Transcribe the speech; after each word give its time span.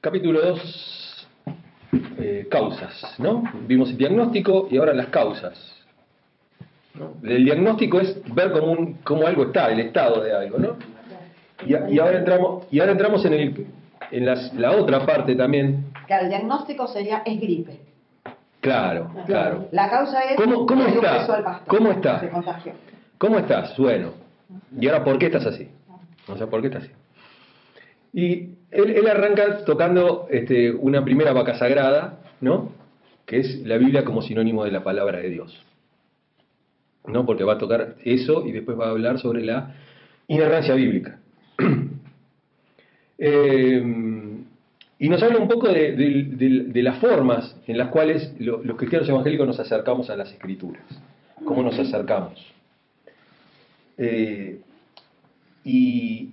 Capítulo 0.00 0.40
2, 0.42 1.28
eh, 2.18 2.46
causas, 2.50 3.14
¿no? 3.18 3.42
Vimos 3.66 3.90
el 3.90 3.96
diagnóstico 3.96 4.68
y 4.70 4.76
ahora 4.78 4.94
las 4.94 5.06
causas. 5.08 5.74
El 7.22 7.44
diagnóstico 7.44 8.00
es 8.00 8.20
ver 8.34 8.52
cómo, 8.52 8.72
un, 8.72 8.94
cómo 9.04 9.26
algo 9.26 9.44
está, 9.44 9.70
el 9.70 9.80
estado 9.80 10.22
de 10.22 10.32
algo, 10.34 10.58
¿no? 10.58 10.76
Y, 11.66 11.94
y 11.94 11.98
ahora 11.98 12.18
entramos, 12.18 12.64
y 12.70 12.78
ahora 12.80 12.92
entramos 12.92 13.24
en, 13.24 13.32
el, 13.32 13.66
en 14.12 14.26
las- 14.26 14.54
la 14.54 14.72
otra 14.72 15.04
parte 15.04 15.34
también. 15.34 15.86
Claro, 16.06 16.24
el 16.24 16.28
diagnóstico 16.30 16.86
sería 16.86 17.22
es 17.24 17.40
gripe. 17.40 17.80
Claro, 18.60 19.10
claro. 19.26 19.68
La 19.72 19.88
causa 19.90 20.20
es 20.24 20.36
¿Cómo- 20.36 20.66
cómo 20.66 20.86
está? 20.86 21.20
al 21.34 21.44
pastor. 21.44 21.76
¿Cómo 21.76 21.90
está? 21.90 22.20
Se 22.20 22.28
contagió. 22.28 22.72
¿Cómo 23.18 23.38
estás? 23.38 23.76
Bueno. 23.76 24.12
¿Y 24.80 24.86
ahora 24.88 25.02
por 25.04 25.18
qué 25.18 25.26
estás 25.26 25.46
así? 25.46 25.68
O 26.28 26.36
sea, 26.36 26.46
¿por 26.46 26.60
qué 26.60 26.68
estás 26.68 26.84
así? 26.84 26.92
Y 28.12 28.50
él, 28.70 29.06
arranca 29.06 29.64
tocando 29.64 30.26
este, 30.30 30.70
una 30.72 31.04
primera 31.04 31.32
vaca 31.32 31.58
sagrada, 31.58 32.20
¿no? 32.40 32.72
Que 33.26 33.40
es 33.40 33.60
la 33.66 33.76
Biblia 33.78 34.04
como 34.04 34.22
sinónimo 34.22 34.64
de 34.64 34.72
la 34.72 34.82
palabra 34.82 35.18
de 35.18 35.30
Dios. 35.30 35.58
¿No? 37.06 37.24
Porque 37.24 37.44
va 37.44 37.54
a 37.54 37.58
tocar 37.58 37.96
eso 38.04 38.46
y 38.46 38.52
después 38.52 38.78
va 38.78 38.86
a 38.86 38.90
hablar 38.90 39.18
sobre 39.18 39.42
la 39.44 39.74
inerrancia 40.26 40.74
bíblica. 40.74 41.18
Eh, 43.20 43.82
y 45.00 45.08
nos 45.08 45.20
habla 45.24 45.38
un 45.38 45.48
poco 45.48 45.68
de, 45.68 46.70
las 46.82 46.98
formas 46.98 47.56
en 47.66 47.76
las 47.76 47.88
cuales 47.88 48.32
lo- 48.38 48.62
los 48.62 48.76
cristianos 48.76 49.08
evangélicos 49.08 49.44
nos 49.44 49.58
acercamos 49.58 50.08
a 50.08 50.14
las 50.16 50.32
escrituras. 50.32 50.84
¿Cómo 51.44 51.64
nos 51.64 51.76
acercamos? 51.78 52.34
Eh, 53.96 54.60
y 55.64 56.28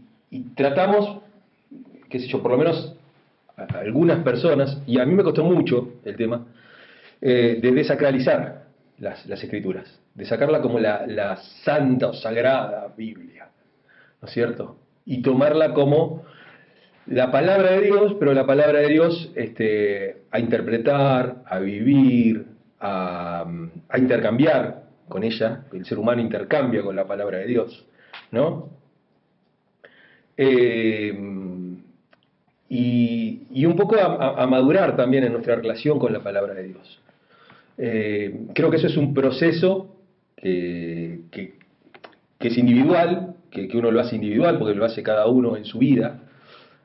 tratamos, 0.55 1.21
qué 2.09 2.20
sé 2.20 2.27
yo, 2.27 2.41
por 2.41 2.52
lo 2.52 2.58
menos 2.58 2.95
algunas 3.58 4.23
personas, 4.23 4.82
y 4.86 5.00
a 5.00 5.05
mí 5.05 5.13
me 5.13 5.23
costó 5.23 5.44
mucho 5.44 5.93
el 6.04 6.16
tema, 6.16 6.46
eh, 7.21 7.60
de 7.62 7.71
desacralizar 7.71 8.66
las, 8.99 9.26
las 9.26 9.43
escrituras, 9.43 9.99
de 10.13 10.26
sacarla 10.26 10.62
como 10.62 10.79
la, 10.79 11.05
la 11.07 11.38
santa 11.63 12.07
o 12.07 12.13
sagrada 12.13 12.94
Biblia, 12.96 13.49
¿no 14.21 14.27
es 14.27 14.34
cierto? 14.34 14.77
Y 15.05 15.21
tomarla 15.21 15.74
como 15.74 16.24
la 17.07 17.32
palabra 17.32 17.71
de 17.71 17.82
Dios, 17.82 18.16
pero 18.20 18.34
la 18.34 18.46
palabra 18.46 18.79
de 18.79 18.90
Dios 18.90 19.32
este, 19.35 20.24
a 20.32 20.40
interpretar, 20.40 21.44
a 21.46 21.60
vivir, 21.60 22.46
a, 22.79 23.46
a 23.90 23.98
intercambiar 23.98 24.84
con 25.07 25.24
ella, 25.24 25.66
el 25.72 25.85
ser 25.85 25.99
humano 25.99 26.22
intercambia 26.22 26.82
con 26.82 26.96
la 26.96 27.07
palabra 27.07 27.38
de 27.38 27.46
Dios, 27.46 27.85
¿no? 28.32 28.70
Eh, 30.38 31.13
y, 32.76 33.62
y 33.62 33.65
un 33.65 33.76
poco 33.76 33.95
a, 33.95 34.41
a- 34.43 34.48
madurar 34.48 34.95
también 34.95 35.23
en 35.23 35.31
nuestra 35.34 35.55
relación 35.55 35.99
con 35.99 36.12
la 36.13 36.20
palabra 36.21 36.54
de 36.54 36.63
Dios. 36.63 36.99
Eh, 37.77 38.48
creo 38.54 38.70
que 38.70 38.77
eso 38.77 38.87
es 38.87 38.98
un 38.98 39.13
proceso 39.13 39.95
que, 40.37 41.21
que- 41.32 41.54
es 42.40 42.57
individual, 42.57 43.35
que, 43.49 43.67
que 43.67 43.77
uno 43.77 43.90
lo 43.91 43.99
hace 43.99 44.15
individual 44.15 44.59
porque 44.59 44.76
lo 44.76 44.85
hace 44.85 45.01
cada 45.01 45.26
uno 45.27 45.57
en 45.57 45.65
su 45.65 45.79
vida, 45.79 46.20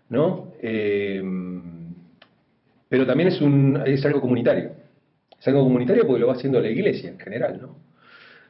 ¿no? 0.09 0.53
Eh, 0.63 1.23
pero 2.89 3.07
también 3.07 3.29
es, 3.29 3.41
un, 3.41 3.81
es 3.87 4.05
algo 4.05 4.21
comunitario. 4.21 4.73
Es 5.39 5.47
algo 5.49 5.63
comunitario 5.65 6.07
porque 6.07 6.21
lo 6.21 6.27
va 6.27 6.35
haciendo 6.35 6.61
la 6.61 6.69
iglesia 6.71 7.11
en 7.11 7.19
general, 7.19 7.59
¿no? 7.63 7.77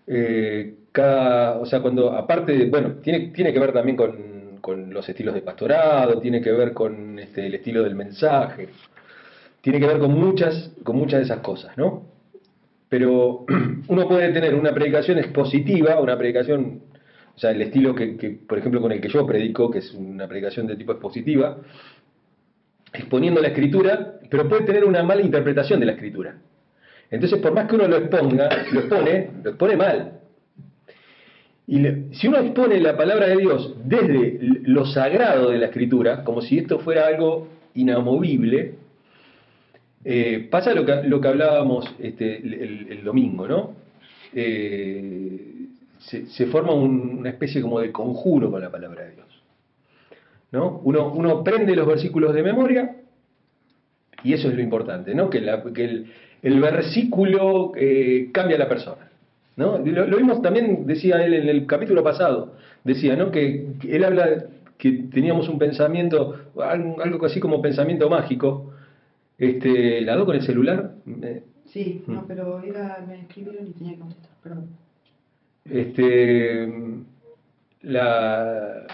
Eh, 0.07 0.75
cada, 0.93 1.59
o 1.61 1.67
sea, 1.67 1.81
cuando, 1.81 2.13
aparte 2.13 2.67
bueno, 2.67 2.95
tiene, 3.03 3.29
tiene 3.29 3.53
que 3.53 3.59
ver 3.61 3.73
también 3.73 3.97
con, 3.97 4.17
con 4.61 4.93
los 4.93 5.09
estilos 5.09 5.35
de 5.35 5.43
pastorado, 5.43 6.21
tiene 6.21 6.41
que 6.41 6.53
ver 6.53 6.73
con 6.73 7.19
este, 7.19 7.47
el 7.47 7.55
estilo 7.55 7.83
del 7.83 7.95
mensaje, 7.95 8.69
tiene 9.61 9.81
que 9.81 9.87
ver 9.87 9.99
con 9.99 10.13
muchas, 10.13 10.73
con 10.83 10.97
muchas 10.97 11.21
de 11.21 11.25
esas 11.25 11.41
cosas, 11.41 11.77
¿no? 11.77 12.07
Pero 12.89 13.45
uno 13.89 14.09
puede 14.09 14.33
tener 14.33 14.55
una 14.55 14.73
predicación 14.73 15.19
expositiva, 15.19 16.01
una 16.01 16.17
predicación, 16.17 16.83
o 17.35 17.39
sea, 17.39 17.51
el 17.51 17.63
estilo 17.63 17.95
que, 17.95 18.39
por 18.47 18.59
ejemplo, 18.59 18.81
con 18.81 18.93
el 18.93 19.01
que 19.01 19.09
yo 19.09 19.27
predico, 19.27 19.71
que 19.71 19.79
es 19.79 19.93
una 19.95 20.27
predicación 20.27 20.67
de 20.67 20.77
tipo 20.77 20.93
expositiva, 20.93 21.59
exponiendo 22.93 23.41
la 23.41 23.49
escritura, 23.49 24.19
pero 24.29 24.49
puede 24.49 24.65
tener 24.65 24.85
una 24.85 25.03
mala 25.03 25.23
interpretación 25.23 25.81
de 25.81 25.87
la 25.87 25.93
escritura. 25.93 26.37
Entonces, 27.11 27.39
por 27.41 27.53
más 27.53 27.69
que 27.69 27.75
uno 27.75 27.89
lo 27.89 27.97
exponga, 27.97 28.49
lo 28.73 28.81
expone, 28.81 29.31
lo 29.43 29.51
expone 29.51 29.77
mal. 29.77 30.20
Y 31.71 31.79
le- 31.79 32.13
si 32.15 32.27
uno 32.27 32.39
expone 32.39 32.81
la 32.81 32.97
palabra 32.97 33.29
de 33.29 33.37
Dios 33.37 33.77
desde 33.85 34.39
lo 34.65 34.85
sagrado 34.87 35.51
de 35.51 35.59
la 35.59 35.67
escritura, 35.67 36.25
como 36.25 36.43
si 36.43 36.59
esto 36.59 36.81
fuera 36.81 37.07
algo 37.07 37.47
inamovible, 37.75 38.75
eh, 40.05 40.49
pasa 40.51 40.75
lo 40.75 40.85
que, 40.85 41.05
lo 41.05 41.21
que 41.21 41.29
hablábamos 41.29 41.87
este, 42.01 42.39
el, 42.39 43.05
domingo, 43.05 43.47
¿no? 43.47 43.71
Eh, 44.35 45.67
se, 46.01 46.47
forma 46.47 46.73
un- 46.75 47.19
una 47.21 47.31
especie 47.31 47.63
como 47.63 47.79
de 47.79 47.93
conjuro 47.93 48.51
con 48.51 48.61
la 48.61 48.71
palabra 48.71 49.05
de 49.05 49.13
Dios. 49.15 49.27
¿no? 50.51 50.81
Uno, 50.83 51.13
uno 51.13 51.45
prende 51.45 51.77
los 51.77 51.87
versículos 51.87 52.35
de 52.35 52.43
memoria 52.43 52.97
y 54.25 54.33
eso 54.33 54.49
es 54.49 54.55
lo 54.55 54.61
importante, 54.61 55.15
¿no? 55.15 55.31
que, 55.31 55.39
el 56.43 56.61
versículo 56.61 57.73
eh, 57.77 58.31
cambia 58.33 58.57
a 58.57 58.61
la 58.61 58.69
persona. 58.69 59.10
¿No? 59.57 59.79
Lo, 59.79 60.07
lo 60.07 60.17
vimos 60.17 60.41
también, 60.43 60.87
decía 60.87 61.25
él 61.25 61.35
en 61.35 61.49
el 61.49 61.67
capítulo 61.67 62.03
pasado, 62.03 62.55
decía 62.85 63.17
¿no? 63.17 63.31
que, 63.31 63.67
que 63.81 63.97
él 63.97 64.05
habla 64.05 64.45
que 64.79 64.93
teníamos 65.13 65.49
un 65.49 65.59
pensamiento, 65.59 66.37
algo, 66.63 67.27
así 67.27 67.39
como 67.41 67.61
pensamiento 67.61 68.09
mágico. 68.09 68.73
Este, 69.37 70.01
¿La 70.03 70.17
do 70.17 70.25
con 70.27 70.37
el 70.37 70.43
celular? 70.43 70.93
Sí, 71.67 72.03
Mm. 72.07 72.13
no, 72.13 72.25
pero 72.27 72.61
era, 72.63 73.05
me 73.07 73.21
escribieron 73.21 73.67
y 73.67 73.71
tenía 73.73 73.93
que 73.95 73.99
contestar, 74.01 74.31
perdón. 74.43 74.69
Este, 75.65 76.69
la, 77.83 78.87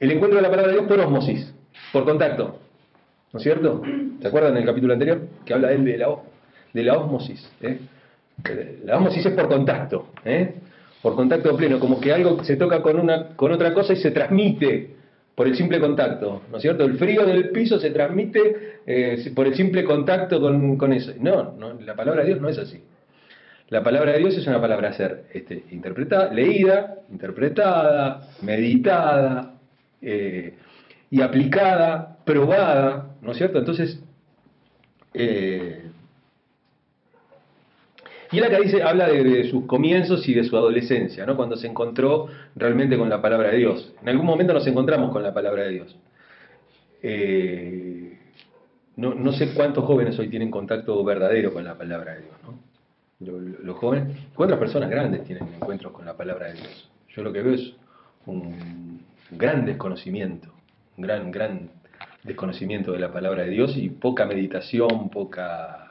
el 0.00 0.10
encuentro 0.12 0.36
de 0.36 0.42
la 0.42 0.50
palabra 0.50 0.72
de 0.72 0.78
Dios 0.78 0.88
por 0.88 1.00
osmosis, 1.00 1.54
por 1.92 2.04
contacto, 2.04 2.58
¿no 3.32 3.38
es 3.38 3.42
cierto? 3.42 3.82
¿Se 4.20 4.28
acuerdan 4.28 4.54
del 4.54 4.64
capítulo 4.64 4.92
anterior? 4.92 5.20
Que 5.44 5.54
habla 5.54 5.72
él 5.72 5.84
de 5.84 5.98
la, 5.98 6.08
de 6.72 6.82
la 6.82 6.98
osmosis. 6.98 7.50
¿eh? 7.62 7.78
La 8.84 8.96
osmosis 8.96 9.26
es 9.26 9.32
por 9.32 9.48
contacto, 9.48 10.10
¿eh? 10.24 10.54
por 11.02 11.14
contacto 11.14 11.56
pleno, 11.56 11.78
como 11.78 12.00
que 12.00 12.12
algo 12.12 12.42
se 12.44 12.56
toca 12.56 12.82
con, 12.82 12.98
una, 12.98 13.28
con 13.36 13.52
otra 13.52 13.72
cosa 13.72 13.92
y 13.92 13.96
se 13.96 14.10
transmite 14.10 14.96
por 15.34 15.46
el 15.46 15.56
simple 15.56 15.78
contacto, 15.78 16.42
¿no 16.50 16.56
es 16.56 16.62
cierto? 16.62 16.84
El 16.84 16.98
frío 16.98 17.24
del 17.24 17.50
piso 17.50 17.78
se 17.78 17.90
transmite 17.90 18.80
eh, 18.86 19.32
por 19.34 19.46
el 19.46 19.54
simple 19.54 19.84
contacto 19.84 20.40
con, 20.40 20.76
con 20.76 20.92
eso. 20.92 21.12
No, 21.20 21.52
no, 21.52 21.74
la 21.80 21.94
palabra 21.94 22.22
de 22.22 22.28
Dios 22.28 22.40
no 22.40 22.48
es 22.48 22.58
así. 22.58 22.82
La 23.68 23.82
palabra 23.82 24.12
de 24.12 24.18
Dios 24.18 24.36
es 24.36 24.46
una 24.46 24.60
palabra 24.60 24.88
a 24.88 24.92
ser 24.94 25.26
este, 25.32 25.62
interpretada, 25.70 26.32
leída, 26.32 26.96
interpretada, 27.10 28.28
meditada 28.42 29.54
eh, 30.00 30.54
y 31.10 31.20
aplicada, 31.20 32.18
probada, 32.24 33.14
¿no 33.20 33.32
es 33.32 33.38
cierto? 33.38 33.58
Entonces, 33.58 34.02
y 38.30 38.38
él 38.38 38.44
acá 38.44 38.58
dice, 38.60 38.82
habla 38.82 39.08
de, 39.08 39.44
sus 39.50 39.64
comienzos 39.66 40.28
y 40.28 40.34
de 40.34 40.44
su 40.44 40.56
adolescencia, 40.56 41.24
¿no? 41.26 41.36
Cuando 41.36 41.56
se 41.56 41.66
encontró 41.66 42.26
realmente 42.56 42.96
con 42.98 43.08
la 43.08 43.20
palabra 43.22 43.48
de 43.50 43.58
Dios. 43.58 43.92
En 44.02 44.08
algún 44.10 44.26
momento 44.26 44.52
nos 44.52 44.66
encontramos 44.66 45.10
con 45.12 45.22
la 45.22 45.32
palabra 45.32 45.62
de 45.64 45.70
Dios. 45.70 45.96
Eh, 47.02 48.18
no, 48.96 49.32
sé 49.32 49.54
cuántos 49.54 49.84
jóvenes 49.84 50.18
hoy 50.18 50.28
tienen 50.28 50.50
contacto 50.50 51.02
verdadero 51.04 51.52
con 51.52 51.64
la 51.64 51.78
palabra 51.78 52.14
de 52.14 52.22
Dios, 52.22 52.34
¿no? 52.42 52.58
Lo- 53.20 53.38
lo- 53.40 53.58
Los 53.62 53.76
jóvenes, 53.76 54.16
cuántas 54.34 54.58
personas 54.58 54.90
grandes 54.90 55.24
tienen 55.24 55.44
encuentros 55.54 55.92
con 55.92 56.04
la 56.04 56.16
palabra 56.16 56.46
de 56.48 56.54
Dios. 56.54 56.90
Yo 57.14 57.22
lo 57.22 57.32
que 57.32 57.42
veo 57.42 57.54
es 57.54 57.74
un 58.26 59.02
gran 59.30 59.64
desconocimiento, 59.64 60.48
un 60.96 61.04
gran, 61.04 61.30
gran 61.30 61.70
desconocimiento 62.24 62.92
de 62.92 62.98
la 62.98 63.12
palabra 63.12 63.44
de 63.44 63.50
Dios 63.50 63.76
y 63.76 63.88
poca 63.88 64.26
meditación, 64.26 65.08
poca... 65.10 65.87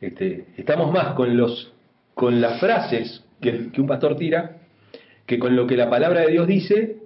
Este, 0.00 0.46
estamos 0.56 0.92
más 0.92 1.14
con, 1.14 1.36
los, 1.36 1.72
con 2.14 2.40
las 2.40 2.60
frases 2.60 3.24
que, 3.40 3.68
un 3.78 3.86
pastor 3.86 4.16
tira 4.16 4.58
que 5.26 5.38
con 5.38 5.56
lo 5.56 5.66
que 5.66 5.76
la 5.76 5.90
palabra 5.90 6.20
de 6.22 6.28
Dios 6.32 6.46
dice 6.46 6.96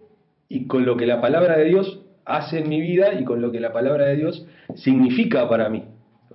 y 0.49 0.67
con 0.67 0.85
lo 0.85 0.97
que 0.97 1.07
la 1.07 1.21
palabra 1.21 1.57
de 1.57 1.65
Dios 1.65 2.01
hace 2.25 2.59
en 2.59 2.69
mi 2.69 2.81
vida 2.81 3.15
y 3.15 3.25
con 3.25 3.41
lo 3.41 3.51
que 3.51 3.61
la 3.61 3.73
palabra 3.73 4.07
de 4.07 4.17
Dios 4.17 4.47
significa 4.77 5.49
para 5.49 5.69
mí 5.69 5.85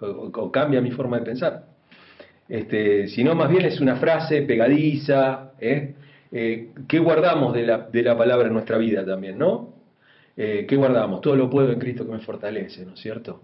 o, 0.02 0.52
cambia 0.52 0.82
mi 0.82 0.92
forma 0.92 1.20
de 1.20 1.26
pensar. 1.26 1.66
Este, 2.50 3.08
sino 3.10 3.36
más 3.36 3.50
bien 3.50 3.66
es 3.66 3.80
una 3.82 3.98
frase 3.98 4.42
pegadiza, 4.44 5.52
¿eh? 5.60 5.96
Eh, 6.32 6.72
¿qué 6.88 7.00
guardamos 7.00 7.54
de 7.54 7.66
la, 7.66 7.78
de 7.90 8.04
la 8.04 8.18
palabra 8.18 8.48
en 8.48 8.54
nuestra 8.54 8.78
vida 8.78 9.06
también, 9.06 9.38
no? 9.38 9.74
Eh, 10.36 10.66
¿Qué 10.68 10.76
guardamos? 10.76 11.22
Todo 11.22 11.36
lo 11.36 11.50
puedo 11.50 11.72
en 11.72 11.80
Cristo 11.80 12.06
que 12.06 12.12
me 12.12 12.20
fortalece, 12.20 12.86
¿no 12.86 12.94
es 12.94 13.00
cierto? 13.00 13.42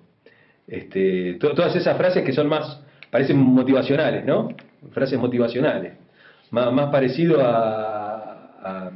Este, 0.67 1.35
to- 1.35 1.53
todas 1.53 1.75
esas 1.75 1.97
frases 1.97 2.23
que 2.23 2.33
son 2.33 2.47
más, 2.47 2.81
parecen 3.13 3.37
motivacionales, 3.37 4.25
¿no? 4.25 4.49
Frases 4.91 5.19
motivacionales, 5.19 5.93
más, 6.49 6.89
parecido 6.89 7.41
a, 7.45 8.49
a, 8.63 8.91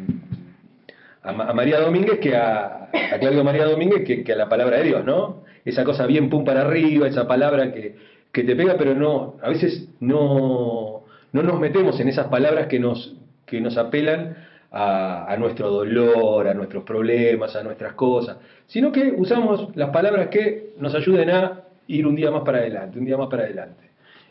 a, 1.22 1.54
María 1.54 1.80
Domínguez 1.80 2.18
que 2.18 2.36
a, 2.36 2.90
Claudio 3.20 3.44
María 3.44 3.66
Domínguez 3.66 4.04
que, 4.26 4.34
a 4.34 4.36
la 4.36 4.50
palabra 4.50 4.78
de 4.78 4.86
Dios, 4.86 5.06
¿no? 5.06 5.44
Esa 5.64 5.84
cosa 5.84 6.08
bien 6.08 6.32
pum 6.32 6.44
para 6.44 6.62
arriba, 6.62 7.08
esa 7.08 7.28
palabra 7.28 7.72
que, 7.72 7.96
que 8.32 8.44
te 8.44 8.56
pega, 8.56 8.76
pero 8.76 8.96
no, 8.96 9.36
a 9.44 9.50
veces 9.50 9.88
no, 10.00 11.04
no 11.32 11.44
nos 11.44 11.60
metemos 11.60 12.00
en 12.00 12.08
esas 12.08 12.26
palabras 12.26 12.66
que 12.66 12.80
nos, 12.80 13.16
que 13.46 13.62
nos 13.62 13.78
apelan 13.78 14.36
a, 14.72 15.36
nuestro 15.38 15.70
dolor, 15.70 16.48
a 16.48 16.56
nuestros 16.56 16.84
problemas, 16.84 17.56
a 17.56 17.62
nuestras 17.62 17.94
cosas, 17.94 18.38
sino 18.66 18.92
que 18.92 19.14
usamos 19.16 19.76
las 19.76 19.92
palabras 19.92 20.30
que 20.30 20.74
nos 20.80 20.96
ayuden 20.96 21.30
a 21.30 21.62
ir 21.86 22.08
un 22.08 22.16
día 22.16 22.32
más 22.32 22.42
para 22.42 22.58
adelante, 22.58 22.98
un 22.98 23.06
día 23.06 23.16
más 23.16 23.28
para 23.28 23.44
adelante. 23.44 23.87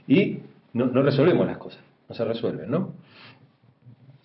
Y 0.06 0.38
no, 0.72 0.86
resolvemos 1.02 1.46
las 1.46 1.58
cosas, 1.58 1.80
no 2.08 2.14
se 2.14 2.24
resuelven, 2.24 2.70
¿no? 2.70 2.94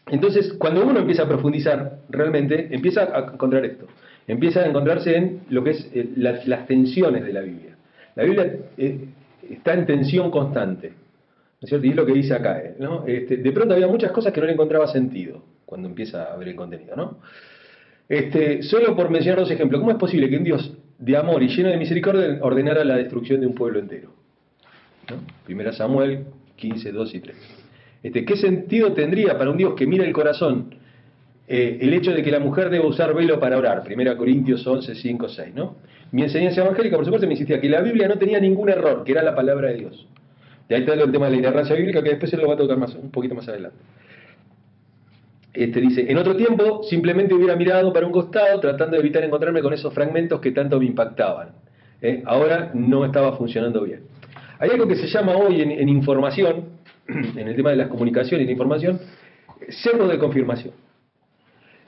Entonces, 0.08 0.54
cuando 0.54 0.86
uno 0.86 1.00
empieza 1.00 1.24
a 1.24 1.28
profundizar, 1.28 2.00
realmente 2.10 2.68
empieza 2.72 3.04
a 3.16 3.34
encontrar 3.34 3.66
esto. 3.66 3.88
Empieza 4.28 4.62
a 4.62 4.68
encontrarse 4.68 5.16
en 5.16 5.42
lo 5.50 5.64
que 5.64 5.72
es 5.72 5.90
eh, 5.94 6.10
las, 6.18 6.68
tensiones 6.68 7.26
de 7.26 7.34
la 7.34 7.42
Biblia. 7.42 7.78
La 8.16 8.24
Biblia 8.24 8.56
eh, 8.78 9.06
está 9.50 9.74
en 9.74 9.86
tensión 9.86 10.30
constante. 10.30 10.90
¿no 10.90 11.66
es 11.66 11.70
cierto? 11.70 11.88
Y 11.88 11.92
es 11.92 11.96
lo 11.96 12.06
que 12.06 12.14
dice 12.14 12.34
acá. 12.34 12.60
Eh, 12.60 12.76
¿no? 12.80 13.06
Este, 13.08 13.38
de 13.38 13.52
pronto 13.52 13.74
había 13.74 13.88
muchas 13.88 14.12
cosas 14.12 14.34
que 14.34 14.42
no 14.42 14.48
le 14.48 14.54
encontraba 14.54 14.88
sentido 14.88 15.44
cuando 15.66 15.88
empieza 15.88 16.24
a 16.24 16.36
ver 16.36 16.50
el 16.50 16.56
contenido. 16.56 16.96
¿no? 16.96 17.20
Este, 18.10 18.62
solo 18.64 18.96
por 18.96 19.10
mencionar 19.10 19.40
dos 19.40 19.52
ejemplos. 19.52 19.80
¿Cómo 19.80 19.92
es 19.92 19.98
posible 19.98 20.30
que 20.30 20.38
un 20.38 20.44
Dios 20.44 20.74
de 21.00 21.18
amor 21.18 21.42
y 21.42 21.48
lleno 21.48 21.70
de 21.70 21.78
misericordia 21.78 22.40
ordenara 22.42 22.84
la 22.84 22.98
destrucción 22.98 23.40
de 23.40 23.48
un 23.48 23.56
pueblo 23.56 23.80
entero? 23.80 24.21
Primera 25.46 25.74
Samuel 25.74 26.26
15, 26.56 26.92
2 26.92 27.16
y 27.16 27.20
3. 27.20 27.36
Este, 28.04 28.26
¿Qué 28.26 28.36
sentido 28.36 28.94
tendría 28.94 29.38
para 29.38 29.52
un 29.52 29.58
Dios 29.58 29.74
que 29.76 29.86
mira 29.86 30.06
el 30.06 30.14
corazón 30.14 30.76
eh, 31.48 31.80
el 31.82 31.94
hecho 31.94 32.14
de 32.14 32.24
que 32.24 32.32
la 32.32 32.40
mujer 32.40 32.70
debe 32.70 32.86
usar 32.86 33.14
velo 33.14 33.40
para 33.40 33.58
orar? 33.58 33.84
1 33.86 34.18
Corintios 34.18 34.66
11, 34.66 34.96
5, 34.96 35.30
6. 35.30 35.56
¿no? 35.56 35.76
Mi 36.12 36.24
enseñanza 36.24 36.62
evangélica, 36.62 36.96
por 36.96 37.06
supuesto, 37.06 37.28
me 37.28 37.34
insistía 37.34 37.62
que 37.62 37.70
la 37.70 37.82
Biblia 37.82 38.08
no 38.08 38.18
tenía 38.18 38.40
ningún 38.40 38.70
error, 38.70 39.04
que 39.04 39.12
era 39.12 39.24
la 39.24 39.36
palabra 39.36 39.70
de 39.70 39.76
Dios. 39.76 40.08
Y 40.70 40.74
ahí 40.74 40.82
está 40.82 40.94
el 40.94 41.12
tema 41.12 41.26
de 41.26 41.32
la 41.32 41.38
inerrancia 41.38 41.76
bíblica, 41.76 42.02
que 42.02 42.10
después 42.10 42.32
se 42.32 42.38
lo 42.38 42.48
va 42.48 42.54
a 42.54 42.58
tocar 42.58 42.78
más, 42.78 42.96
un 42.96 43.12
poquito 43.12 43.36
más 43.36 43.48
adelante. 43.48 43.78
Este 45.54 45.82
dice, 45.82 46.10
en 46.10 46.18
otro 46.18 46.36
tiempo 46.36 46.82
simplemente 46.84 47.34
hubiera 47.34 47.58
mirado 47.58 47.92
para 47.92 48.06
un 48.06 48.14
costado 48.14 48.60
tratando 48.62 48.96
de 48.96 49.02
evitar 49.02 49.24
encontrarme 49.24 49.62
con 49.62 49.74
esos 49.74 49.94
fragmentos 49.94 50.40
que 50.40 50.52
tanto 50.52 50.80
me 50.80 50.86
impactaban. 50.86 51.50
¿eh? 52.02 52.24
Ahora 52.26 52.72
no 52.74 53.04
estaba 53.04 53.36
funcionando 53.36 53.82
bien. 53.84 54.02
Hay 54.62 54.70
algo 54.70 54.88
que 54.88 54.96
se 54.96 55.08
llama 55.08 55.36
hoy 55.36 55.60
en 55.60 55.90
información, 55.90 56.66
en 57.08 57.48
el 57.48 57.56
tema 57.56 57.72
de 57.72 57.78
las 57.78 57.88
comunicaciones 57.88 58.48
y 58.48 58.52
información, 58.52 59.02
cerro 59.70 60.08
de 60.08 60.20
confirmación. 60.20 60.76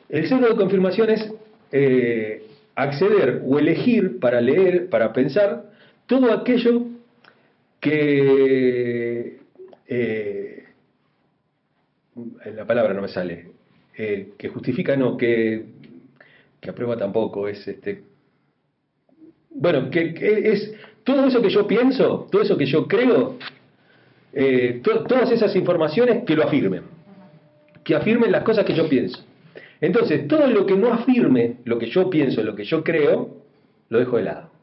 El 0.09 0.27
cerro 0.27 0.49
de 0.49 0.55
confirmación 0.55 1.11
es 1.11 1.31
eh, 1.71 2.47
acceder 2.73 3.43
o 3.45 3.59
elegir 3.59 4.19
para 4.19 4.41
leer, 4.41 4.89
para 4.89 5.13
pensar, 5.13 5.65
todo 6.07 6.33
aquello 6.33 6.87
que... 7.79 9.37
Eh, 9.87 10.63
la 12.55 12.65
palabra 12.65 12.95
no 12.95 13.03
me 13.03 13.07
sale. 13.07 13.51
Eh, 13.95 14.29
que 14.35 14.49
justifica, 14.49 14.97
no, 14.97 15.15
que, 15.15 15.63
que 16.59 16.71
aprueba 16.71 16.97
tampoco, 16.97 17.47
es 17.47 17.67
este... 17.67 18.01
Bueno, 19.51 19.91
que 19.91 20.15
es 20.51 20.73
todo 21.03 21.25
eso 21.25 21.41
que 21.41 21.49
yo 21.49 21.67
pienso, 21.67 22.27
todo 22.31 22.41
eso 22.41 22.57
que 22.57 22.65
yo 22.65 22.87
creo, 22.87 23.37
eh, 24.33 24.81
todas 24.83 25.31
esas 25.31 25.55
informaciones 25.55 26.23
que 26.25 26.35
lo 26.35 26.43
afirmen, 26.43 26.83
que 27.83 27.95
afirmen 27.95 28.31
las 28.31 28.43
cosas 28.43 28.65
que 28.65 28.73
yo 28.73 28.87
pienso. 28.87 29.23
Entonces, 29.81 30.27
todo 30.27 30.47
lo 30.47 30.65
que 30.65 30.75
no 30.75 30.93
afirme 30.93 31.57
lo 31.65 31.77
que 31.77 31.87
yo 31.87 32.09
pienso, 32.09 32.41
lo 32.41 32.55
que 32.55 32.63
yo 32.63 32.83
creo, 32.83 33.37
lo 33.89 33.99
dejo 33.99 34.17
de 34.17 34.23
lado. 34.23 34.53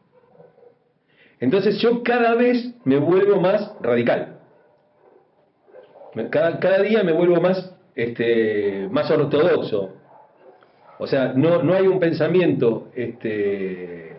Entonces 1.40 1.78
yo 1.78 2.02
cada 2.02 2.34
vez 2.34 2.74
me 2.84 2.98
vuelvo 2.98 3.40
más 3.40 3.72
radical. 3.80 4.36
Cada, 6.30 6.82
día 6.82 7.02
me 7.02 7.12
vuelvo 7.12 7.40
más, 7.40 7.74
este, 7.94 8.88
más 8.90 9.10
ortodoxo. 9.10 9.94
O 10.98 11.06
sea, 11.06 11.32
no, 11.34 11.62
no 11.62 11.74
hay 11.74 11.86
un 11.86 11.98
pensamiento 11.98 12.88
este, 12.94 14.16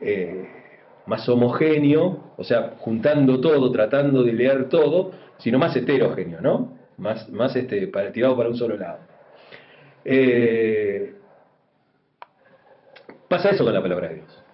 eh, 0.00 0.48
más 1.08 1.26
homogéneo, 1.26 2.34
o 2.36 2.44
sea, 2.44 2.74
juntando 2.78 3.40
todo, 3.40 3.72
tratando 3.72 4.22
de 4.22 4.32
leer 4.34 4.68
todo, 4.68 5.12
sino 5.38 5.58
más 5.58 5.74
heterogéneo, 5.74 6.42
¿no? 6.42 6.76
Más, 6.98 7.30
más 7.30 7.56
este, 7.56 7.86
para, 7.88 8.12
tirado 8.12 8.36
para 8.36 8.50
un 8.50 8.56
solo 8.56 8.76
lado. 8.76 8.98
Eh, 10.04 11.14
pasa 13.26 13.50
eso 13.50 13.64
con 13.64 13.72
la 13.72 13.80
palabra 13.80 14.08
de 14.08 14.14
Dios. 14.16 14.44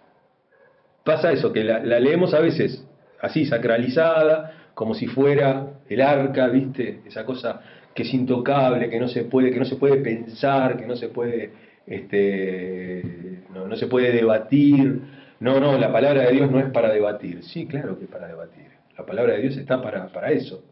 Pasa 1.02 1.32
eso, 1.32 1.52
que 1.52 1.64
la, 1.64 1.80
leemos 1.80 2.32
a 2.34 2.40
veces 2.40 2.86
así, 3.20 3.46
sacralizada, 3.46 4.70
como 4.74 4.94
si 4.94 5.08
fuera 5.08 5.66
el 5.88 6.00
arca, 6.00 6.46
¿viste? 6.46 7.00
Esa 7.04 7.24
cosa 7.24 7.62
que 7.92 8.04
es 8.04 8.14
intocable, 8.14 8.88
que 8.88 9.00
no 9.00 9.08
se 9.08 9.24
puede, 9.24 9.50
que 9.50 9.58
no 9.58 9.64
se 9.64 9.74
puede 9.74 9.96
pensar, 9.96 10.76
que 10.76 10.86
no 10.86 10.94
se 10.94 11.08
puede, 11.08 11.50
este, 11.84 13.42
no, 13.52 13.66
no 13.66 13.74
se 13.74 13.88
puede 13.88 14.12
debatir, 14.12 15.00
no, 15.44 15.60
no, 15.60 15.76
la 15.76 15.92
palabra 15.92 16.22
de 16.22 16.32
Dios 16.32 16.50
no 16.50 16.58
es 16.58 16.70
para 16.70 16.90
debatir. 16.90 17.42
Sí, 17.42 17.66
claro 17.66 17.98
que 17.98 18.04
es 18.04 18.10
para 18.10 18.26
debatir. 18.26 18.64
La 18.96 19.04
palabra 19.04 19.34
de 19.34 19.42
Dios 19.42 19.58
está 19.58 19.82
para, 19.82 20.06
para 20.06 20.30
eso. 20.30 20.64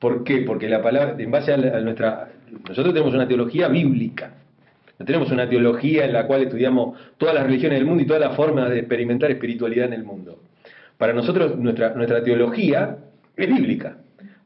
¿Por 0.00 0.24
qué? 0.24 0.38
Porque 0.38 0.68
la 0.68 0.82
palabra, 0.82 1.14
en 1.16 1.30
base 1.30 1.52
a, 1.52 1.56
nuestra... 1.56 2.28
Nosotros 2.68 2.92
tenemos 2.92 3.14
una 3.14 3.28
teología 3.28 3.68
bíblica. 3.68 4.32
No 4.98 5.06
tenemos 5.06 5.30
una 5.30 5.48
teología 5.48 6.04
en 6.04 6.12
la 6.12 6.26
cual 6.26 6.42
estudiamos 6.42 6.98
todas 7.16 7.32
las 7.32 7.44
religiones 7.44 7.78
del 7.78 7.86
mundo 7.86 8.02
y 8.02 8.06
todas 8.06 8.20
las 8.20 8.34
formas 8.34 8.70
de 8.70 8.80
experimentar 8.80 9.30
espiritualidad 9.30 9.86
en 9.86 9.92
el 9.92 10.02
mundo. 10.02 10.40
Para 10.96 11.12
nosotros 11.12 11.56
nuestra, 11.56 11.94
nuestra 11.94 12.20
teología 12.24 12.96
es 13.36 13.46
bíblica. 13.46 13.98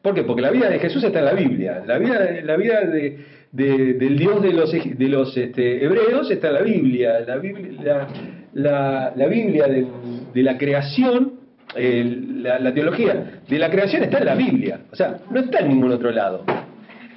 ¿Por 0.03 0.15
qué? 0.15 0.23
Porque 0.23 0.43
la 0.43 0.51
vida 0.51 0.69
de 0.69 0.81
Jesús 0.81 1.03
está 1.03 1.21
en 1.21 1.25
la 1.25 1.33
Biblia. 1.33 1.83
La 1.87 1.97
vida, 1.97 2.29
la 2.43 2.57
vida 2.57 2.83
de, 2.83 3.25
del 3.53 4.19
Dios 4.19 4.43
de 4.43 4.53
los, 4.53 4.71
de 4.71 5.09
los 5.09 5.35
este, 5.35 5.83
hebreos 5.83 6.31
está 6.31 6.49
en 6.49 6.55
la 6.55 6.63
Biblia. 6.63 7.21
La 7.21 7.37
Biblia, 7.39 8.07
la 8.55 9.27
Biblia 9.29 9.67
de, 9.67 10.43
la 10.43 10.59
creación, 10.59 11.33
la, 11.75 12.75
teología 12.75 13.41
de 13.49 13.59
la 13.59 13.71
creación 13.71 14.05
está 14.05 14.19
en 14.19 14.27
la 14.27 14.35
Biblia, 14.35 14.81
o 14.93 14.97
sea, 14.97 15.19
no 15.31 15.41
está 15.41 15.61
en 15.61 15.69
ningún 15.69 15.93
otro 15.93 16.11
lado. 16.11 16.45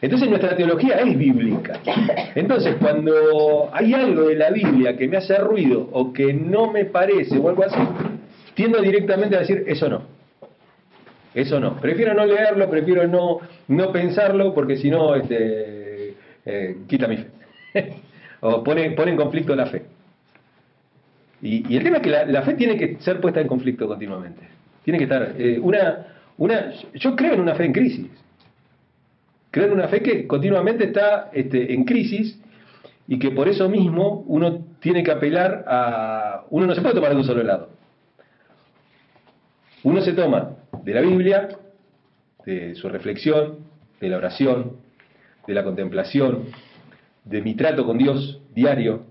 Entonces 0.02 0.30
nuestra 0.30 0.56
teología 0.56 0.96
es 1.00 1.18
bíblica. 1.18 1.80
Entonces 2.36 2.76
cuando 2.80 3.70
hay 3.74 3.94
algo 3.94 4.28
de 4.28 4.36
la 4.36 4.52
Biblia 4.52 4.96
que 4.98 5.08
me 5.08 5.18
hace 5.18 5.38
ruido 5.38 5.90
o 5.92 6.14
que 6.14 6.34
no 6.34 6.72
me 6.72 6.86
parece 6.86 7.38
o 7.38 7.50
algo 7.50 7.64
así, 7.64 7.80
tiendo 8.54 8.82
directamente 8.82 9.36
a 9.36 9.40
decir, 9.40 9.64
eso 9.68 9.90
no. 9.90 10.04
Eso 11.34 11.60
no. 11.60 11.76
Prefiero 11.78 12.14
no 12.14 12.26
leerlo, 12.26 12.70
prefiero 12.70 13.08
no, 13.08 13.40
no 13.68 13.92
pensarlo, 13.92 14.54
porque 14.54 14.78
si 14.78 14.90
no, 14.90 15.16
este, 15.16 16.14
eh, 16.46 16.78
quita 16.88 17.08
mi 17.08 17.18
fe. 17.18 17.28
o 18.42 18.64
pone, 18.64 18.92
pone 18.92 19.12
en 19.12 19.18
conflicto 19.18 19.56
la 19.56 19.66
fe. 19.66 19.95
Y, 21.46 21.78
el 21.78 21.84
tema 21.84 21.98
es 21.98 22.02
que 22.02 22.10
la, 22.10 22.42
fe 22.42 22.56
tiene 22.56 22.76
que 22.76 22.98
ser 23.02 23.22
puesta 23.22 23.40
en 23.40 23.48
conflicto 23.48 23.88
continuamente. 23.88 24.42
Tiene 24.84 24.98
que 24.98 25.04
estar. 25.04 25.36
Eh, 25.38 25.60
una, 25.60 26.08
una, 26.38 26.72
yo 26.96 27.16
creo 27.16 27.36
en 27.36 27.42
una 27.42 27.54
fe 27.54 27.66
en 27.66 27.72
crisis. 27.72 28.08
Creo 29.52 29.68
en 29.68 29.74
una 29.74 29.88
fe 29.88 30.02
que 30.02 30.26
continuamente 30.26 30.86
está 30.86 31.30
este, 31.32 31.72
en 31.72 31.86
crisis 31.86 32.42
y 33.08 33.20
que 33.20 33.30
por 33.30 33.48
eso 33.48 33.70
mismo 33.70 34.24
uno 34.26 34.66
tiene 34.80 35.04
que 35.04 35.12
apelar 35.12 35.64
a. 35.68 36.46
Uno 36.50 36.66
no 36.66 36.74
se 36.74 36.82
puede 36.82 36.96
tomar 36.96 37.12
de 37.12 37.18
un 37.18 37.24
solo 37.24 37.44
lado. 37.44 37.70
Uno 39.84 40.02
se 40.02 40.14
toma 40.14 40.56
de 40.84 40.94
la 40.96 41.02
Biblia, 41.02 41.48
de 42.44 42.74
su 42.74 42.90
reflexión, 42.90 43.60
de 44.02 44.10
la 44.10 44.18
oración, 44.18 44.78
de 45.46 45.54
la 45.54 45.64
contemplación, 45.64 46.46
de 47.24 47.44
mi 47.44 47.54
trato 47.54 47.86
con 47.86 48.00
Dios 48.00 48.42
diario, 48.56 49.04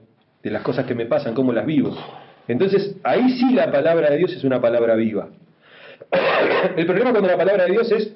de 0.43 0.51
las 0.51 0.63
cosas 0.63 0.85
que 0.85 0.97
me 0.97 1.07
pasan, 1.07 1.33
cómo 1.33 1.53
las 1.53 1.65
vivo. 1.65 1.97
Entonces, 2.49 2.97
ahí 3.03 3.39
sí 3.39 3.53
la 3.55 3.71
palabra 3.71 4.11
de 4.11 4.19
Dios 4.19 4.33
es 4.33 4.45
una 4.45 4.61
palabra 4.61 4.95
viva. 4.95 5.29
El 6.77 6.87
problema 6.87 7.11
cuando 7.11 7.29
la 7.29 7.37
palabra 7.37 7.65
de 7.65 7.73
Dios 7.73 7.91
es 7.93 8.15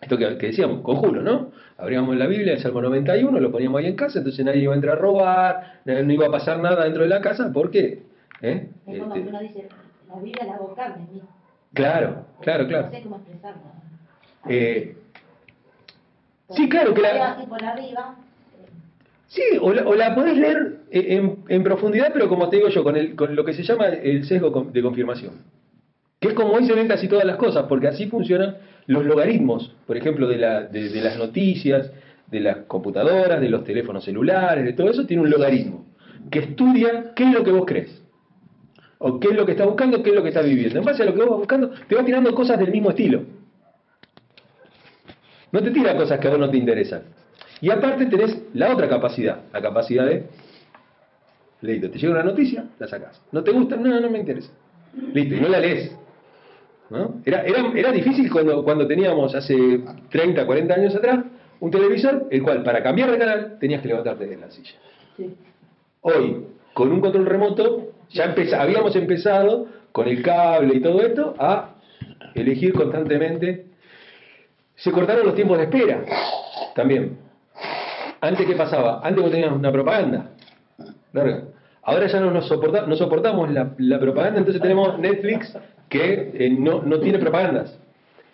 esto 0.00 0.18
que, 0.18 0.26
decíamos, 0.26 0.82
conjuro, 0.82 1.22
¿no? 1.22 1.52
Abríamos 1.78 2.16
la 2.16 2.26
Biblia, 2.26 2.52
el 2.52 2.60
Salmo 2.60 2.82
91, 2.82 3.40
lo 3.40 3.50
poníamos 3.50 3.80
ahí 3.80 3.86
en 3.86 3.96
casa, 3.96 4.18
entonces 4.18 4.44
nadie 4.44 4.62
iba 4.62 4.72
a 4.72 4.76
entrar 4.76 4.96
a 4.96 5.00
robar, 5.00 5.80
no 5.84 6.12
iba 6.12 6.26
a 6.26 6.30
pasar 6.30 6.58
nada 6.60 6.84
dentro 6.84 7.02
de 7.02 7.08
la 7.08 7.20
casa, 7.20 7.50
¿por 7.52 7.70
qué? 7.70 8.02
¿Eh? 8.42 8.68
Es 8.86 8.98
como 9.00 9.14
este... 9.14 9.28
uno 9.28 9.40
dice, 9.40 9.68
la 10.08 10.16
Biblia 10.16 10.44
la 10.44 10.54
hago 10.54 10.74
carne, 10.74 11.06
Claro, 11.72 12.26
claro, 12.40 12.66
claro. 12.66 12.86
No 12.86 12.92
sé 12.92 13.02
cómo 13.02 13.16
expresarlo. 13.16 13.62
Eh, 14.48 14.96
sí, 16.50 16.68
claro 16.68 16.94
que 16.94 17.02
la... 17.02 17.44
Por 17.48 17.64
arriba, 17.64 18.16
Sí, 19.28 19.42
o 19.60 19.72
la, 19.72 20.14
podés 20.14 20.36
leer 20.36 20.78
en, 20.90 21.62
profundidad, 21.64 22.10
pero 22.12 22.28
como 22.28 22.48
te 22.48 22.56
digo 22.56 22.68
yo, 22.68 22.84
con, 22.84 22.96
el, 22.96 23.16
con 23.16 23.34
lo 23.34 23.44
que 23.44 23.54
se 23.54 23.64
llama 23.64 23.86
el 23.88 24.24
sesgo 24.24 24.70
de 24.72 24.82
confirmación. 24.82 25.42
Que 26.20 26.28
es 26.28 26.34
como 26.34 26.58
se 26.64 26.72
ven 26.72 26.88
casi 26.88 27.08
todas 27.08 27.24
las 27.24 27.36
cosas, 27.36 27.66
porque 27.68 27.88
así 27.88 28.06
funcionan 28.06 28.56
los 28.86 29.04
logaritmos, 29.04 29.74
por 29.86 29.96
ejemplo, 29.96 30.28
de, 30.28 30.38
la, 30.38 30.62
de, 30.62 30.88
las 31.00 31.18
noticias, 31.18 31.90
de 32.30 32.40
las 32.40 32.58
computadoras, 32.68 33.40
de 33.40 33.48
los 33.48 33.64
teléfonos 33.64 34.04
celulares, 34.04 34.64
de 34.64 34.72
todo 34.72 34.90
eso, 34.90 35.06
tiene 35.06 35.22
un 35.22 35.30
logaritmo 35.30 35.86
que 36.30 36.40
estudia 36.40 37.12
qué 37.14 37.24
es 37.24 37.32
lo 37.32 37.44
que 37.44 37.52
vos 37.52 37.64
crees. 37.66 38.02
O 38.98 39.20
qué 39.20 39.28
es 39.28 39.36
lo 39.36 39.44
que 39.44 39.52
estás 39.52 39.66
buscando, 39.66 40.02
qué 40.02 40.10
es 40.10 40.16
lo 40.16 40.22
que 40.22 40.30
estás 40.30 40.44
viviendo. 40.44 40.78
En 40.78 40.84
base 40.84 41.02
a 41.02 41.06
lo 41.06 41.12
que 41.12 41.20
vos 41.20 41.30
vas 41.30 41.38
buscando, 41.38 41.70
te 41.86 41.94
va 41.94 42.04
tirando 42.04 42.34
cosas 42.34 42.58
del 42.58 42.70
mismo 42.70 42.90
estilo. 42.90 43.22
No 45.52 45.62
te 45.62 45.70
tira 45.70 45.96
cosas 45.96 46.18
que 46.18 46.28
a 46.28 46.30
vos 46.30 46.40
no 46.40 46.50
te 46.50 46.56
interesan. 46.56 47.02
Y 47.60 47.70
aparte 47.70 48.06
tenés 48.06 48.38
la 48.54 48.72
otra 48.72 48.88
capacidad, 48.88 49.40
la 49.52 49.62
capacidad 49.62 50.06
de 50.06 50.26
Listo, 51.62 51.90
te 51.90 51.98
llega 51.98 52.12
una 52.12 52.22
noticia, 52.22 52.64
la 52.78 52.86
sacás. 52.86 53.20
¿No 53.32 53.42
te 53.42 53.50
gusta? 53.50 53.76
No, 53.76 53.98
no 54.00 54.10
me 54.10 54.18
interesa. 54.18 54.52
Listo, 55.12 55.34
y 55.34 55.40
no 55.40 55.48
la 55.48 55.58
lees. 55.58 55.96
¿No? 56.90 57.20
Era, 57.24 57.42
era, 57.42 57.72
era 57.74 57.92
difícil 57.92 58.30
cuando, 58.30 58.62
cuando 58.62 58.86
teníamos 58.86 59.34
hace 59.34 59.80
30, 60.10 60.46
40 60.46 60.74
años 60.74 60.94
atrás 60.94 61.24
un 61.58 61.70
televisor, 61.70 62.26
el 62.30 62.42
cual 62.42 62.62
para 62.62 62.82
cambiar 62.82 63.10
de 63.10 63.18
canal 63.18 63.56
tenías 63.58 63.80
que 63.80 63.88
levantarte 63.88 64.26
de 64.26 64.36
la 64.36 64.50
silla. 64.50 64.74
Hoy, 66.02 66.44
con 66.74 66.92
un 66.92 67.00
control 67.00 67.26
remoto, 67.26 67.92
ya 68.10 68.34
habíamos 68.58 68.94
empezado 68.94 69.66
con 69.90 70.06
el 70.06 70.22
cable 70.22 70.76
y 70.76 70.80
todo 70.80 71.00
esto 71.00 71.34
a 71.38 71.74
elegir 72.34 72.74
constantemente. 72.74 73.66
Se 74.76 74.92
cortaron 74.92 75.24
los 75.24 75.34
tiempos 75.34 75.56
de 75.56 75.64
espera 75.64 76.04
también. 76.74 77.25
Antes, 78.26 78.46
¿qué 78.46 78.56
pasaba? 78.56 79.00
Antes 79.04 79.22
vos 79.22 79.30
tenías 79.30 79.52
una 79.52 79.70
propaganda 79.70 80.30
Ahora 81.82 82.08
ya 82.08 82.18
no 82.18 82.32
nos 82.32 82.50
no 82.50 82.96
soportamos 82.96 83.50
la, 83.52 84.00
propaganda, 84.00 84.40
entonces 84.40 84.60
tenemos 84.60 84.98
Netflix 84.98 85.56
que 85.88 86.32
eh, 86.34 86.50
no, 86.50 86.82
tiene 86.98 87.18
propagandas. 87.20 87.78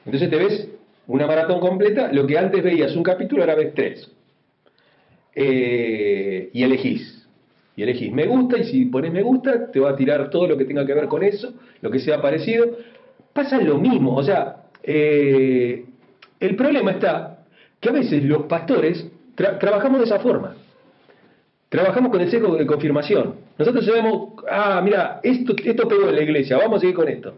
Entonces 0.07 0.31
te 0.31 0.37
ves 0.37 0.69
una 1.07 1.27
maratón 1.27 1.61
completa, 1.61 2.11
lo 2.11 2.27
que 2.27 2.39
antes 2.39 2.63
veías 2.63 2.97
un 2.97 3.03
capítulo, 3.03 3.43
ahora 3.43 3.55
ves 3.55 3.75
tres. 3.75 4.11
Eh, 5.35 6.49
y 6.53 6.63
elegís. 6.63 7.29
Y 7.77 7.83
elegís 7.83 8.11
me 8.11 8.27
gusta, 8.27 8.59
y 8.59 8.65
si 8.65 8.87
pones 8.87 9.13
me 9.13 9.23
gusta, 9.23 9.71
te 9.71 9.79
va 9.79 9.91
a 9.91 9.97
tirar 9.97 10.31
todo 10.31 10.47
lo 10.47 10.57
que 10.57 10.65
tenga 10.65 10.87
que 10.87 10.95
ver 10.95 11.09
con 11.09 11.23
eso, 11.23 11.53
lo 11.83 11.91
que 11.91 11.99
sea 11.99 12.23
parecido. 12.23 12.79
Pasa 13.35 13.61
lo 13.61 13.79
mismo, 13.79 14.17
o 14.17 14.23
sea, 14.23 14.63
eh, 14.83 15.85
el 16.41 16.57
problema 16.57 16.93
está 16.93 17.45
que 17.79 17.91
a 17.91 17.93
veces 17.93 18.25
los 18.25 18.45
pastores 18.45 19.12
trabajamos 19.35 19.99
de 19.99 20.05
esa 20.07 20.19
forma. 20.19 20.55
Trabajamos 21.69 22.11
con 22.11 22.21
el 22.21 22.31
sesgo 22.31 22.55
de 22.57 22.67
confirmación. 22.67 23.37
Nosotros 23.59 23.87
sabemos, 23.87 24.35
ah, 24.51 24.83
mira, 24.85 25.21
esto, 25.23 25.55
esto 25.65 25.89
pegó 25.89 26.11
en 26.11 26.17
la 26.17 26.23
iglesia, 26.23 26.59
vamos 26.59 26.77
a 26.77 26.81
seguir 26.81 26.95
con 26.95 27.09
esto. 27.09 27.35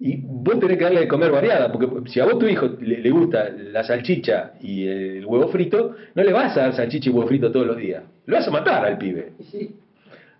Y 0.00 0.16
vos 0.16 0.58
tenés 0.58 0.76
que 0.76 0.84
darle 0.84 1.00
de 1.00 1.08
comer 1.08 1.30
variada, 1.30 1.70
porque 1.72 2.10
si 2.10 2.18
a 2.18 2.24
vos 2.24 2.38
tu 2.38 2.46
hijo 2.46 2.68
le, 2.80 3.08
gusta 3.10 3.48
la 3.48 3.84
salchicha 3.84 4.54
y 4.60 4.86
el 4.86 5.24
huevo 5.24 5.48
frito, 5.48 5.94
no 6.14 6.22
le 6.22 6.32
vas 6.32 6.56
a 6.56 6.62
dar 6.62 6.74
salchicha 6.74 7.08
y 7.08 7.12
huevo 7.12 7.28
frito 7.28 7.52
todos 7.52 7.66
los 7.66 7.76
días. 7.76 8.02
Lo 8.26 8.36
vas 8.36 8.48
a 8.48 8.50
matar 8.50 8.84
al 8.84 8.98
pibe. 8.98 9.34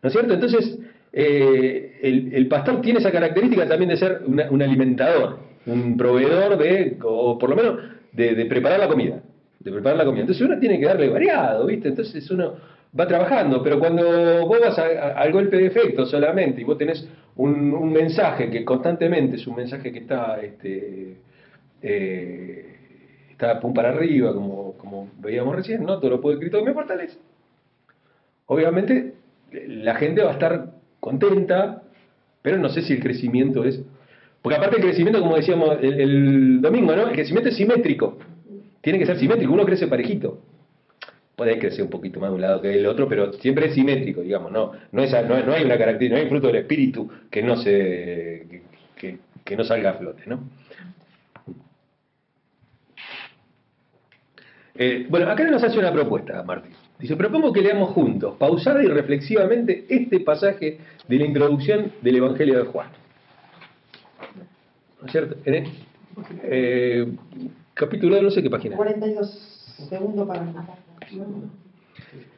¿No 0.02 0.08
es 0.08 0.12
cierto? 0.12 0.34
Entonces, 0.34 0.78
eh, 1.12 2.00
el, 2.02 2.48
pastor 2.48 2.80
tiene 2.82 2.98
esa 2.98 3.12
característica 3.12 3.66
también 3.66 3.90
de 3.90 3.96
ser 3.96 4.22
un 4.26 4.60
alimentador, 4.60 5.38
un 5.66 5.96
proveedor 5.96 6.58
de, 6.58 6.98
o 7.02 7.38
por 7.38 7.50
lo 7.50 7.56
menos, 7.56 7.78
de 8.12 8.44
preparar 8.46 8.80
la 8.80 8.88
comida 8.88 9.22
de 9.66 9.72
preparar 9.72 9.98
la 9.98 10.04
comida. 10.04 10.20
Entonces 10.20 10.46
uno 10.46 10.58
tiene 10.60 10.78
que 10.78 10.86
darle 10.86 11.08
variado, 11.08 11.66
¿viste? 11.66 11.88
Entonces 11.88 12.30
uno 12.30 12.54
va 12.98 13.06
trabajando, 13.06 13.62
pero 13.64 13.80
cuando 13.80 14.46
vos 14.46 14.60
vas 14.60 14.78
al 14.78 15.32
golpe 15.32 15.56
de 15.56 15.66
efecto 15.66 16.06
solamente 16.06 16.60
y 16.60 16.64
vos 16.64 16.78
tenés 16.78 17.06
un, 17.34 17.92
mensaje 17.92 18.48
que 18.48 18.64
constantemente 18.64 19.36
es 19.36 19.46
un 19.46 19.56
mensaje 19.56 19.92
que 19.92 19.98
está, 19.98 20.40
este, 20.40 21.16
eh, 21.82 22.76
está 23.30 23.58
pum 23.58 23.74
para 23.74 23.88
arriba, 23.88 24.32
como, 24.32 24.74
como 24.74 25.10
veíamos 25.18 25.56
recién, 25.56 25.84
¿no? 25.84 25.98
Todo 25.98 26.10
lo 26.10 26.20
puedo 26.20 26.36
escrito 26.36 26.64
me 26.64 26.72
fortalece. 26.72 27.18
Obviamente 28.46 29.14
la 29.50 29.96
gente 29.96 30.22
va 30.22 30.30
a 30.30 30.34
estar 30.34 30.70
contenta, 31.00 31.82
pero 32.40 32.56
no 32.56 32.68
sé 32.68 32.82
si 32.82 32.92
el 32.92 33.00
crecimiento 33.00 33.64
es... 33.64 33.82
Porque 34.40 34.58
aparte 34.58 34.76
el 34.76 34.82
crecimiento, 34.82 35.20
como 35.20 35.34
decíamos 35.34 35.76
el 35.82 36.60
domingo, 36.60 36.94
¿no? 36.94 37.08
El 37.08 37.14
crecimiento 37.14 37.48
es 37.48 37.56
simétrico. 37.56 38.16
Tiene 38.86 39.00
que 39.00 39.06
ser 39.06 39.18
simétrico, 39.18 39.52
uno 39.52 39.64
crece 39.64 39.88
parejito. 39.88 40.38
Puede 41.34 41.58
crecer 41.58 41.82
un 41.82 41.90
poquito 41.90 42.20
más 42.20 42.30
de 42.30 42.36
un 42.36 42.40
lado 42.40 42.62
que 42.62 42.68
del 42.68 42.86
otro, 42.86 43.08
pero 43.08 43.32
siempre 43.32 43.66
es 43.66 43.74
simétrico, 43.74 44.20
digamos, 44.20 44.52
no, 44.52 44.74
no, 44.92 45.02
es, 45.02 45.10
no, 45.10 45.34
hay 45.34 45.64
una 45.64 45.76
característica, 45.76 46.14
no 46.14 46.22
hay 46.22 46.28
fruto 46.28 46.46
del 46.46 46.56
espíritu 46.58 47.10
que 47.28 47.42
no 47.42 47.56
se 47.56 48.62
que, 48.94 49.56
no 49.56 49.64
salga 49.64 49.90
a 49.90 49.94
flote, 49.94 50.22
¿no? 50.26 50.38
Eh, 54.76 55.04
bueno, 55.10 55.28
acá 55.32 55.50
nos 55.50 55.64
hace 55.64 55.80
una 55.80 55.92
propuesta, 55.92 56.44
Martín. 56.44 56.70
Dice, 57.00 57.16
propongo 57.16 57.52
que 57.52 57.62
leamos 57.62 57.90
juntos, 57.90 58.36
pausada 58.38 58.84
y 58.84 58.86
reflexivamente, 58.86 59.84
este 59.88 60.20
pasaje 60.20 60.78
de 61.08 61.16
la 61.16 61.24
introducción 61.24 61.90
del 62.02 62.18
Evangelio 62.18 62.56
de 62.60 62.66
Juan. 62.66 62.86
¿No 65.00 65.06
es 65.06 65.10
cierto? 65.10 65.36
Eh, 66.44 67.12
Capítulo, 67.76 68.22
no 68.22 68.30
sé 68.30 68.42
qué 68.42 68.48
página. 68.48 68.74
42, 68.74 69.76
segundo 69.90 70.26
párrafo. 70.26 70.78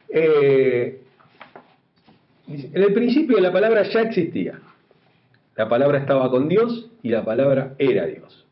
Eh, 0.09 1.01
en 2.49 2.83
el 2.83 2.93
principio 2.93 3.39
la 3.39 3.49
palabra 3.49 3.83
ya 3.83 4.01
existía. 4.01 4.59
La 5.55 5.69
palabra 5.69 5.99
estaba 5.99 6.29
con 6.29 6.49
Dios 6.49 6.91
y 7.01 7.09
la 7.09 7.23
palabra 7.23 7.73
era 7.77 8.05
Dios. 8.05 8.45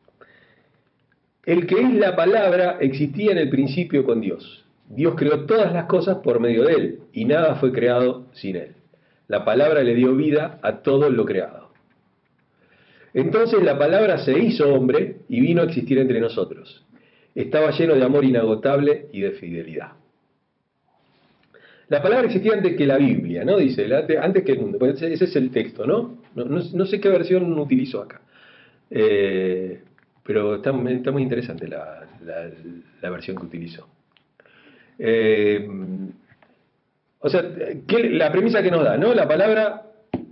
El 1.46 1.68
que 1.68 1.76
es 1.82 1.94
la 1.94 2.16
palabra 2.16 2.78
existía 2.80 3.34
en 3.34 3.40
el 3.40 3.50
principio 3.50 4.06
con 4.06 4.22
Dios. 4.22 4.64
Dios 4.88 5.16
creó 5.18 5.46
todas 5.46 5.74
las 5.74 5.88
cosas 5.88 6.20
por 6.20 6.40
medio 6.40 6.64
de 6.64 6.74
él 6.74 7.00
y 7.12 7.26
nada 7.26 7.56
fue 7.56 7.74
creado 7.74 8.28
sin 8.32 8.56
él. 8.56 8.76
La 9.28 9.44
palabra 9.44 9.84
le 9.84 9.94
dio 9.94 10.16
vida 10.16 10.58
a 10.64 10.78
todo 10.84 11.10
lo 11.10 11.26
creado. 11.26 11.67
Entonces 13.18 13.64
la 13.64 13.80
palabra 13.80 14.20
se 14.20 14.38
hizo 14.38 14.72
hombre 14.72 15.22
y 15.28 15.42
vino 15.42 15.64
a 15.64 15.66
existir 15.66 15.98
entre 15.98 16.20
nosotros. 16.20 16.86
Estaba 17.34 17.72
lleno 17.72 17.96
de 17.96 18.04
amor 18.04 18.24
inagotable 18.24 19.08
y 19.12 19.22
de 19.22 19.32
fidelidad. 19.32 19.94
La 21.88 22.00
palabra 22.04 22.28
existía 22.28 22.54
antes 22.54 22.76
que 22.76 22.86
la 22.86 22.98
Biblia, 22.98 23.44
¿no? 23.44 23.58
Dice, 23.58 23.88
antes 24.22 24.44
que 24.44 24.52
el 24.52 24.60
mundo. 24.60 24.78
Pues 24.78 25.02
ese 25.02 25.24
es 25.24 25.36
el 25.36 25.50
texto, 25.50 25.88
¿no? 25.88 26.20
No, 26.36 26.86
sé 26.86 27.02
qué 27.02 27.10
versión 27.10 27.58
utilizó 27.58 28.04
acá. 28.04 28.22
Eh, 28.92 29.82
pero 30.24 30.58
está, 30.58 30.72
muy 30.72 31.24
interesante 31.24 31.68
la, 31.68 32.08
versión 33.02 33.36
que 33.36 33.46
utilizó. 33.46 33.90
Eh, 35.00 35.68
o 37.18 37.30
sea, 37.30 37.44
la 38.12 38.32
premisa 38.32 38.62
que 38.62 38.70
nos 38.70 38.84
da, 38.84 38.96
¿no? 38.96 39.12
La 39.16 39.28
palabra 39.28 39.88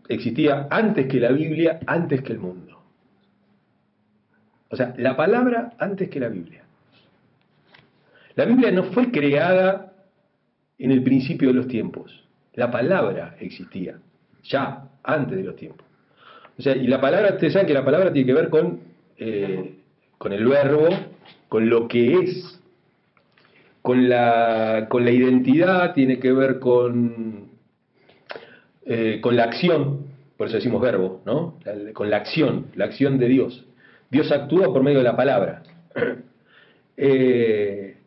existía 0.08 0.68
antes 0.70 1.08
que 1.08 1.20
la 1.20 1.32
Biblia, 1.32 1.80
antes 1.88 2.22
que 2.22 2.34
el 2.34 2.40
mundo. 2.40 2.65
O 4.76 4.78
sea, 4.78 4.94
la 4.98 5.16
palabra 5.16 5.72
antes 5.80 6.10
que 6.10 6.20
la 6.20 6.28
Biblia. 6.28 6.64
La 8.36 8.44
Biblia 8.44 8.72
no 8.72 8.84
fue 8.92 9.10
creada 9.10 9.94
en 10.78 10.92
el 10.92 11.02
principio 11.02 11.48
de 11.48 11.54
los 11.54 11.70
tiempos. 11.70 12.26
La 12.56 12.70
palabra 12.70 13.38
existía 13.40 14.00
ya 14.44 14.90
antes 15.02 15.38
de 15.38 15.44
los 15.46 15.56
tiempos. 15.56 15.88
O 16.60 16.62
sea, 16.62 16.76
y 16.76 16.88
la 16.88 17.00
palabra, 17.00 17.36
ustedes 17.36 17.54
saben 17.54 17.68
que 17.68 17.74
la 17.74 17.86
palabra 17.86 18.12
tiene 18.12 18.28
que 18.28 18.34
ver 18.34 18.50
con, 18.50 18.82
eh, 19.18 19.76
con 20.18 20.34
el 20.34 20.46
verbo, 20.46 20.90
con 21.48 21.70
lo 21.70 21.88
que 21.88 22.16
es, 22.16 22.62
con 23.82 24.10
la, 24.10 24.88
con 24.90 25.06
la 25.06 25.12
identidad, 25.12 25.94
tiene 25.94 26.20
que 26.20 26.34
ver 26.34 26.60
con, 26.60 27.48
eh, 28.86 29.22
con 29.22 29.38
la 29.38 29.46
acción, 29.46 30.08
por 30.36 30.48
eso 30.48 30.58
decimos 30.58 30.82
verbo, 30.82 31.22
¿no? 31.26 31.60
con 31.94 32.10
la 32.10 32.18
acción, 32.18 32.66
la 32.76 32.84
acción 32.84 33.18
de 33.20 33.28
Dios. 33.30 33.65
Dios 34.10 34.32
actúa 34.32 34.66
por 34.68 34.84
medio 34.84 35.00
de 35.00 35.04
la 35.04 35.16
palabra. 35.16 35.64
Eh, 36.98 37.98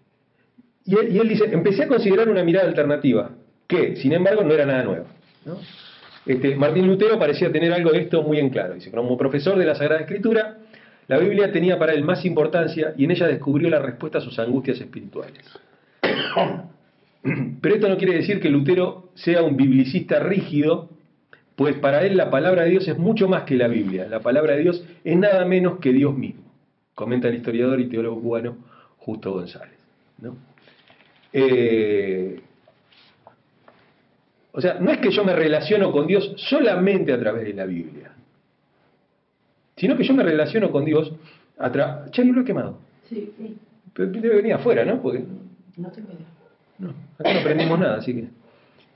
y, 0.87 0.97
él, 0.97 1.29
dice, 1.29 1.45
empecé 1.53 1.83
a 1.83 1.89
considerar 1.89 2.31
una 2.31 2.43
mirada 2.43 2.67
alternativa, 2.67 3.33
que, 3.67 3.97
sin 3.97 4.15
embargo, 4.15 4.43
no 4.43 4.55
era 4.55 4.65
nada 4.65 4.83
nuevo. 4.83 5.05
Este, 6.25 6.57
Martín 6.57 6.87
Lutero 6.87 7.19
parecía 7.19 7.53
tener 7.53 7.71
algo 7.75 7.91
de 7.91 8.01
esto 8.01 8.23
muy 8.23 8.39
en 8.39 8.49
claro. 8.49 8.73
Dice, 8.73 8.91
como 8.91 9.19
profesor 9.19 9.59
de 9.59 9.67
la 9.67 9.75
Sagrada 9.75 10.01
Escritura, 10.01 10.57
la 11.09 11.19
Biblia 11.19 11.53
tenía 11.53 11.79
para 11.79 11.93
él 11.93 12.05
más 12.05 12.25
importancia 12.25 12.95
y 12.97 13.05
en 13.05 13.11
ella 13.11 13.27
descubrió 13.27 13.69
la 13.69 13.79
respuesta 13.79 14.17
a 14.17 14.21
sus 14.23 14.39
angustias 14.39 14.81
espirituales. 14.81 15.45
Pero 17.61 17.75
esto 17.75 17.89
no 17.89 17.99
quiere 17.99 18.15
decir 18.15 18.41
que 18.41 18.49
Lutero 18.49 19.11
sea 19.15 19.43
un 19.43 19.57
biblicista 19.57 20.21
rígido 20.21 20.89
pues 21.59 21.75
para 21.75 22.03
él 22.07 22.17
la 22.17 22.31
palabra 22.31 22.63
de 22.63 22.71
Dios 22.71 22.87
es 22.87 22.97
mucho 22.97 23.29
más 23.29 23.43
que 23.43 23.57
la 23.57 23.67
Biblia. 23.67 24.07
La 24.09 24.21
palabra 24.21 24.55
de 24.55 24.61
Dios 24.61 24.85
es 25.03 25.17
nada 25.19 25.45
menos 25.45 25.81
que 25.81 25.93
Dios 25.93 26.17
mismo, 26.17 26.45
comenta 26.95 27.27
el 27.27 27.35
historiador 27.35 27.81
y 27.81 27.89
teólogo 27.89 28.23
cubano 28.23 28.59
Justo 28.99 29.33
González. 29.33 29.75
Eh, 31.33 32.41
o 34.53 34.61
sea, 34.61 34.75
no 34.75 34.93
es 34.93 34.99
que 34.99 35.11
yo 35.11 35.25
me 35.25 35.35
relaciono 35.35 35.91
con 35.91 36.07
Dios 36.07 36.33
solamente 36.37 37.13
a 37.13 37.19
través 37.19 37.45
de 37.45 37.55
la 37.55 37.67
Biblia, 37.67 38.13
sino 39.77 39.97
que 39.97 40.05
yo 40.05 40.15
me 40.15 40.23
relaciono 40.23 40.71
con 40.71 40.85
Dios 40.85 41.13
a 41.59 41.73
través... 41.73 42.13
¿Charlie 42.13 42.35
lo 42.35 42.43
ha 42.43 42.45
quemado? 42.45 42.79
Sí, 43.09 43.33
sí. 43.37 43.57
Pero 43.95 44.13
debe 44.13 44.37
venir 44.37 44.53
afuera, 44.53 44.85
¿no? 44.85 45.03
Porque 45.03 45.25
No 45.77 45.89
idea. 45.89 46.05
No, 46.79 46.95
acá 47.19 47.35
no 47.35 47.41
aprendimos 47.41 47.81
nada, 47.81 47.97
así 47.97 48.15
que. 48.15 48.29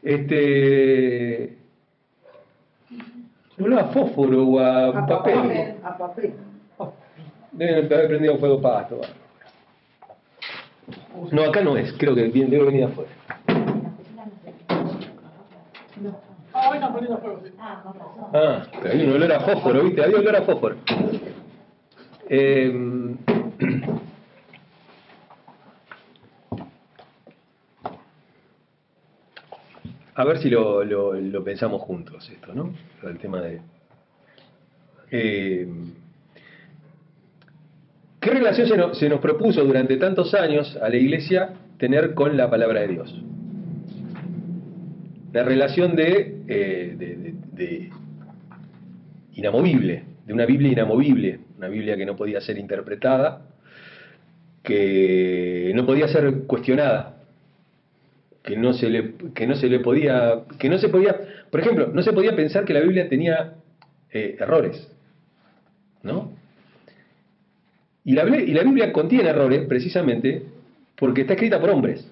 Este. 0.04 1.61
No 3.58 3.78
a 3.78 3.84
fósforo 3.86 4.46
o 4.46 4.58
a, 4.58 4.88
A 4.88 5.06
papel. 5.06 5.34
papel. 5.34 5.74
A 5.84 5.98
papel. 5.98 6.34
Deben 7.52 7.92
haber 7.92 8.08
prendido 8.08 8.38
fuego 8.38 8.60
pasto. 8.60 9.00
No, 11.30 11.42
acá 11.42 11.60
no 11.62 11.76
es, 11.76 11.92
creo 11.94 12.14
que 12.14 12.24
bien, 12.28 12.50
debe 12.50 12.64
venir 12.64 12.84
afuera. 12.84 13.10
Ah, 16.54 16.68
hoy 16.70 16.76
están 16.76 16.92
poniendo 16.92 17.18
fuego. 17.18 17.40
Ah. 17.58 17.82
Ah, 18.34 18.62
pero 18.82 18.94
hay 18.94 19.06
un 19.06 19.12
olor 19.12 19.32
a 19.32 19.40
fósforo, 19.40 19.82
¿viste? 19.84 20.02
Había 20.04 20.18
olor 20.18 20.36
a 20.36 20.42
fósforo. 20.42 20.76
Eh, 22.28 23.14
a 30.14 30.24
ver 30.24 30.38
si 30.38 30.50
lo, 30.50 30.84
lo- 30.84 31.44
pensamos 31.44 31.82
juntos 31.82 32.28
esto, 32.30 32.54
¿no? 32.54 32.72
El 33.08 33.18
tema 33.18 33.40
de... 33.40 33.60
Eh, 35.10 35.66
¿Qué 38.20 38.30
relación 38.30 38.68
se 38.68 38.76
nos, 38.76 38.98
se 38.98 39.08
nos 39.08 39.20
propuso 39.20 39.64
durante 39.64 39.96
tantos 39.96 40.32
años 40.34 40.76
a 40.80 40.88
la 40.88 40.96
iglesia 40.96 41.50
tener 41.78 42.14
con 42.14 42.36
la 42.36 42.48
palabra 42.48 42.80
de 42.82 42.88
Dios? 42.88 43.22
La 45.32 45.42
relación 45.42 45.96
de, 45.96 46.42
eh, 46.46 46.94
de- 46.96 47.34
de 47.52 47.90
inamovible, 49.34 50.04
de 50.26 50.32
una 50.32 50.46
Biblia 50.46 50.72
inamovible, 50.72 51.40
una 51.58 51.68
Biblia 51.68 51.96
que 51.96 52.06
no 52.06 52.16
podía 52.16 52.40
ser 52.40 52.58
interpretada, 52.58 53.46
que 54.62 55.72
no 55.74 55.84
podía 55.86 56.06
ser 56.08 56.44
cuestionada, 56.46 57.11
que 58.42 58.56
no 58.56 58.72
se 58.72 58.88
le, 58.88 59.12
que 59.34 59.46
no 59.46 59.54
se 59.54 59.68
le 59.68 59.78
podía, 59.80 60.42
que 60.58 60.68
no 60.68 60.78
se 60.78 60.88
podía, 60.88 61.16
por 61.50 61.60
ejemplo, 61.60 61.88
no 61.92 62.02
se 62.02 62.12
podía 62.12 62.34
pensar 62.34 62.64
que 62.64 62.74
la 62.74 62.80
Biblia 62.80 63.08
tenía 63.08 63.54
eh, 64.10 64.36
errores, 64.40 64.90
¿no? 66.02 66.32
Y 68.04 68.14
la, 68.14 68.24
y 68.36 68.52
la 68.52 68.64
Biblia 68.64 68.92
contiene 68.92 69.28
errores 69.30 69.64
precisamente 69.68 70.42
porque 70.96 71.20
está 71.22 71.34
escrita 71.34 71.60
por 71.60 71.70
hombres. 71.70 72.08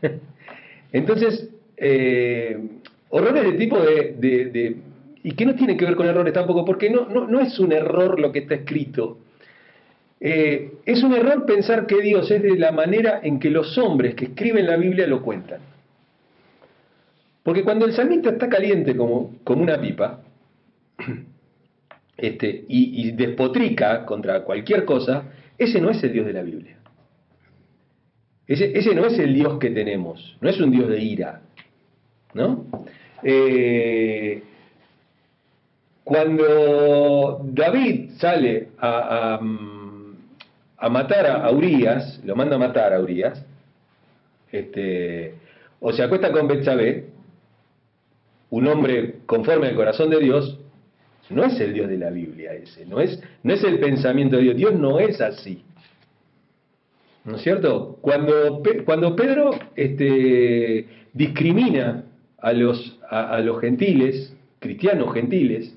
Entonces, 0.92 1.50
eh, 1.76 2.56
horrores 3.08 3.44
de 3.44 3.52
tipo 3.54 3.80
de, 3.80 4.14
de- 4.18 4.76
Y 5.24 5.32
que 5.32 5.44
no 5.46 5.54
tiene 5.56 5.76
que 5.76 5.84
ver 5.86 5.96
con 5.96 6.06
errores 6.06 6.32
tampoco, 6.32 6.64
porque 6.64 6.88
no, 6.90 7.08
no, 7.08 7.26
no 7.26 7.40
es 7.40 7.58
un 7.58 7.72
error 7.72 8.20
lo 8.20 8.30
que 8.30 8.40
está 8.40 8.54
escrito. 8.54 9.18
Eh, 10.20 10.78
es 10.86 11.02
un 11.02 11.14
error 11.14 11.44
pensar 11.44 11.86
que 11.86 12.00
Dios 12.00 12.30
es 12.30 12.42
de 12.42 12.56
la 12.56 12.72
manera 12.72 13.20
en 13.22 13.38
que 13.38 13.50
los 13.50 13.76
hombres 13.78 14.14
que 14.14 14.26
escriben 14.26 14.66
la 14.66 14.76
Biblia 14.76 15.06
lo 15.06 15.22
cuentan. 15.22 15.60
Porque 17.42 17.62
cuando 17.62 17.84
el 17.84 17.92
salmista 17.92 18.30
está 18.30 18.48
caliente 18.48 18.96
como, 18.96 19.34
una 19.46 19.78
pipa, 19.78 20.20
este, 22.16 22.64
y, 22.68 23.12
despotrica 23.12 24.06
contra 24.06 24.44
cualquier 24.44 24.84
cosa, 24.86 25.24
ese 25.58 25.80
no 25.80 25.90
es 25.90 26.02
el 26.02 26.12
Dios 26.12 26.26
de 26.26 26.32
la 26.32 26.42
Biblia. 26.42 26.78
Ese, 28.46 28.94
no 28.94 29.06
es 29.06 29.18
el 29.18 29.34
Dios 29.34 29.58
que 29.58 29.70
tenemos, 29.70 30.36
no 30.40 30.48
es 30.48 30.60
un 30.60 30.70
Dios 30.70 30.88
de 30.88 31.02
ira. 31.02 31.42
¿no? 32.34 32.66
Eh, 33.22 34.42
cuando 36.02 37.40
David 37.44 38.10
sale 38.18 38.68
a, 38.78 39.38
a 40.84 40.90
matar 40.90 41.26
a 41.26 41.50
Urias, 41.50 42.20
lo 42.26 42.36
manda 42.36 42.56
a 42.56 42.58
matar 42.58 42.92
a 42.92 43.00
Urias, 43.00 43.42
este, 44.52 45.32
o 45.80 45.90
se 45.94 46.02
acuesta 46.02 46.30
con 46.30 46.46
Betsabé, 46.46 47.06
un 48.50 48.66
hombre 48.68 49.14
conforme 49.24 49.68
al 49.68 49.76
corazón 49.76 50.10
de 50.10 50.18
Dios, 50.20 50.58
no 51.30 51.42
es 51.42 51.58
el 51.58 51.72
Dios 51.72 51.88
de 51.88 51.96
la 51.96 52.10
Biblia 52.10 52.52
ese, 52.52 52.84
no 52.84 53.00
es, 53.00 53.18
no 53.42 53.54
es 53.54 53.64
el 53.64 53.78
pensamiento 53.78 54.36
de 54.36 54.42
Dios, 54.42 54.56
Dios 54.56 54.74
no 54.74 55.00
es 55.00 55.22
así. 55.22 55.64
¿No 57.24 57.36
es 57.36 57.42
cierto? 57.42 57.96
Cuando, 58.02 58.62
cuando 58.84 59.16
Pedro 59.16 59.52
este, 59.76 60.86
discrimina 61.14 62.04
a 62.36 62.52
los, 62.52 62.98
a 63.08 63.40
los 63.40 63.58
gentiles, 63.62 64.36
cristianos 64.58 65.14
gentiles, 65.14 65.74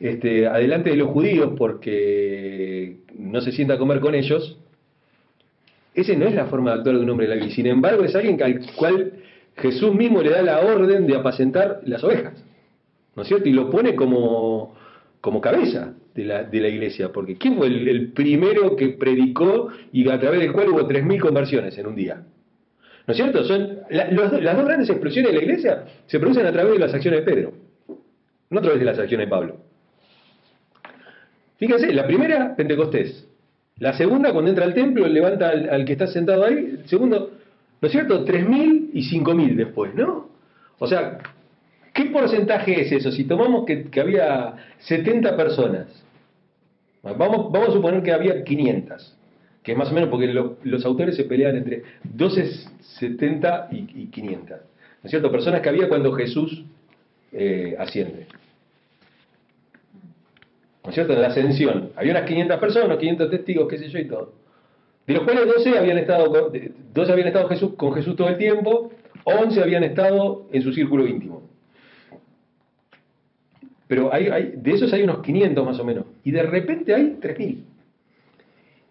este, 0.00 0.46
adelante 0.46 0.90
de 0.90 0.96
los 0.96 1.08
judíos 1.08 1.52
porque 1.56 2.98
no 3.16 3.40
se 3.40 3.52
sienta 3.52 3.74
a 3.74 3.78
comer 3.78 4.00
con 4.00 4.14
ellos, 4.14 4.58
ese 5.94 6.16
no 6.16 6.26
es 6.26 6.34
la 6.34 6.46
forma 6.46 6.72
de 6.72 6.78
actuar 6.78 6.96
de 6.96 7.02
un 7.02 7.10
hombre 7.10 7.26
de 7.26 7.30
la 7.30 7.36
Biblia. 7.36 7.54
Sin 7.54 7.66
embargo, 7.66 8.04
es 8.04 8.14
alguien 8.14 8.42
al 8.42 8.60
cual 8.74 9.12
Jesús 9.56 9.94
mismo 9.94 10.22
le 10.22 10.30
da 10.30 10.42
la 10.42 10.60
orden 10.60 11.06
de 11.06 11.16
apacentar 11.16 11.80
las 11.84 12.02
ovejas. 12.02 12.44
¿No 13.14 13.22
es 13.22 13.28
cierto? 13.28 13.48
Y 13.48 13.52
lo 13.52 13.70
pone 13.70 13.94
como, 13.94 14.74
como 15.20 15.40
cabeza 15.40 15.94
de 16.14 16.24
la, 16.24 16.42
de 16.42 16.60
la 16.60 16.68
iglesia. 16.68 17.12
Porque 17.12 17.36
¿quién 17.36 17.56
fue 17.56 17.68
el, 17.68 18.12
primero 18.12 18.74
que 18.74 18.88
predicó 18.88 19.68
y 19.92 20.08
a 20.08 20.18
través 20.18 20.40
del 20.40 20.52
cual 20.52 20.70
hubo 20.70 20.88
3.000 20.88 21.20
conversiones 21.20 21.78
en 21.78 21.86
un 21.86 21.94
día? 21.94 22.24
¿No 23.06 23.12
es 23.12 23.16
cierto? 23.16 23.44
Son, 23.44 23.80
las 23.90 24.56
dos 24.56 24.64
grandes 24.64 24.88
explosiones 24.88 25.30
de 25.30 25.38
la 25.38 25.44
iglesia 25.44 25.84
se 26.06 26.18
producen 26.18 26.46
a 26.46 26.52
través 26.52 26.72
de 26.72 26.78
las 26.78 26.94
acciones 26.94 27.20
de 27.20 27.30
Pedro, 27.30 27.52
no 28.50 28.58
a 28.58 28.62
través 28.62 28.80
de 28.80 28.86
las 28.86 28.98
acciones 28.98 29.26
de 29.26 29.30
Pablo. 29.30 29.58
Fíjense, 31.66 31.92
la 31.94 32.06
primera, 32.06 32.54
Pentecostés. 32.56 33.26
La 33.78 33.94
segunda, 33.94 34.32
cuando 34.32 34.50
entra 34.50 34.66
al 34.66 34.74
templo, 34.74 35.06
levanta 35.08 35.48
al, 35.48 35.84
que 35.86 35.92
está 35.92 36.06
sentado 36.06 36.44
ahí. 36.44 36.82
Segundo, 36.84 37.30
¿no 37.80 37.86
es 37.86 37.90
cierto? 37.90 38.22
3.000 38.24 38.90
y 38.92 39.02
5.000 39.02 39.56
después, 39.56 39.94
¿no? 39.94 40.28
O 40.78 40.86
sea, 40.86 41.18
¿qué 41.94 42.04
porcentaje 42.06 42.82
es 42.82 42.92
eso? 42.92 43.10
Si 43.10 43.24
tomamos 43.24 43.64
que, 43.64 43.88
había 43.98 44.54
70 44.80 45.34
personas, 45.38 45.86
vamos, 47.02 47.50
vamos 47.50 47.70
a 47.70 47.72
suponer 47.72 48.02
que 48.02 48.12
había 48.12 48.44
500, 48.44 49.16
que 49.62 49.72
es 49.72 49.78
más 49.78 49.90
o 49.90 49.94
menos 49.94 50.10
porque 50.10 50.26
lo- 50.26 50.58
los 50.64 50.84
autores 50.84 51.16
se 51.16 51.24
pelean 51.24 51.56
entre 51.56 51.82
12, 52.02 52.50
70 52.80 53.68
y, 53.72 54.02
y 54.02 54.06
500, 54.08 54.48
¿no 54.50 54.56
es 55.04 55.10
cierto? 55.10 55.30
Personas 55.32 55.62
que 55.62 55.68
había 55.70 55.88
cuando 55.88 56.12
Jesús 56.12 56.62
eh, 57.32 57.74
asciende. 57.78 58.26
¿No 60.84 60.90
es 60.90 60.94
cierto? 60.94 61.12
En 61.14 61.22
la 61.22 61.28
ascensión. 61.28 61.90
Había 61.96 62.12
unas 62.12 62.24
500 62.28 62.58
personas, 62.60 62.86
unos 62.86 62.98
500 62.98 63.30
testigos, 63.30 63.68
qué 63.68 63.78
sé 63.78 63.88
yo 63.88 63.98
y 63.98 64.06
todo. 64.06 64.32
De 65.06 65.14
los 65.14 65.24
cuales 65.24 65.46
12 65.46 65.78
habían 65.78 65.98
estado 65.98 66.26
con, 66.30 66.52
de- 66.52 66.72
12 66.94 67.12
habían 67.12 67.28
estado 67.28 67.48
Jesús, 67.48 67.74
con 67.76 67.92
Jesús 67.94 68.16
todo 68.16 68.28
el 68.28 68.38
tiempo, 68.38 68.90
11 69.24 69.62
habían 69.62 69.84
estado 69.84 70.46
en 70.52 70.62
su 70.62 70.72
círculo 70.72 71.06
íntimo. 71.06 71.42
Pero 73.86 74.12
hay- 74.12 74.54
de 74.56 74.72
esos 74.72 74.92
hay 74.92 75.02
unos 75.02 75.22
500 75.22 75.64
más 75.64 75.78
o 75.78 75.84
menos. 75.84 76.06
Y 76.24 76.30
de 76.30 76.42
repente 76.42 76.94
hay 76.94 77.18
3.000. 77.20 77.64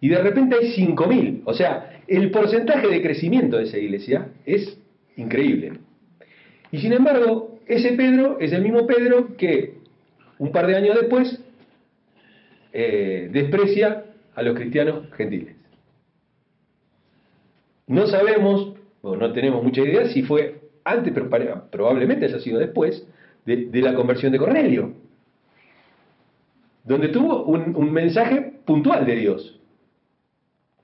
Y 0.00 0.08
de 0.08 0.18
repente 0.18 0.56
hay 0.60 0.70
5.000. 0.72 1.42
O 1.44 1.54
sea, 1.54 2.00
el 2.06 2.30
porcentaje 2.30 2.86
de 2.88 3.02
crecimiento 3.02 3.56
de 3.56 3.64
esa 3.64 3.78
iglesia 3.78 4.28
es 4.44 4.78
increíble. 5.16 5.72
Y 6.70 6.78
sin 6.78 6.92
embargo, 6.92 7.58
ese 7.66 7.92
Pedro 7.92 8.38
es 8.40 8.52
el 8.52 8.62
mismo 8.62 8.86
Pedro 8.86 9.36
que 9.36 9.74
un 10.38 10.52
par 10.52 10.66
de 10.66 10.76
años 10.76 10.96
después 11.00 11.40
eh, 12.74 13.30
desprecia 13.32 14.04
a 14.34 14.42
los 14.42 14.54
cristianos 14.54 15.10
gentiles. 15.16 15.56
No 17.86 18.06
sabemos, 18.06 18.74
o 19.00 19.16
no 19.16 19.32
tenemos 19.32 19.62
mucha 19.62 19.82
idea 19.82 20.08
si 20.08 20.22
fue 20.22 20.60
antes, 20.84 21.12
pero 21.14 21.30
probablemente 21.70 22.26
haya 22.26 22.40
sido 22.40 22.58
después, 22.58 23.06
de, 23.46 23.66
de 23.66 23.80
la 23.80 23.94
conversión 23.94 24.32
de 24.32 24.38
Cornelio, 24.38 24.92
donde 26.82 27.08
tuvo 27.08 27.44
un, 27.44 27.76
un 27.76 27.92
mensaje 27.92 28.54
puntual 28.64 29.06
de 29.06 29.16
Dios. 29.16 29.60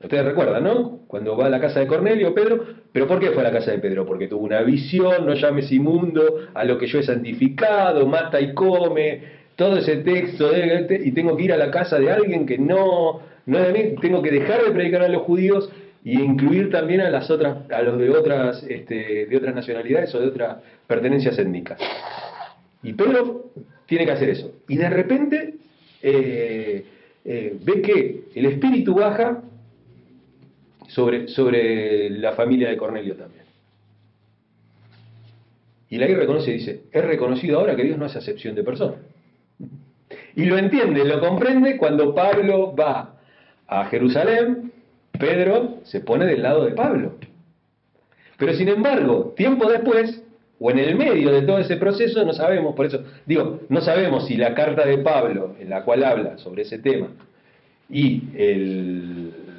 Ustedes 0.02 0.24
recuerdan, 0.24 0.64
¿no? 0.64 1.00
Cuando 1.08 1.36
va 1.36 1.46
a 1.46 1.50
la 1.50 1.60
casa 1.60 1.80
de 1.80 1.86
Cornelio, 1.86 2.34
Pedro, 2.34 2.64
pero 2.92 3.06
¿por 3.06 3.20
qué 3.20 3.32
fue 3.32 3.42
a 3.42 3.50
la 3.50 3.52
casa 3.52 3.72
de 3.72 3.80
Pedro? 3.80 4.06
Porque 4.06 4.28
tuvo 4.28 4.44
una 4.44 4.62
visión, 4.62 5.26
no 5.26 5.34
llames 5.34 5.70
inmundo 5.72 6.48
a 6.54 6.64
lo 6.64 6.78
que 6.78 6.86
yo 6.86 7.00
he 7.00 7.02
santificado, 7.02 8.06
mata 8.06 8.40
y 8.40 8.54
come, 8.54 9.39
todo 9.60 9.76
ese 9.76 9.98
texto, 9.98 10.50
y 10.56 11.12
tengo 11.12 11.36
que 11.36 11.42
ir 11.42 11.52
a 11.52 11.58
la 11.58 11.70
casa 11.70 11.98
de 11.98 12.10
alguien 12.10 12.46
que 12.46 12.56
no, 12.56 13.20
no 13.44 13.58
de 13.58 13.72
mí, 13.74 13.94
tengo 14.00 14.22
que 14.22 14.30
dejar 14.30 14.64
de 14.64 14.70
predicar 14.70 15.02
a 15.02 15.08
los 15.08 15.20
judíos 15.24 15.70
y 16.02 16.18
incluir 16.18 16.70
también 16.70 17.02
a 17.02 17.10
las 17.10 17.30
otras, 17.30 17.70
a 17.70 17.82
los 17.82 17.98
de 17.98 18.08
otras, 18.08 18.62
este, 18.62 19.26
de 19.26 19.36
otras 19.36 19.54
nacionalidades 19.54 20.14
o 20.14 20.20
de 20.20 20.28
otras 20.28 20.62
pertenencias 20.86 21.38
étnicas. 21.38 21.78
Y 22.82 22.94
Pedro 22.94 23.50
tiene 23.84 24.06
que 24.06 24.12
hacer 24.12 24.30
eso. 24.30 24.50
Y 24.66 24.78
de 24.78 24.88
repente 24.88 25.54
eh, 26.00 26.86
eh, 27.26 27.58
ve 27.62 27.82
que 27.82 28.22
el 28.34 28.46
espíritu 28.46 28.94
baja 28.94 29.42
sobre, 30.88 31.28
sobre 31.28 32.08
la 32.08 32.32
familia 32.32 32.70
de 32.70 32.78
Cornelio 32.78 33.14
también. 33.14 33.44
Y 35.90 35.98
la 35.98 36.06
ahí 36.06 36.14
reconoce 36.14 36.50
dice, 36.50 36.84
es 36.90 37.04
reconocido 37.04 37.58
ahora 37.58 37.76
que 37.76 37.84
Dios 37.84 37.98
no 37.98 38.06
hace 38.06 38.16
acepción 38.16 38.54
de 38.54 38.64
personas. 38.64 39.09
Y 40.40 40.46
lo 40.46 40.56
entiende, 40.56 41.04
lo 41.04 41.20
comprende 41.20 41.76
cuando 41.76 42.14
Pablo 42.14 42.74
va 42.74 43.16
a 43.68 43.84
Jerusalén, 43.84 44.72
Pedro 45.18 45.80
se 45.84 46.00
pone 46.00 46.24
del 46.24 46.42
lado 46.42 46.64
de 46.64 46.70
Pablo. 46.70 47.16
Pero 48.38 48.54
sin 48.54 48.68
embargo, 48.68 49.34
tiempo 49.36 49.70
después, 49.70 50.22
o 50.58 50.70
en 50.70 50.78
el 50.78 50.94
medio 50.94 51.30
de 51.30 51.42
todo 51.42 51.58
ese 51.58 51.76
proceso, 51.76 52.24
no 52.24 52.32
sabemos, 52.32 52.74
por 52.74 52.86
eso 52.86 53.04
digo, 53.26 53.60
no 53.68 53.82
sabemos 53.82 54.28
si 54.28 54.38
la 54.38 54.54
carta 54.54 54.86
de 54.86 54.96
Pablo, 54.96 55.56
en 55.60 55.68
la 55.68 55.84
cual 55.84 56.04
habla 56.04 56.38
sobre 56.38 56.62
ese 56.62 56.78
tema, 56.78 57.08
y 57.90 58.22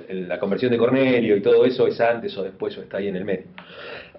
la 0.10 0.40
conversión 0.40 0.72
de 0.72 0.80
Cornelio 0.80 1.38
y 1.38 1.42
todo 1.42 1.64
eso 1.64 1.86
es 1.86 2.02
antes 2.02 2.36
o 2.40 2.44
después 2.44 2.76
o 2.80 2.82
está 2.82 2.98
ahí 2.98 3.08
en 3.08 3.18
el 3.18 3.26
medio. 3.26 3.46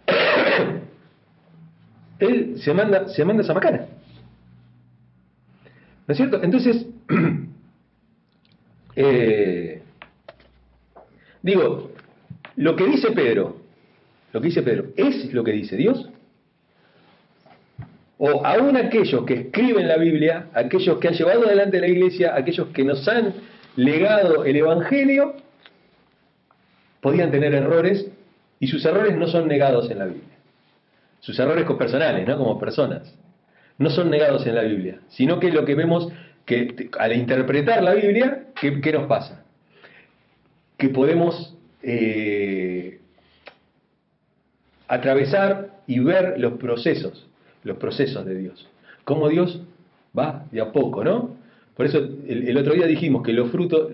Él 2.21 2.55
se 2.59 2.73
manda, 2.73 3.09
se 3.09 3.25
manda 3.25 3.43
esa 3.43 3.53
macana. 3.53 3.89
¿No 6.13 6.15
es 6.15 6.19
cierto? 6.19 6.43
Entonces, 6.43 6.87
eh, 8.97 9.81
digo, 11.41 11.91
lo 12.57 12.77
que 12.77 12.85
dice 12.85 13.13
Pedro, 13.13 13.57
lo 14.35 14.41
que 14.43 14.49
dice 14.49 14.61
Pedro, 14.61 14.89
¿es 14.95 15.33
lo 15.33 15.43
que 15.43 15.53
dice 15.53 15.75
Dios? 15.75 16.11
O 18.19 18.45
aún 18.45 18.77
aquellos 18.77 19.25
que 19.25 19.33
escriben 19.33 19.89
la 19.89 19.97
Biblia, 19.97 20.49
aquellos 20.53 20.99
que 20.99 21.09
han 21.09 21.15
llevado 21.15 21.47
adelante 21.47 21.81
la 21.81 21.89
iglesia, 21.89 22.37
aquellos 22.37 22.69
que 22.75 22.85
nos 22.85 23.09
han 23.09 23.33
legado 23.77 24.45
el 24.45 24.57
Evangelio, 24.57 25.37
podían 27.01 27.31
tener 27.31 27.55
errores 27.55 28.07
y 28.61 28.67
sus 28.67 28.85
errores 28.85 29.17
no 29.17 29.29
son 29.29 29.49
negados 29.49 29.91
en 29.91 29.99
la 29.99 30.05
Biblia. 30.05 30.37
Sus 31.21 31.39
errores 31.39 31.65
personales, 31.65 32.29
¿no? 32.29 32.37
Como 32.37 32.59
personas. 32.59 33.15
No 33.83 33.91
son 33.91 34.11
negados 34.11 34.47
en 34.47 34.55
la 34.55 34.63
Biblia, 34.63 35.01
sino 35.09 35.41
que 35.41 35.51
lo 35.51 35.65
que 35.65 35.75
vemos 35.75 36.09
que 36.47 36.89
al 36.99 37.13
interpretar 37.15 37.83
la 37.83 37.95
Biblia, 37.95 38.45
¿qué, 38.61 38.93
nos 38.93 39.07
pasa? 39.07 39.45
Que 40.77 40.89
podemos 40.89 41.57
eh, 41.83 43.01
atravesar 44.87 45.81
y 45.89 45.99
ver 45.99 46.39
los 46.39 46.55
procesos, 46.55 47.29
los 47.65 47.77
procesos 47.79 48.25
de 48.25 48.37
Dios. 48.37 48.69
Cómo 49.05 49.29
Dios 49.29 49.61
va 50.17 50.47
de 50.53 50.61
a 50.61 50.71
poco, 50.71 51.03
¿no? 51.03 51.37
Por 51.77 51.87
eso 51.87 51.99
el, 51.99 52.57
otro 52.57 52.75
día 52.75 52.87
dijimos 52.87 53.25
que 53.25 53.33
los 53.33 53.51
frutos, 53.51 53.91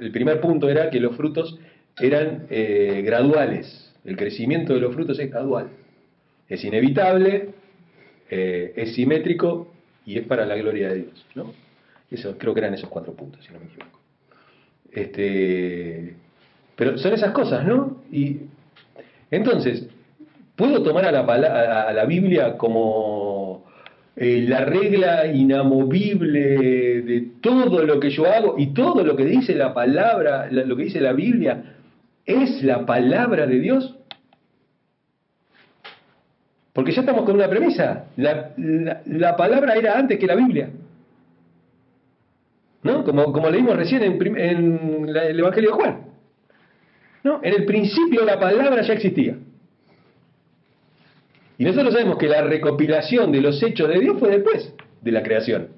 el 0.00 0.12
primer 0.12 0.40
punto 0.40 0.68
era 0.68 0.88
que 0.90 1.00
los 1.00 1.16
frutos 1.16 1.58
eran 1.98 2.46
eh, 2.48 3.02
graduales. 3.04 3.92
El 4.04 4.16
crecimiento 4.16 4.74
de 4.74 4.80
los 4.80 4.94
frutos 4.94 5.18
es 5.18 5.30
gradual. 5.30 5.68
Es 6.48 6.62
inevitable, 6.64 7.54
eh, 8.34 8.72
es 8.76 8.94
simétrico 8.94 9.70
y 10.06 10.16
es 10.16 10.26
para 10.26 10.46
la 10.46 10.56
gloria 10.56 10.88
de 10.88 11.02
Dios. 11.02 11.26
¿no? 11.34 11.52
Eso, 12.10 12.38
creo 12.38 12.54
que 12.54 12.60
eran 12.60 12.72
esos 12.72 12.88
cuatro 12.88 13.12
puntos, 13.12 13.44
si 13.44 13.52
no 13.52 13.60
me 13.60 13.66
equivoco. 13.66 14.00
Este, 14.90 16.16
pero 16.74 16.96
son 16.96 17.12
esas 17.12 17.32
cosas, 17.32 17.66
¿no? 17.66 18.02
Y 18.10 18.38
entonces, 19.30 19.86
¿puedo 20.56 20.82
tomar 20.82 21.04
a 21.04 21.12
la, 21.12 21.20
a 21.20 21.92
la 21.92 22.04
Biblia 22.06 22.56
como 22.56 23.66
eh, 24.16 24.46
la 24.48 24.64
regla 24.64 25.26
inamovible 25.26 26.40
de 27.02 27.28
todo 27.42 27.84
lo 27.84 28.00
que 28.00 28.08
yo 28.08 28.24
hago 28.24 28.54
y 28.56 28.68
todo 28.68 29.04
lo 29.04 29.14
que 29.14 29.26
dice 29.26 29.54
la 29.54 29.74
palabra, 29.74 30.48
lo 30.50 30.74
que 30.74 30.84
dice 30.84 31.02
la 31.02 31.12
Biblia, 31.12 31.76
es 32.24 32.62
la 32.62 32.86
palabra 32.86 33.46
de 33.46 33.60
Dios? 33.60 33.94
Porque 36.72 36.92
ya 36.92 37.00
estamos 37.00 37.24
con 37.24 37.34
una 37.34 37.48
premisa. 37.48 38.06
La, 38.16 39.36
palabra 39.36 39.74
era 39.74 39.98
antes 39.98 40.18
que 40.18 40.26
la 40.26 40.34
Biblia. 40.34 40.70
¿No? 42.82 43.04
Como, 43.04 43.32
como 43.32 43.50
leímos 43.50 43.76
recién 43.76 44.02
en, 44.02 45.08
el 45.08 45.38
Evangelio 45.38 45.70
de 45.70 45.76
Juan. 45.76 46.02
¿No? 47.24 47.40
En 47.42 47.54
el 47.54 47.64
principio 47.64 48.24
la 48.24 48.40
palabra 48.40 48.82
ya 48.82 48.94
existía. 48.94 49.36
Y 51.58 51.64
nosotros 51.64 51.92
sabemos 51.92 52.18
que 52.18 52.26
la 52.26 52.42
recopilación 52.42 53.30
de 53.30 53.40
los 53.40 53.62
hechos 53.62 53.88
de 53.88 54.00
Dios 54.00 54.18
fue 54.18 54.30
después 54.30 54.74
de 55.00 55.12
la 55.12 55.22
creación. 55.22 55.68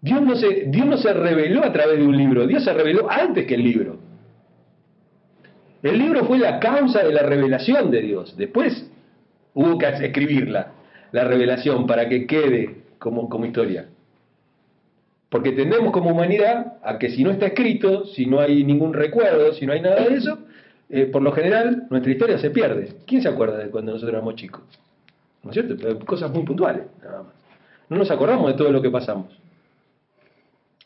Dios 0.00 0.22
no, 0.22 0.36
se, 0.36 0.66
Dios 0.66 0.86
no 0.86 0.96
se 0.98 1.12
reveló 1.12 1.64
a 1.64 1.72
través 1.72 1.98
de 1.98 2.06
un 2.06 2.16
libro, 2.16 2.46
Dios 2.46 2.62
se 2.62 2.72
reveló 2.72 3.10
antes 3.10 3.46
que 3.46 3.54
el 3.54 3.64
libro. 3.64 3.98
El 5.82 5.98
libro 5.98 6.24
fue 6.26 6.38
la 6.38 6.60
causa 6.60 7.02
de 7.02 7.12
la 7.12 7.22
revelación 7.22 7.90
de 7.90 8.02
Dios. 8.02 8.36
Después 8.36 8.87
hubo 9.58 9.76
que 9.76 9.88
escribirla, 9.88 10.72
la 11.10 11.24
revelación, 11.24 11.86
para 11.86 12.08
que 12.08 12.28
quede 12.28 12.76
como, 13.00 13.44
historia. 13.44 13.88
Porque 15.28 15.50
tendemos 15.50 15.92
como 15.92 16.10
humanidad 16.10 16.74
a 16.82 16.98
que 16.98 17.10
si 17.10 17.24
no 17.24 17.32
está 17.32 17.46
escrito, 17.46 18.06
si 18.06 18.26
no 18.26 18.38
hay 18.38 18.62
ningún 18.62 18.94
recuerdo, 18.94 19.52
si 19.54 19.66
no 19.66 19.72
hay 19.72 19.80
nada 19.80 19.96
de 19.96 20.14
eso, 20.14 20.38
eh, 20.88 21.06
por 21.06 21.22
lo 21.22 21.32
general 21.32 21.88
nuestra 21.90 22.12
historia 22.12 22.38
se 22.38 22.50
pierde. 22.50 22.94
¿Quién 23.04 23.20
se 23.20 23.28
acuerda 23.28 23.58
de 23.58 23.68
cuando 23.70 23.92
nosotros 23.92 24.14
éramos 24.14 24.36
chicos? 24.36 24.62
¿No 25.42 25.50
es 25.50 25.54
cierto? 25.54 26.06
Cosas 26.06 26.30
muy 26.30 26.44
puntuales, 26.44 26.84
nada 27.02 27.24
más. 27.24 27.32
No 27.88 27.96
nos 27.96 28.10
acordamos 28.12 28.52
de 28.52 28.56
todo 28.56 28.70
lo 28.70 28.80
que 28.80 28.90
pasamos. 28.90 29.36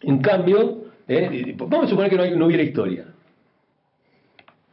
En 0.01 0.21
cambio, 0.21 0.87
eh, 1.09 1.55
vamos 1.59 1.87
a 1.87 1.89
suponer 1.89 2.11
que 2.11 2.37
no, 2.37 2.47
hubiera 2.47 2.63
historia. 2.63 3.05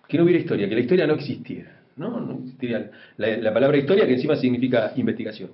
Que 0.07 0.17
no 0.17 0.23
hubiera 0.23 0.39
historia, 0.39 0.69
que 0.69 0.75
la 0.75 0.81
historia 0.81 1.05
no 1.05 1.15
existiera. 1.15 1.78
¿No? 1.99 2.19
no 2.19 2.39
existiría. 2.39 2.89
La, 3.17 3.53
palabra 3.53 3.77
historia 3.77 4.07
que 4.07 4.13
encima 4.13 4.35
significa 4.35 4.93
investigación. 4.95 5.51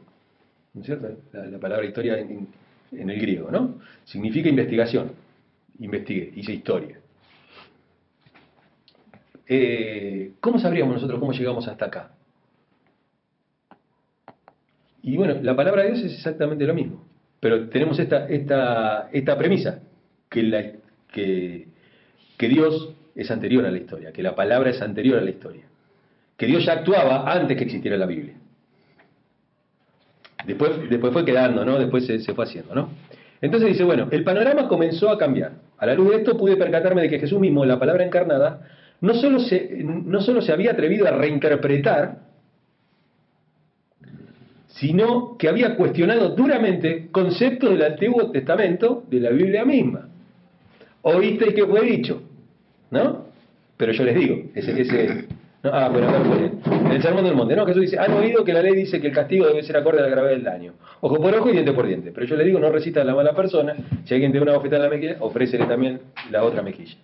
¿No 0.73 0.81
es 0.81 0.87
cierto? 0.87 1.09
La, 1.33 1.57
palabra 1.59 1.85
historia 1.85 2.17
en, 2.19 2.47
en 2.91 3.09
el 3.09 3.19
griego, 3.19 3.49
¿no? 3.51 3.75
Significa 4.05 4.47
investigación. 4.47 5.11
Investigué, 5.79 6.31
hice 6.35 6.53
historia. 6.53 6.99
Eh, 9.47 10.33
¿cómo 10.39 10.59
sabríamos 10.59 10.95
nosotros 10.95 11.19
cómo 11.19 11.31
llegamos 11.31 11.67
hasta 11.67 11.85
acá? 11.85 12.11
Y 15.03 15.17
bueno, 15.17 15.35
la 15.41 15.55
palabra 15.55 15.83
de 15.83 15.91
Dios 15.91 16.03
es 16.05 16.13
exactamente 16.13 16.65
lo 16.65 16.73
mismo, 16.73 17.05
pero 17.39 17.69
tenemos 17.69 17.99
esta, 17.99 18.27
esta, 18.27 19.09
esta 19.13 19.37
premisa, 19.37 19.81
que, 20.29 20.41
la, 20.41 20.71
que, 21.13 21.67
que 22.37 22.49
Dios 22.49 22.91
es 23.13 23.29
anterior 23.29 23.65
a 23.65 23.71
la 23.71 23.77
historia, 23.77 24.11
que 24.11 24.23
la 24.23 24.33
palabra 24.33 24.71
es 24.71 24.81
anterior 24.81 25.19
a 25.19 25.21
la 25.21 25.29
historia, 25.29 25.61
que 26.37 26.45
Dios 26.45 26.65
ya 26.65 26.73
actuaba 26.73 27.31
antes 27.31 27.57
que 27.57 27.63
existiera 27.63 27.97
la 27.97 28.05
Biblia. 28.05 28.35
Después, 30.45 30.89
después 30.89 31.11
fue 31.11 31.25
quedando, 31.25 31.65
¿no? 31.65 31.79
Después 31.79 32.05
se, 32.05 32.19
se, 32.19 32.33
fue 32.33 32.45
haciendo, 32.45 32.75
¿no? 32.75 32.89
Entonces 33.41 33.69
dice, 33.69 33.83
bueno, 33.83 34.07
el 34.11 34.23
panorama 34.23 34.67
comenzó 34.67 35.09
a 35.09 35.17
cambiar. 35.17 35.53
A 35.77 35.85
la 35.85 35.95
luz 35.95 36.11
de 36.11 36.17
esto 36.17 36.37
pude 36.37 36.55
percatarme 36.55 37.01
de 37.01 37.09
que 37.09 37.19
Jesús 37.19 37.39
mismo, 37.39 37.65
la 37.65 37.79
palabra 37.79 38.05
encarnada, 38.05 38.61
no 39.01 39.13
solo 39.13 39.39
se, 39.39 39.83
no 39.83 40.21
solo 40.21 40.41
se 40.41 40.51
había 40.51 40.71
atrevido 40.71 41.07
a 41.07 41.11
reinterpretar, 41.11 42.19
sino 44.67 45.37
que 45.37 45.47
había 45.47 45.75
cuestionado 45.75 46.29
duramente 46.29 47.07
conceptos 47.11 47.71
del 47.71 47.83
Antiguo 47.83 48.31
Testamento, 48.31 49.03
de 49.09 49.19
la 49.19 49.29
Biblia 49.29 49.63
misma. 49.63 50.09
Oíste 51.01 51.53
que 51.53 51.65
fue 51.65 51.81
dicho, 51.81 52.21
¿no? 52.91 53.25
Pero 53.77 53.93
yo 53.93 54.03
les 54.03 54.15
digo, 54.15 54.43
ese 54.53 55.27
ah, 55.71 55.89
bueno, 55.89 56.07
en 56.65 56.91
el 56.91 57.01
Sermón 57.01 57.23
del 57.25 57.35
Monte, 57.35 57.55
¿no? 57.55 57.65
Jesús 57.65 57.81
dice, 57.83 57.99
han 57.99 58.13
oído 58.13 58.43
que 58.43 58.53
la 58.53 58.61
ley 58.61 58.75
dice 58.75 58.99
que 58.99 59.07
el 59.07 59.13
castigo 59.13 59.47
debe 59.47 59.63
ser 59.63 59.77
acorde 59.77 59.99
a 59.99 60.03
la 60.03 60.09
gravedad 60.09 60.33
del 60.33 60.43
daño. 60.43 60.73
Ojo 61.01 61.17
por 61.17 61.33
ojo 61.33 61.49
y 61.49 61.53
diente 61.53 61.73
por 61.73 61.87
diente. 61.87 62.11
Pero 62.11 62.25
yo 62.25 62.35
les 62.35 62.45
digo, 62.45 62.59
no 62.59 62.69
resista 62.69 63.01
a 63.01 63.03
la 63.03 63.15
mala 63.15 63.33
persona. 63.33 63.75
Si 64.05 64.13
alguien 64.13 64.31
te 64.31 64.37
da 64.37 64.43
una 64.43 64.53
bofetada 64.53 64.85
en 64.85 64.89
la 64.89 64.95
mejilla, 64.95 65.17
ofrécele 65.19 65.65
también 65.65 66.01
la 66.31 66.43
otra 66.43 66.61
mejilla. 66.61 66.95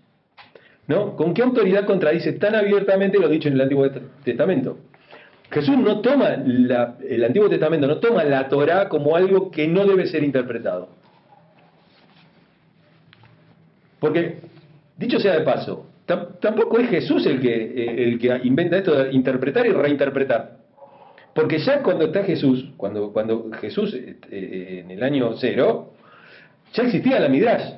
¿No? 0.88 1.16
¿Con 1.16 1.34
qué 1.34 1.42
autoridad 1.42 1.86
contradice 1.86 2.34
tan 2.34 2.56
abiertamente 2.56 3.20
lo 3.20 3.30
dicho 3.30 3.48
en 3.48 3.56
el 3.56 3.62
Antiguo 3.62 3.90
Testamento? 4.24 4.78
Jesús 5.52 5.78
no 5.78 6.00
toma 6.02 6.30
el 6.30 7.24
Antiguo 7.24 7.50
Testamento, 7.50 7.86
no 7.86 7.98
toma 7.98 8.24
la 8.24 8.48
Torah 8.48 8.88
como 8.88 9.16
algo 9.16 9.52
que 9.52 9.68
no 9.68 9.86
debe 9.86 10.08
ser 10.08 10.24
interpretado. 10.24 10.90
Porque, 14.00 14.40
dicho 14.98 15.20
sea 15.20 15.34
de 15.34 15.42
paso, 15.42 15.91
tampoco 16.40 16.80
es 16.80 16.90
Jesús 16.90 17.26
el 17.26 17.40
que, 17.40 17.54
eh, 17.54 18.04
el 18.04 18.20
que 18.20 18.40
inventa 18.44 18.78
esto 18.78 19.04
de 19.04 19.14
interpretar 19.14 19.66
y 19.66 19.72
reinterpretar. 19.72 20.62
Porque 21.34 21.60
ya 21.60 21.82
cuando 21.82 22.06
está 22.06 22.24
Jesús, 22.24 22.72
cuando, 22.78 23.14
cuando 23.14 23.50
Jesús 23.60 23.94
eh, 23.94 24.18
eh, 24.30 24.82
en 24.84 24.92
el 24.92 25.02
año 25.02 25.34
cero, 25.38 25.94
ya 26.74 26.84
existía 26.84 27.20
la 27.20 27.30
Midrash. 27.30 27.74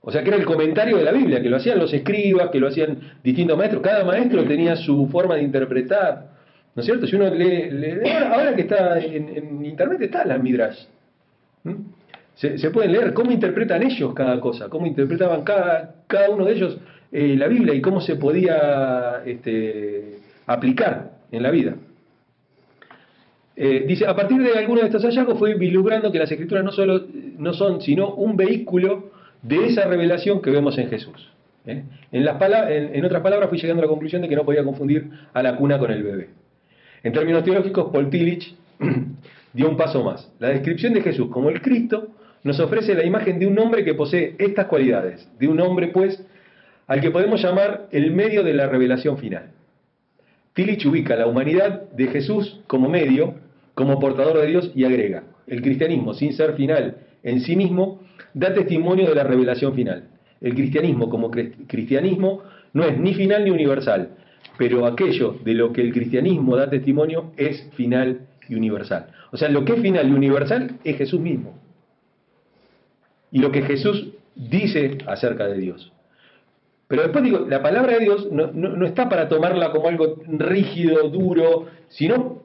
O 0.00 0.12
sea, 0.12 0.22
que 0.22 0.28
era 0.28 0.38
el 0.38 0.44
comentario 0.44 0.96
de 0.96 1.04
la 1.04 1.12
Biblia, 1.12 1.42
que 1.42 1.48
lo 1.48 1.56
hacían 1.56 1.78
los 1.78 1.92
escribas, 1.92 2.50
que 2.50 2.60
lo 2.60 2.68
hacían 2.68 2.98
distintos 3.22 3.56
maestros. 3.56 3.82
Cada 3.82 4.04
maestro 4.04 4.44
tenía 4.44 4.76
su 4.76 5.08
forma 5.08 5.36
de 5.36 5.42
interpretar. 5.42 6.28
¿No 6.74 6.80
es 6.80 6.86
cierto? 6.86 7.06
Si 7.06 7.16
uno 7.16 7.28
lee, 7.34 8.00
ahora, 8.30 8.54
que 8.54 8.62
está 8.62 8.98
en, 9.00 9.64
internet 9.64 10.00
está 10.02 10.24
la 10.24 10.38
Midrash. 10.38 10.84
Se, 12.36 12.56
se, 12.56 12.70
pueden 12.70 12.92
leer 12.92 13.12
cómo 13.14 13.32
interpretan 13.32 13.82
ellos 13.82 14.14
cada 14.14 14.38
cosa, 14.38 14.68
cómo 14.68 14.86
interpretaban 14.86 15.42
cada, 15.42 15.96
cada 16.06 16.30
uno 16.30 16.44
de 16.44 16.52
ellos 16.52 16.78
eh, 17.10 17.36
la 17.36 17.48
Biblia 17.48 17.74
y 17.74 17.80
cómo 17.80 18.00
se 18.00 18.16
podía 18.16 19.22
este, 19.24 20.18
aplicar 20.46 21.12
en 21.30 21.42
la 21.42 21.50
vida. 21.50 21.76
Eh, 23.56 23.84
dice, 23.88 24.06
a 24.06 24.14
partir 24.14 24.40
de 24.40 24.56
algunos 24.56 24.82
de 24.82 24.86
estos 24.88 25.02
hallazgos 25.02 25.38
fue 25.38 25.54
vislumbrando 25.54 26.12
que 26.12 26.18
las 26.18 26.30
escrituras 26.30 26.64
no 26.64 26.70
solo 26.70 27.06
no 27.38 27.52
son 27.54 27.80
sino 27.80 28.14
un 28.14 28.36
vehículo 28.36 29.10
de 29.42 29.66
esa 29.66 29.86
revelación 29.86 30.40
que 30.40 30.50
vemos 30.50 30.78
en 30.78 30.88
Jesús. 30.88 31.32
¿eh? 31.66 31.82
En, 32.12 32.24
las 32.24 32.40
en, 32.70 32.94
en 32.94 33.04
otras 33.04 33.22
palabras, 33.22 33.48
fui 33.48 33.58
llegando 33.58 33.82
a 33.82 33.86
la 33.86 33.90
conclusión 33.90 34.22
de 34.22 34.28
que 34.28 34.36
no 34.36 34.44
podía 34.44 34.62
confundir 34.62 35.10
a 35.32 35.42
la 35.42 35.56
cuna 35.56 35.78
con 35.78 35.90
el 35.90 36.02
bebé. 36.02 36.28
En 37.02 37.12
términos 37.12 37.44
teológicos, 37.44 37.90
Paul 37.92 38.10
Tillich 38.10 38.54
dio 39.52 39.68
un 39.68 39.76
paso 39.76 40.04
más. 40.04 40.32
La 40.38 40.48
descripción 40.50 40.92
de 40.94 41.02
Jesús 41.02 41.28
como 41.30 41.50
el 41.50 41.60
Cristo 41.60 42.08
nos 42.44 42.60
ofrece 42.60 42.94
la 42.94 43.04
imagen 43.04 43.38
de 43.38 43.46
un 43.46 43.58
hombre 43.58 43.84
que 43.84 43.94
posee 43.94 44.34
estas 44.38 44.66
cualidades, 44.66 45.28
de 45.38 45.48
un 45.48 45.60
hombre, 45.60 45.88
pues, 45.88 46.24
al 46.88 47.00
que 47.00 47.10
podemos 47.10 47.40
llamar 47.40 47.86
el 47.92 48.10
medio 48.10 48.42
de 48.42 48.54
la 48.54 48.66
revelación 48.66 49.18
final. 49.18 49.50
Tillich 50.54 50.84
ubica 50.86 51.14
la 51.14 51.26
humanidad 51.26 51.88
de 51.92 52.08
Jesús 52.08 52.60
como 52.66 52.88
medio, 52.88 53.34
como 53.74 54.00
portador 54.00 54.38
de 54.40 54.46
Dios 54.48 54.72
y 54.74 54.84
agrega, 54.84 55.22
el 55.46 55.62
cristianismo, 55.62 56.14
sin 56.14 56.32
ser 56.32 56.54
final 56.54 56.96
en 57.22 57.40
sí 57.42 57.54
mismo, 57.54 58.00
da 58.34 58.54
testimonio 58.54 59.06
de 59.06 59.14
la 59.14 59.22
revelación 59.22 59.74
final. 59.74 60.08
El 60.40 60.54
cristianismo 60.54 61.10
como 61.10 61.30
cristianismo 61.30 62.42
no 62.72 62.84
es 62.84 62.98
ni 62.98 63.14
final 63.14 63.44
ni 63.44 63.50
universal, 63.50 64.10
pero 64.56 64.86
aquello 64.86 65.36
de 65.44 65.54
lo 65.54 65.72
que 65.72 65.82
el 65.82 65.92
cristianismo 65.92 66.56
da 66.56 66.70
testimonio 66.70 67.32
es 67.36 67.68
final 67.74 68.20
y 68.48 68.54
universal. 68.54 69.08
O 69.30 69.36
sea, 69.36 69.48
lo 69.48 69.64
que 69.64 69.74
es 69.74 69.82
final 69.82 70.08
y 70.08 70.12
universal 70.12 70.78
es 70.84 70.96
Jesús 70.96 71.20
mismo. 71.20 71.58
Y 73.30 73.40
lo 73.40 73.52
que 73.52 73.62
Jesús 73.62 74.08
dice 74.34 74.98
acerca 75.06 75.46
de 75.46 75.58
Dios. 75.58 75.92
Pero 76.88 77.02
después 77.02 77.22
digo, 77.22 77.40
la 77.40 77.62
palabra 77.62 77.92
de 77.92 78.00
Dios 78.00 78.28
no, 78.32 78.86
está 78.86 79.08
para 79.10 79.28
tomarla 79.28 79.70
como 79.70 79.88
algo 79.88 80.16
rígido, 80.26 81.10
duro, 81.10 81.66
sino 81.88 82.42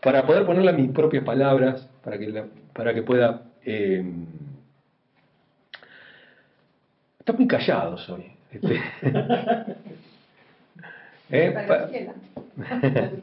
para 0.00 0.24
poder 0.24 0.46
ponerla 0.46 0.70
en 0.70 0.76
mis 0.82 0.90
propias 0.92 1.24
palabras, 1.24 1.88
para 2.04 2.16
que, 2.16 2.44
para 2.72 2.94
que 2.94 3.02
pueda... 3.02 3.42
Eh, 3.64 4.04
está 7.18 7.32
muy 7.32 7.48
callados 7.48 8.08
hoy. 8.08 8.26
Este. 8.52 8.80
¿Eh? 11.30 11.54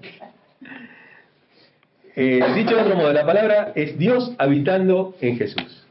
Eh, 2.13 2.41
dicho 2.55 2.75
de 2.75 2.81
otro 2.81 2.97
modo, 2.97 3.13
la 3.13 3.25
palabra 3.25 3.71
es 3.73 3.97
Dios 3.97 4.35
habitando 4.37 5.15
en 5.21 5.37
Jesús. 5.37 5.87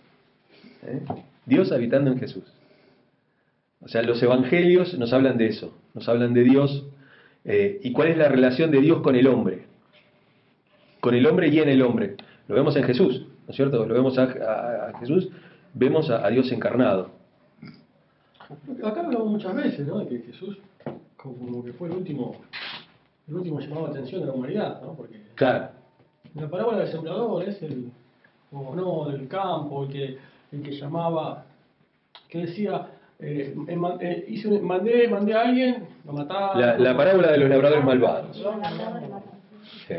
¿Eh? 0.83 1.01
Dios 1.47 1.73
habitando 1.73 2.13
en 2.13 2.19
Jesús. 2.19 2.45
O 3.83 3.89
sea, 3.89 4.03
los 4.03 4.23
evangelios 4.23 4.97
nos 4.99 5.13
hablan 5.13 5.39
de 5.39 5.47
eso, 5.47 5.75
nos 5.95 6.09
hablan 6.09 6.35
de 6.35 6.45
Dios 6.45 6.87
y 7.45 7.93
cuál 7.93 8.09
es 8.09 8.19
la 8.19 8.29
relación 8.29 8.71
de 8.71 8.81
Dios 8.81 9.01
con 9.01 9.17
el 9.17 9.27
hombre. 9.27 9.67
Con 11.01 11.15
el 11.15 11.27
hombre 11.27 11.49
y 11.49 11.59
en 11.59 11.69
el 11.71 11.83
hombre. 11.83 12.17
Lo 12.47 12.55
vemos 12.55 12.77
en 12.77 12.85
Jesús, 12.85 13.27
¿no 13.47 13.51
es 13.51 13.57
cierto? 13.57 13.87
Lo 13.87 13.95
vemos 13.95 14.19
a, 14.19 14.93
Jesús, 15.01 15.31
vemos 15.73 16.11
a, 16.11 16.29
Dios 16.29 16.53
encarnado. 16.53 17.11
Acá 18.85 19.01
hablamos 19.01 19.29
muchas 19.29 19.55
veces, 19.55 19.87
¿no? 19.87 20.01
De 20.01 20.09
que 20.09 20.19
Jesús 20.19 20.59
como 21.23 21.63
que 21.65 21.73
fue 21.73 21.89
el 21.89 21.97
último, 21.97 22.35
el 23.29 23.35
último 23.35 23.61
llamado 23.61 23.87
de 23.87 23.91
atención 23.91 24.23
de 24.23 24.27
la 24.27 24.33
humanidad, 24.33 24.81
¿no? 24.83 24.95
Porque 24.95 25.21
claro. 25.35 25.69
la 26.35 26.49
parábola 26.49 26.79
del 26.79 26.89
sembrador 26.89 27.49
es 27.49 27.63
el, 27.63 27.91
o 28.53 28.75
no, 28.75 29.11
del 29.11 29.29
campo, 29.29 29.85
el 29.85 29.91
que, 29.91 30.19
el 30.53 30.63
que 30.63 30.73
llamaba, 30.73 31.45
que 32.29 32.47
decía, 32.47 32.89
eh, 33.23 33.55
eh, 34.01 34.25
hice 34.29 34.49
mandé, 34.61 35.09
mandé 35.09 35.35
a 35.35 35.43
alguien, 35.43 35.87
lo 36.05 36.13
mataba. 36.13 36.55
La, 36.59 36.79
la 36.79 36.97
parábola 36.97 37.33
de 37.33 37.39
los 37.39 37.49
labradores 37.49 37.85
malvados. 37.85 38.37
Sí. 39.87 39.95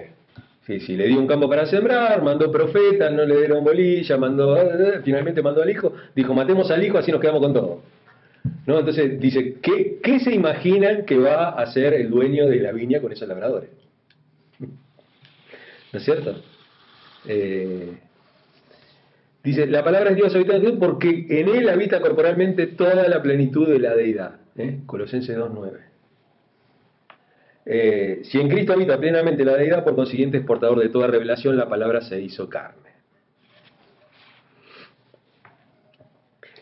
Sí, 0.66 0.80
sí, 0.80 0.96
le 0.96 1.08
dio 1.08 1.20
un 1.20 1.26
campo 1.26 1.50
para 1.50 1.66
sembrar, 1.66 2.22
mandó 2.22 2.52
profetas, 2.52 3.12
no 3.12 3.26
le 3.26 3.36
dieron 3.36 3.64
bolilla, 3.64 4.16
mandó, 4.18 4.56
eh, 4.58 5.02
finalmente 5.04 5.42
mandó 5.42 5.64
al 5.64 5.70
hijo, 5.72 5.92
dijo, 6.16 6.36
matemos 6.36 6.70
al 6.70 6.84
hijo, 6.84 7.00
así 7.00 7.12
nos 7.12 7.20
quedamos 7.20 7.42
con 7.42 7.54
todo. 7.54 7.82
¿No? 8.68 8.80
Entonces 8.80 9.20
dice, 9.20 9.58
¿qué, 9.62 10.00
¿qué, 10.04 10.20
se 10.20 10.34
imaginan 10.34 11.06
que 11.06 11.18
va 11.18 11.50
a 11.50 11.62
hacer 11.62 11.94
el 11.94 12.10
dueño 12.12 12.48
de 12.48 12.60
la 12.60 12.72
viña 12.72 13.02
con 13.02 13.12
esos 13.12 13.28
labradores? 13.28 13.70
¿No 14.60 16.00
es 16.00 16.06
cierto? 16.06 16.36
Eh, 17.28 17.98
dice, 19.44 19.68
la 19.68 19.84
palabra 19.84 20.12
es 20.12 20.16
Dios 20.16 20.36
habitando 20.36 20.70
en 20.70 20.80
porque 20.80 21.26
en 21.30 21.50
él 21.50 21.70
habita 21.70 22.02
corporalmente 22.02 22.68
toda 22.68 23.08
la 23.08 23.22
plenitud 23.22 23.68
de 23.68 23.80
la 23.80 23.96
deidad. 23.96 24.36
¿eh? 24.58 24.80
Colosenses 24.86 25.38
2.9. 25.38 25.92
Eh, 27.66 28.22
si 28.24 28.40
en 28.40 28.50
Cristo 28.50 28.74
habita 28.74 28.98
plenamente 28.98 29.46
la 29.46 29.56
deidad, 29.56 29.84
por 29.84 29.96
consiguiente 29.96 30.38
es 30.38 30.46
portador 30.46 30.80
de 30.80 30.90
toda 30.90 31.08
revelación, 31.08 31.58
la 31.58 31.70
palabra 31.70 32.02
se 32.02 32.20
hizo 32.20 32.50
carne. 32.50 32.82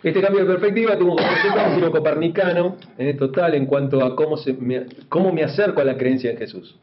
Este 0.02 0.22
cambio 0.22 0.46
de 0.46 0.48
perspectiva 0.48 0.98
tuvo 0.98 1.14
un 1.14 1.76
giro 1.76 1.92
copernicano 1.92 2.78
eh, 2.98 3.14
total 3.16 3.56
en 3.56 3.66
cuanto 3.66 4.04
a 4.04 4.16
cómo, 4.16 4.38
me, 4.60 4.86
cómo 5.10 5.34
me 5.34 5.44
acerco 5.44 5.82
a 5.82 5.84
la 5.84 5.98
creencia 5.98 6.32
en 6.32 6.38
Jesús. 6.38 6.80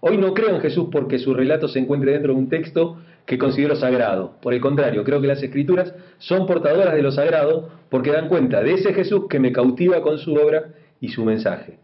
Hoy 0.00 0.18
no 0.18 0.34
creo 0.34 0.50
en 0.50 0.60
Jesús 0.60 0.88
porque 0.92 1.18
su 1.18 1.32
relato 1.32 1.66
se 1.66 1.78
encuentre 1.78 2.12
dentro 2.12 2.34
de 2.34 2.38
un 2.38 2.48
texto 2.50 2.98
que 3.28 3.36
considero 3.36 3.76
sagrado. 3.76 4.36
Por 4.40 4.54
el 4.54 4.60
contrario, 4.62 5.04
creo 5.04 5.20
que 5.20 5.26
las 5.26 5.42
escrituras 5.42 5.94
son 6.16 6.46
portadoras 6.46 6.94
de 6.94 7.02
lo 7.02 7.12
sagrado 7.12 7.68
porque 7.90 8.10
dan 8.10 8.26
cuenta 8.26 8.62
de 8.62 8.72
ese 8.72 8.94
Jesús 8.94 9.26
que 9.28 9.38
me 9.38 9.52
cautiva 9.52 10.00
con 10.00 10.18
su 10.18 10.32
obra 10.32 10.70
y 10.98 11.08
su 11.08 11.26
mensaje. 11.26 11.78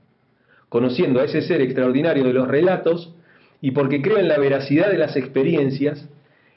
Conociendo 0.71 1.21
a 1.21 1.25
ese 1.25 1.43
ser 1.43 1.61
extraordinario 1.61 2.25
de 2.25 2.33
los 2.33 2.49
relatos 2.49 3.15
y 3.61 3.73
porque 3.73 4.01
creo 4.01 4.17
en 4.17 4.29
la 4.29 4.39
veracidad 4.39 4.91
de 4.91 4.97
las 4.97 5.17
experiencias, 5.17 6.09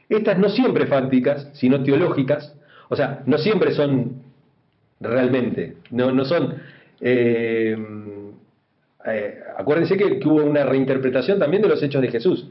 estas 0.08 0.40
no 0.40 0.48
siempre 0.48 0.88
fácticas, 0.88 1.50
sino 1.52 1.84
teológicas, 1.84 2.56
o 2.88 2.96
sea, 2.96 3.24
no 3.26 3.38
siempre 3.40 3.74
son 3.74 4.22
realmente, 5.02 5.76
no, 5.92 6.14
no 6.14 6.24
son... 6.24 6.56
Eh, 7.02 7.78
eh, 9.06 9.40
acuérdense 9.58 9.98
que, 9.98 10.20
hubo 10.26 10.46
una 10.46 10.64
reinterpretación 10.64 11.40
también 11.40 11.62
de 11.62 11.68
los 11.68 11.84
hechos 11.84 12.02
de 12.02 12.08
Jesús. 12.08 12.48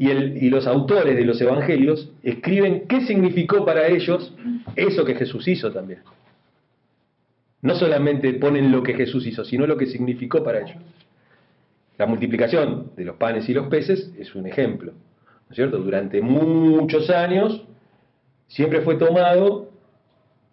Y, 0.00 0.48
los 0.48 0.68
autores 0.68 1.16
de 1.16 1.24
los 1.24 1.40
evangelios 1.40 2.08
escriben 2.22 2.86
qué 2.86 3.00
significó 3.00 3.64
para 3.64 3.88
ellos 3.88 4.32
eso 4.76 5.04
que 5.04 5.16
Jesús 5.16 5.48
hizo 5.48 5.72
también. 5.72 6.02
No 7.62 7.74
solamente 7.74 8.32
ponen 8.34 8.70
lo 8.70 8.84
que 8.84 8.94
Jesús 8.94 9.26
hizo, 9.26 9.44
sino 9.44 9.66
lo 9.66 9.76
que 9.76 9.86
significó 9.86 10.44
para 10.44 10.60
ellos. 10.60 10.76
La 11.98 12.06
multiplicación 12.06 12.92
de 12.96 13.04
los 13.04 13.16
panes 13.16 13.48
y 13.48 13.54
los 13.54 13.66
peces 13.66 14.12
es 14.16 14.36
un 14.36 14.46
ejemplo. 14.46 14.92
¿No 14.92 15.50
es 15.50 15.56
cierto? 15.56 15.78
Durante 15.78 16.22
muchos 16.22 17.10
años 17.10 17.64
siempre 18.46 18.82
fue 18.82 18.94
tomado 18.94 19.68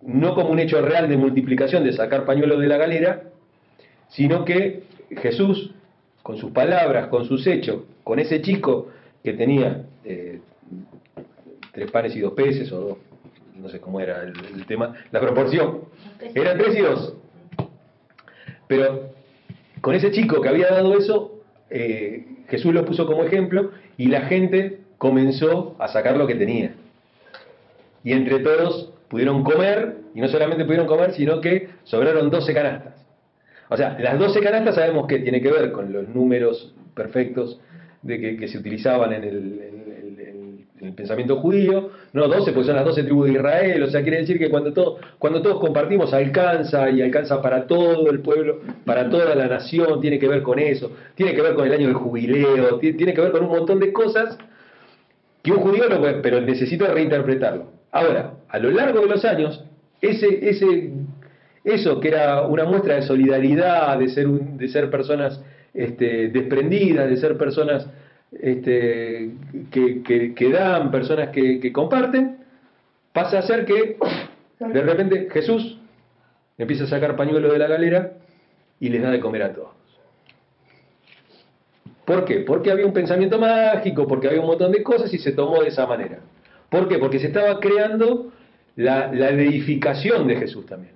no 0.01 0.33
como 0.33 0.49
un 0.49 0.59
hecho 0.59 0.81
real 0.81 1.07
de 1.07 1.17
multiplicación, 1.17 1.83
de 1.83 1.93
sacar 1.93 2.25
pañuelos 2.25 2.59
de 2.59 2.67
la 2.67 2.77
galera, 2.77 3.23
sino 4.09 4.43
que 4.43 4.83
Jesús, 5.11 5.71
con 6.23 6.37
sus 6.37 6.49
palabras, 6.49 7.09
con 7.09 7.25
sus 7.25 7.45
hechos, 7.45 7.83
con 8.03 8.17
ese 8.17 8.41
chico 8.41 8.89
que 9.25 9.33
tenía 9.33 9.83
eh, 10.05 10.39
tres 11.73 11.91
panes 11.91 12.15
y 12.15 12.21
dos 12.21 12.31
peces, 12.33 12.71
o 12.71 12.79
dos, 12.79 12.97
no 13.55 13.67
sé 13.67 13.81
cómo 13.81 13.99
era 13.99 14.23
el, 14.23 14.65
tema, 14.65 14.93
la 15.11 15.19
proporción, 15.19 15.81
eran 16.33 16.57
tres 16.57 16.77
y 16.77 16.81
dos. 16.81 17.15
Pero 18.67 19.09
con 19.81 19.95
ese 19.95 20.11
chico 20.11 20.39
que 20.41 20.49
había 20.49 20.69
dado 20.69 20.97
eso, 20.97 21.41
eh, 21.69 22.25
Jesús 22.47 22.73
lo 22.73 22.85
puso 22.85 23.05
como 23.05 23.25
ejemplo 23.25 23.71
y 23.97 24.07
la 24.07 24.21
gente 24.21 24.79
comenzó 24.97 25.75
a 25.79 25.89
sacar 25.89 26.15
lo 26.15 26.25
que 26.25 26.35
tenía 26.35 26.73
y 28.05 28.13
entre 28.13 28.39
todos 28.39 28.93
pudieron 29.09 29.43
comer, 29.43 29.97
y 30.13 30.21
no 30.21 30.27
solamente 30.27 30.63
pudieron 30.63 30.87
comer, 30.87 31.13
sino 31.13 31.41
que 31.41 31.69
sobraron 31.83 32.29
12 32.29 32.53
canastas. 32.53 33.05
O 33.67 33.75
sea, 33.75 33.97
las 33.99 34.19
12 34.19 34.39
canastas 34.41 34.75
sabemos 34.75 35.07
que 35.07 35.19
tiene 35.19 35.41
que 35.41 35.51
ver 35.51 35.71
con 35.71 35.91
los 35.91 36.07
números 36.07 36.73
perfectos 36.93 37.59
de 38.05 38.37
que, 38.37 38.47
se 38.47 38.59
utilizaban 38.59 39.13
en 39.13 39.23
el, 39.23 39.61
pensamiento 40.95 41.37
judío, 41.37 41.89
no 42.13 42.27
12, 42.27 42.51
porque 42.51 42.67
son 42.67 42.75
las 42.75 42.85
12 42.85 43.03
tribus 43.03 43.25
de 43.25 43.33
Israel, 43.33 43.83
o 43.83 43.87
sea, 43.87 44.03
quiere 44.03 44.19
decir 44.19 44.37
que 44.37 44.51
cuando, 44.51 44.71
todo, 44.71 44.99
cuando 45.17 45.41
todos 45.41 45.59
compartimos 45.59 46.13
alcanza 46.13 46.91
y 46.91 47.01
alcanza 47.01 47.41
para 47.41 47.65
todo 47.65 48.11
el 48.11 48.19
pueblo, 48.19 48.61
para 48.85 49.09
toda 49.09 49.33
la 49.33 49.47
nación, 49.47 49.99
tiene 49.99 50.19
que 50.19 50.27
ver 50.27 50.43
con 50.43 50.59
eso, 50.59 50.91
tiene 51.15 51.33
que 51.33 51.41
ver 51.41 51.55
con 51.55 51.65
el 51.65 51.73
año 51.73 51.87
del 51.87 51.95
jubileo, 51.95 52.77
tiene 52.77 53.15
que 53.15 53.21
ver 53.21 53.31
con 53.31 53.43
un 53.45 53.49
montón 53.49 53.79
de 53.79 53.91
cosas 53.91 54.37
que 55.41 55.51
un 55.51 55.57
judío 55.57 55.89
no 55.89 55.99
puede, 55.99 56.21
pero 56.21 56.39
necesita 56.39 56.87
reinterpretarlo. 56.87 57.71
Ahora, 57.91 58.35
a 58.47 58.59
lo 58.59 58.69
largo 58.69 58.99
de 59.01 59.07
los 59.07 59.25
años, 59.25 59.65
ese, 60.01 60.47
ese, 60.47 60.91
eso 61.63 61.99
que 61.99 62.09
era 62.09 62.43
una 62.43 62.65
muestra 62.65 62.95
de 62.95 63.01
solidaridad, 63.01 63.97
de 63.97 64.07
ser, 64.09 64.27
de 64.27 64.67
ser 64.67 64.91
personas 64.91 65.41
este, 65.75 66.29
desprendidas, 66.29 67.09
de 67.09 67.17
ser 67.17 67.37
personas 67.37 67.87
este, 68.31 69.31
que, 69.71 70.49
dan, 70.51 70.91
personas 70.91 71.29
que, 71.29 71.71
comparten, 71.71 72.37
pasa 73.13 73.39
a 73.39 73.41
ser 73.43 73.65
que 73.65 73.97
de 74.59 74.81
repente 74.81 75.27
Jesús 75.31 75.79
empieza 76.57 76.85
a 76.85 76.87
sacar 76.87 77.15
pañuelo 77.15 77.51
de 77.51 77.59
la 77.59 77.67
galera 77.67 78.13
y 78.79 78.89
les 78.89 79.01
da 79.01 79.11
de 79.11 79.19
comer 79.19 79.43
a 79.43 79.53
todos. 79.53 79.69
¿Por 82.05 82.23
qué? 82.23 82.41
Porque 82.41 82.71
había 82.71 82.85
un 82.85 82.93
pensamiento 82.93 83.39
mágico, 83.39 84.07
porque 84.07 84.27
había 84.27 84.39
un 84.39 84.47
montón 84.47 84.71
de 84.71 84.83
cosas 84.83 85.11
y 85.13 85.17
se 85.17 85.31
tomó 85.31 85.61
de 85.61 85.69
esa 85.69 85.87
manera. 85.87 86.19
¿Por 86.69 86.87
qué? 86.87 86.99
Porque 86.99 87.19
se 87.19 87.27
estaba 87.27 87.59
creando 87.59 88.31
la, 88.75 89.09
edificación 89.29 90.27
de 90.27 90.35
Jesús 90.35 90.65
también. 90.65 90.93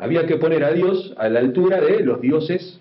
Había 0.00 0.26
que 0.26 0.36
poner 0.36 0.64
a 0.64 0.72
Dios 0.72 1.14
a 1.18 1.28
la 1.28 1.40
altura 1.40 1.78
de 1.80 2.00
los 2.00 2.22
dioses 2.22 2.80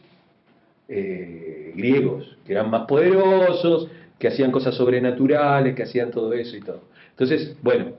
eh, 0.87 1.73
griegos, 1.75 2.37
que 2.45 2.53
eran 2.53 2.69
más 2.69 2.87
poderosos, 2.87 3.89
que 4.17 4.29
hacían 4.29 4.51
cosas 4.51 4.73
sobrenaturales, 4.75 5.75
que 5.75 5.83
hacían 5.83 6.11
todo 6.11 6.31
eso 6.31 6.55
y 6.55 6.61
todo. 6.61 6.83
Entonces, 7.11 7.57
bueno, 7.61 7.91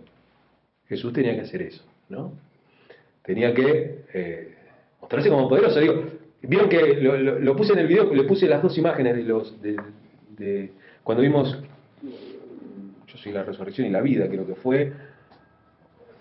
Jesús 0.88 1.12
tenía 1.12 1.34
que 1.34 1.42
hacer 1.42 1.60
eso, 1.60 1.84
¿no? 2.08 2.32
Tenía 3.22 3.52
que 3.52 4.04
eh, 4.14 4.54
mostrarse 5.02 5.28
como 5.28 5.48
poderoso. 5.50 5.78
Vieron 6.42 6.70
que 6.70 6.94
lo, 7.00 7.54
puse 7.56 7.74
en 7.74 7.80
el 7.80 7.86
video, 7.86 8.14
le 8.14 8.24
puse 8.24 8.48
las 8.48 8.62
dos 8.62 8.76
imágenes 8.78 9.16
de 9.16 9.22
los 9.24 9.60
de, 9.60 10.70
cuando 11.04 11.22
vimos 11.22 11.62
yo 12.02 13.18
soy 13.18 13.32
la 13.32 13.42
resurrección 13.42 13.86
y 13.86 13.90
la 13.90 14.00
vida, 14.00 14.26
creo 14.28 14.46
que 14.46 14.54
fue. 14.54 14.92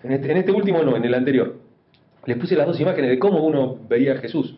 En 0.02 0.12
este, 0.12 0.30
en 0.30 0.36
este 0.36 0.52
último 0.52 0.82
no, 0.82 0.96
en 0.96 1.04
el 1.04 1.14
anterior. 1.14 1.59
Les 2.30 2.38
puse 2.38 2.54
las 2.54 2.64
dos 2.64 2.78
imágenes 2.78 3.10
de 3.10 3.18
cómo 3.18 3.44
uno 3.44 3.76
veía 3.88 4.12
a 4.12 4.16
Jesús. 4.18 4.54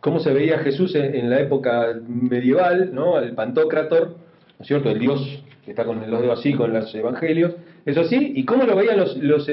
Cómo 0.00 0.18
se 0.18 0.32
veía 0.32 0.54
a 0.54 0.58
Jesús 0.60 0.94
en, 0.94 1.28
la 1.28 1.40
época 1.40 1.88
medieval, 2.08 2.94
¿no? 2.94 3.18
El 3.18 3.34
Pantocrator, 3.34 4.16
¿no 4.58 4.64
cierto? 4.64 4.88
El 4.88 4.98
Dios 4.98 5.44
que 5.62 5.72
está 5.72 5.84
con 5.84 6.10
los 6.10 6.22
dedos 6.22 6.38
así, 6.38 6.54
con 6.54 6.72
los 6.72 6.94
evangelios, 6.94 7.52
eso 7.84 8.00
así, 8.00 8.32
y 8.34 8.46
cómo 8.46 8.64
lo 8.64 8.74
veía 8.74 8.96
los, 8.96 9.14
los, 9.18 9.46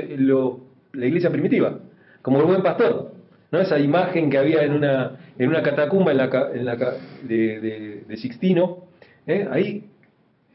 la 0.94 1.06
iglesia 1.06 1.30
primitiva, 1.32 1.80
como 2.22 2.40
el 2.40 2.46
buen 2.46 2.64
pastor, 2.64 3.12
¿no? 3.52 3.60
Esa 3.60 3.78
imagen 3.78 4.30
que 4.30 4.38
había 4.38 4.64
en 4.64 4.72
una, 4.72 5.18
en 5.38 5.50
una 5.50 5.62
catacumba 5.62 6.12
en 6.12 6.18
la, 6.18 6.50
en 6.54 6.64
la 6.64 6.78
de, 7.24 8.06
de, 8.08 8.18
Sixtino, 8.18 8.86
¿eh? 9.28 9.50
ahí 9.52 9.84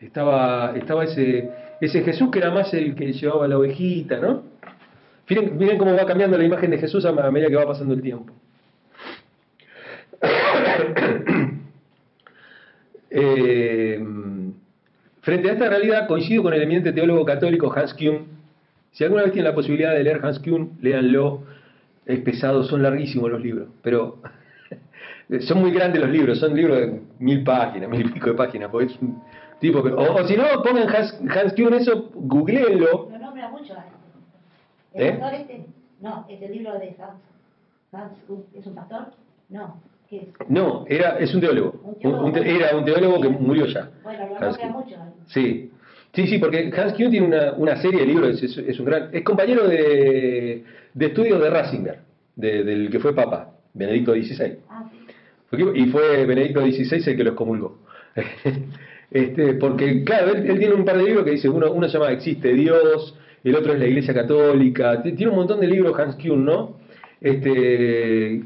estaba, 0.01 0.73
estaba 0.75 1.05
ese, 1.05 1.51
ese 1.83 2.01
Jesús 2.01 2.31
que 2.31 2.39
era 2.39 2.51
más 2.51 2.73
el 2.73 2.95
que 2.95 3.13
llevaba 3.13 3.47
la 3.47 3.59
ovejita, 3.59 4.21
¿no? 4.21 4.54
Miren, 5.29 5.79
cómo 5.79 5.95
va 5.95 6.07
cambiando 6.07 6.37
la 6.37 6.45
imagen 6.45 6.71
de 6.71 6.79
Jesús 6.79 7.05
a 7.05 7.13
medida 7.13 7.49
que 7.49 7.57
va 7.57 7.67
pasando 7.67 7.95
el 7.95 8.03
tiempo. 8.03 8.33
Eh, 13.17 14.05
frente 15.21 15.49
a 15.49 15.53
esta 15.53 15.69
realidad 15.69 16.09
coincido 16.09 16.43
con 16.43 16.53
el 16.53 16.63
eminente 16.63 16.93
teólogo 16.93 17.25
católico 17.25 17.73
Hans 17.73 17.95
Kuhn. 17.95 18.27
Si 18.91 19.05
alguna 19.05 19.23
vez 19.23 19.31
tienen 19.31 19.53
la 19.53 19.55
posibilidad 19.55 19.95
de 19.95 20.03
leer 20.03 20.19
Hans 20.25 20.41
Kuhn, 20.41 20.73
léanlo. 20.81 21.45
Es 22.07 22.19
pesado, 22.23 22.65
son 22.65 22.83
larguísimos 22.83 23.31
los 23.31 23.41
libros, 23.41 23.69
pero 23.83 24.19
son 25.43 25.61
muy 25.61 25.71
grandes 25.71 26.03
los 26.03 26.11
libros, 26.11 26.41
son 26.41 26.57
libros 26.57 26.77
de 26.77 27.01
mil 27.21 27.45
páginas, 27.45 27.89
mil 27.89 28.13
pico 28.13 28.31
de 28.31 28.35
páginas, 28.35 28.69
o, 28.73 30.25
si 30.27 30.37
no, 30.37 30.45
pongan 30.65 30.89
Hans, 30.89 31.21
Hans 31.31 31.55
Kuhn 31.55 31.73
eso, 31.75 32.11
googleenlo. 32.15 33.09
Lo 33.11 33.19
nombra 33.19 33.49
mucho 33.49 33.75
¿El 34.95 35.07
¿Eh? 35.07 35.13
pastor 35.13 35.41
este? 35.41 35.67
No, 36.01 36.27
es 36.29 36.41
el 36.41 36.53
libro 36.53 36.73
de 36.79 36.97
Hans, 37.93 38.13
¿es 38.55 38.67
un 38.67 38.75
pastor? 38.75 39.07
No. 39.49 39.81
¿Qué 40.09 40.17
es? 40.17 40.49
No, 40.49 40.85
era, 40.89 41.19
es 41.19 41.35
un 41.35 41.41
teólogo. 41.41 41.97
era 42.01 42.77
un 42.77 42.85
teólogo 42.85 43.21
que 43.21 43.29
murió 43.29 43.67
ya. 43.67 43.91
Bueno, 44.03 44.27
lo 44.29 44.41
nombra 44.41 44.69
mucho. 44.69 44.97
Sí. 45.27 45.71
Sí, 46.15 46.29
sí, 46.29 46.39
porque 46.39 46.73
Hans 46.77 46.93
Kuhn 46.93 47.11
tiene 47.11 47.27
una, 47.27 47.53
una 47.55 47.77
serie 47.77 48.01
de 48.01 48.07
libros, 48.07 48.41
es, 48.41 48.57
es, 48.57 48.79
un 48.79 48.87
gran, 48.87 49.09
es 49.13 49.25
compañero 49.25 49.67
de, 49.67 50.63
de 50.95 51.07
estudios 51.07 51.41
de 51.41 51.51
Ratzinger, 51.51 51.99
de, 52.37 52.63
del 52.63 52.89
que 52.89 53.01
fue 53.01 53.13
papa, 53.17 53.57
Benedicto 53.73 54.13
XVI. 54.13 54.59
Ah, 54.69 54.89
y 55.75 55.87
fue 55.87 56.25
Benedicto 56.25 56.61
XVI 56.61 57.11
el 57.11 57.17
que 57.17 57.25
lo 57.25 57.31
excomulgó. 57.31 57.79
este, 59.11 59.55
porque, 59.55 60.05
claro, 60.05 60.35
él, 60.35 60.59
tiene 60.59 60.75
un 60.75 60.85
par 60.85 60.99
de 60.99 61.05
libros 61.05 61.25
que 61.25 61.33
dice, 61.33 61.49
uno, 61.49 61.73
uno 61.73 61.89
se 61.89 61.99
llama 61.99 62.13
Existe 62.13 62.53
Dios, 62.53 63.19
el 63.45 63.57
otro 63.57 63.75
es 63.75 63.79
la 63.79 63.87
Iglesia 63.87 64.15
Católica, 64.15 65.03
tiene 65.03 65.29
un 65.29 65.37
montón 65.37 65.61
de 65.61 65.67
libros 65.67 65.99
Hans 65.99 66.17
Kuhn, 66.17 66.45
¿no? 66.45 66.79
Este, 67.21 68.43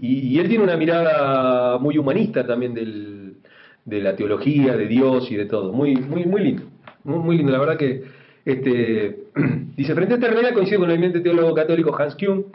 y, 0.00 0.38
él 0.38 0.48
tiene 0.48 0.64
una 0.64 0.76
mirada 0.76 1.78
muy 1.78 1.96
humanista 1.98 2.46
también 2.46 2.74
de 2.74 4.00
la 4.00 4.14
teología, 4.14 4.76
de 4.76 4.86
Dios 4.86 5.30
y 5.30 5.36
de 5.36 5.46
todo, 5.46 5.72
muy, 5.72 5.96
muy, 5.96 6.24
muy 6.26 6.42
lindo, 6.42 6.64
muy, 7.04 7.36
lindo, 7.36 7.52
la 7.52 7.58
verdad 7.58 7.76
que 7.78 8.02
este, 8.44 9.20
dice, 9.76 9.94
frente 9.94 10.14
a 10.14 10.16
esta 10.16 10.28
realidad 10.28 10.52
coincido 10.52 10.80
con 10.80 10.90
el 10.90 10.96
eminente 10.96 11.20
teólogo 11.20 11.54
católico 11.54 11.96
Hans 11.96 12.16
Kuhn, 12.16 12.46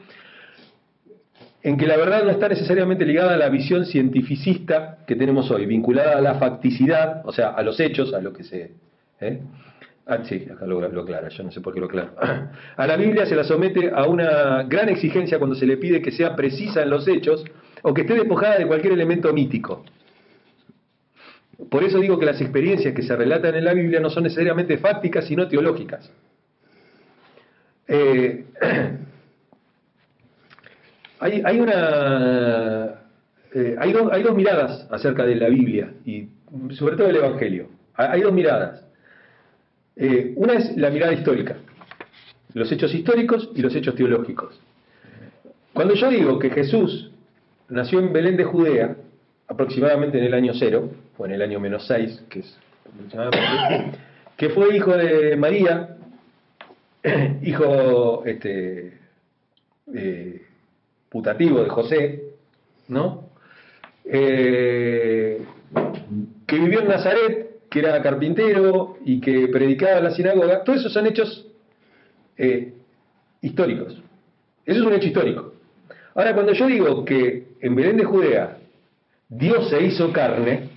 en 1.63 1.77
que 1.77 1.87
la 1.87 1.97
verdad 1.97 2.23
no 2.23 2.29
está 2.29 2.47
necesariamente 2.47 3.05
ligada 3.05 3.33
a 3.33 3.37
la 3.37 3.49
visión 3.49 3.85
cientificista 3.85 4.99
que 5.07 5.15
tenemos 5.15 5.49
hoy, 5.51 5.65
vinculada 5.65 6.17
a 6.17 6.21
la 6.21 6.35
facticidad, 6.35 7.25
o 7.25 7.33
sea, 7.33 7.49
a 7.49 7.61
los 7.63 7.79
hechos, 7.79 8.13
a 8.13 8.21
lo 8.21 8.33
que 8.33 8.43
se... 8.43 8.71
¿eh? 9.19 9.41
Ah, 10.07 10.19
sí, 10.23 10.47
acá 10.49 10.65
lo, 10.65 10.79
lo 10.79 11.01
aclara, 11.01 11.27
yo 11.27 11.43
no 11.43 11.51
sé 11.51 11.59
por 11.59 11.73
qué 11.73 11.81
lo 11.81 11.87
aclaro. 11.87 12.11
A 12.77 12.87
la 12.87 12.95
Biblia 12.95 13.25
se 13.25 13.35
la 13.35 13.43
somete 13.43 13.91
a 13.93 14.05
una 14.05 14.63
gran 14.63 14.87
exigencia 14.87 15.37
cuando 15.37 15.55
se 15.55 15.65
le 15.65 15.75
pide 15.77 16.01
que 16.01 16.11
sea 16.11 16.35
precisa 16.35 16.81
en 16.81 16.89
los 16.89 17.07
hechos 17.07 17.43
o 17.81 17.93
que 17.93 18.01
esté 18.01 18.13
despojada 18.13 18.57
de 18.57 18.67
cualquier 18.67 18.93
elemento 18.93 19.33
mítico. 19.33 19.83
Por 21.69 21.83
eso 21.83 21.99
digo 21.99 22.17
que 22.17 22.25
las 22.25 22.39
experiencias 22.39 22.93
que 22.93 23.01
se 23.01 23.15
relatan 23.15 23.55
en 23.55 23.65
la 23.65 23.73
Biblia 23.73 23.99
no 23.99 24.09
son 24.09 24.23
necesariamente 24.23 24.77
fácticas, 24.77 25.25
sino 25.25 25.47
teológicas. 25.47 26.09
Eh, 27.87 28.45
Hay, 31.19 31.41
hay 31.43 31.59
una. 31.59 33.01
Eh, 33.53 33.75
hay, 33.79 33.93
hay, 34.11 34.23
dos 34.23 34.35
miradas 34.35 34.87
acerca 34.91 35.25
de 35.25 35.35
la 35.35 35.49
Biblia 35.49 35.93
y 36.05 36.29
sobre 36.71 36.95
todo 36.95 37.07
del 37.07 37.17
Evangelio. 37.17 37.69
Hay 37.95 38.21
dos 38.21 38.33
miradas. 38.33 38.86
Eh, 39.99 40.33
una 40.35 40.53
es 40.53 40.77
la 40.77 40.89
mirada 40.89 41.13
histórica, 41.13 41.57
los 42.53 42.71
hechos 42.71 42.93
históricos 42.93 43.49
y 43.55 43.61
los 43.61 43.75
hechos 43.75 43.95
teológicos. 43.95 44.59
Cuando 45.73 45.95
yo 45.95 46.09
digo 46.09 46.39
que 46.39 46.49
Jesús 46.49 47.11
nació 47.69 47.99
en 47.99 48.13
Belén 48.13 48.37
de 48.37 48.43
Judea, 48.43 48.95
aproximadamente 49.47 50.17
en 50.17 50.25
el 50.25 50.33
año 50.33 50.53
cero, 50.53 50.89
o 51.17 51.25
en 51.25 51.31
el 51.31 51.41
año 51.41 51.59
menos 51.59 51.85
seis, 51.87 52.23
que 52.29 52.39
es 52.39 52.57
que 54.37 54.49
fue 54.49 54.75
hijo 54.75 54.95
de 54.95 55.35
María, 55.35 55.97
hijo 57.41 58.23
este, 58.25 58.93
eh, 59.93 60.41
putativo 61.09 61.63
de 61.63 61.69
José, 61.69 62.23
¿no? 62.87 63.29
Eh, 64.05 65.41
que 66.45 66.59
vivió 66.59 66.81
en 66.81 66.87
Nazaret, 66.87 67.46
que 67.69 67.79
era 67.79 68.01
carpintero 68.01 68.97
y 69.05 69.19
que 69.19 69.47
predicaba 69.47 69.97
en 69.97 70.03
la 70.05 70.11
sinagoga, 70.11 70.63
todos 70.63 70.79
esos 70.79 70.93
son 70.93 71.07
hechos 71.07 71.45
eh, 72.37 72.73
históricos. 73.41 74.01
Eso 74.65 74.79
es 74.79 74.85
un 74.85 74.93
hecho 74.93 75.07
histórico. 75.07 75.53
Ahora, 76.15 76.33
cuando 76.33 76.53
yo 76.53 76.67
digo 76.67 77.05
que 77.05 77.47
en 77.61 77.75
Belén 77.75 77.97
de 77.97 78.05
Judea 78.05 78.57
Dios 79.29 79.69
se 79.69 79.83
hizo 79.83 80.11
carne, 80.11 80.69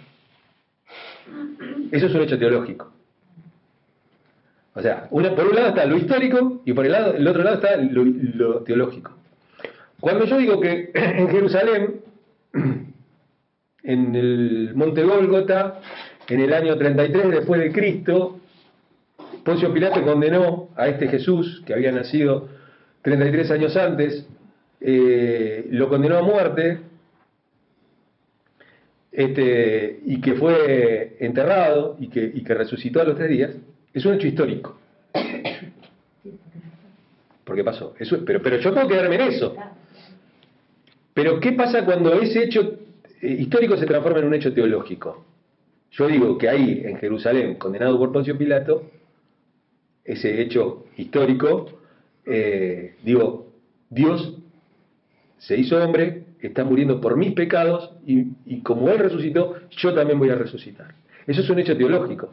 eso 1.91 2.07
es 2.07 2.15
un 2.15 2.23
hecho 2.23 2.39
teológico. 2.39 2.93
O 4.75 4.83
sea, 4.83 5.09
por 5.09 5.23
un 5.23 5.55
lado 5.55 5.69
está 5.69 5.85
lo 5.85 5.97
histórico 5.97 6.63
y 6.65 6.73
por 6.73 6.87
el, 6.87 6.93
lado, 6.93 7.15
el 7.15 7.27
otro 7.27 7.43
lado 7.43 7.57
está 7.57 7.77
lo 7.77 8.63
teológico. 8.63 9.13
Cuando 10.01 10.25
yo 10.25 10.39
digo 10.39 10.61
que 10.61 10.91
en 10.95 11.29
Jerusalén, 11.29 12.01
en 13.83 14.15
el 14.15 14.73
monte 14.75 15.03
Gólgota, 15.03 15.81
en 16.31 16.41
el 16.41 16.53
año 16.53 16.77
33 16.77 17.31
después 17.31 17.61
de 17.61 17.73
Cristo, 17.73 18.39
Poncio 19.45 19.73
Pilato 19.73 20.03
condenó 20.03 20.69
a 20.77 20.87
este 20.89 21.09
Jesús 21.09 21.63
que 21.67 21.75
había 21.75 21.91
nacido 21.91 22.49
33 23.03 23.51
años 23.51 23.77
antes, 23.77 24.27
eh, 24.81 25.67
lo 25.71 25.89
condenó 25.89 26.19
a 26.19 26.23
muerte 26.23 26.81
este, 29.11 30.01
y 30.07 30.21
que 30.21 30.35
fue 30.35 31.17
enterrado 31.19 31.97
y 31.99 32.09
que, 32.09 32.55
resucitó 32.55 33.01
a 33.01 33.05
los 33.05 33.17
tres 33.17 33.31
días, 33.31 33.51
es 33.93 34.05
un 34.07 34.15
hecho 34.15 34.29
histórico. 34.29 34.79
Porque 37.45 37.65
pasó. 37.65 37.95
Eso, 37.99 38.25
pero, 38.25 38.41
pero 38.41 38.59
yo 38.59 38.73
tengo 38.73 38.87
que 38.87 38.97
darme 38.97 39.17
en 39.17 39.23
eso. 39.23 39.57
Pero 41.13 41.41
¿qué 41.41 41.53
pasa 41.53 41.85
cuando 41.85 42.15
ese 42.15 42.45
hecho 42.45 42.79
eh, 43.21 43.37
histórico 43.41 43.77
se 43.77 43.87
transforma 43.87 44.21
en 44.21 44.27
un 44.27 44.35
hecho 44.35 44.55
teológico? 44.55 45.25
Yo 45.93 46.07
digo 46.07 46.39
que 46.39 46.49
ahí, 46.49 46.83
en 46.85 46.99
Jerusalén, 46.99 47.57
condenado 47.57 47.99
por 47.99 48.13
Poncio 48.13 48.39
Pilato, 48.39 48.91
ese 50.05 50.41
hecho 50.41 50.87
histórico, 50.97 51.81
eh, 52.25 52.95
digo, 53.03 53.53
Dios 53.89 54.37
se 55.39 55.57
hizo 55.57 55.83
hombre, 55.83 56.25
está 56.41 56.65
muriendo 56.65 57.01
por 57.01 57.17
mis 57.17 57.33
pecados 57.33 57.93
y, 58.07 58.61
como 58.63 58.89
Él 58.89 58.99
resucitó, 58.99 59.57
yo 59.71 59.95
también 59.95 60.19
voy 60.19 60.31
a 60.31 60.37
resucitar. 60.37 60.95
Eso 61.27 61.41
es 61.41 61.51
un 61.51 61.59
hecho 61.59 61.77
teológico. 61.77 62.33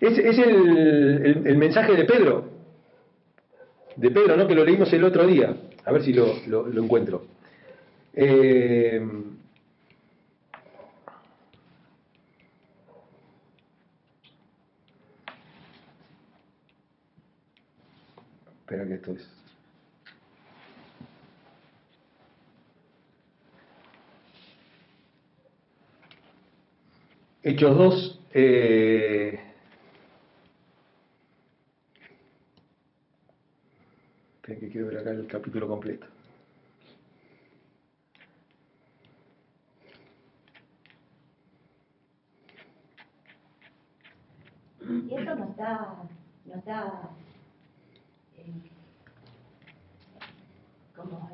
Es, 0.00 0.18
es 0.18 0.38
el, 0.38 1.56
mensaje 1.56 1.94
de 1.94 2.04
Pedro, 2.04 2.48
de 3.96 4.10
Pedro, 4.10 4.36
¿no? 4.36 4.46
que 4.46 4.54
lo 4.54 4.64
leímos 4.64 4.92
el 4.92 5.04
otro 5.04 5.26
día. 5.26 5.54
A 5.84 5.92
ver 5.92 6.02
si 6.02 6.12
lo 6.12 6.82
encuentro. 6.82 7.24
Eh, 8.14 9.00
Espera 18.70 18.86
que 18.86 18.94
esto 18.94 19.12
es. 19.14 19.28
Hechos 27.42 27.76
2. 27.76 28.20
Eh... 28.32 29.40
Que 34.44 34.68
quiero 34.70 34.86
ver 34.86 34.98
acá 34.98 35.10
el 35.10 35.26
capítulo 35.26 35.66
completo. 35.66 36.06
Y 44.80 45.14
eso 45.14 45.34
no 45.34 45.44
está, 45.50 46.08
no 46.44 46.54
está 46.54 47.10
como, 50.96 51.30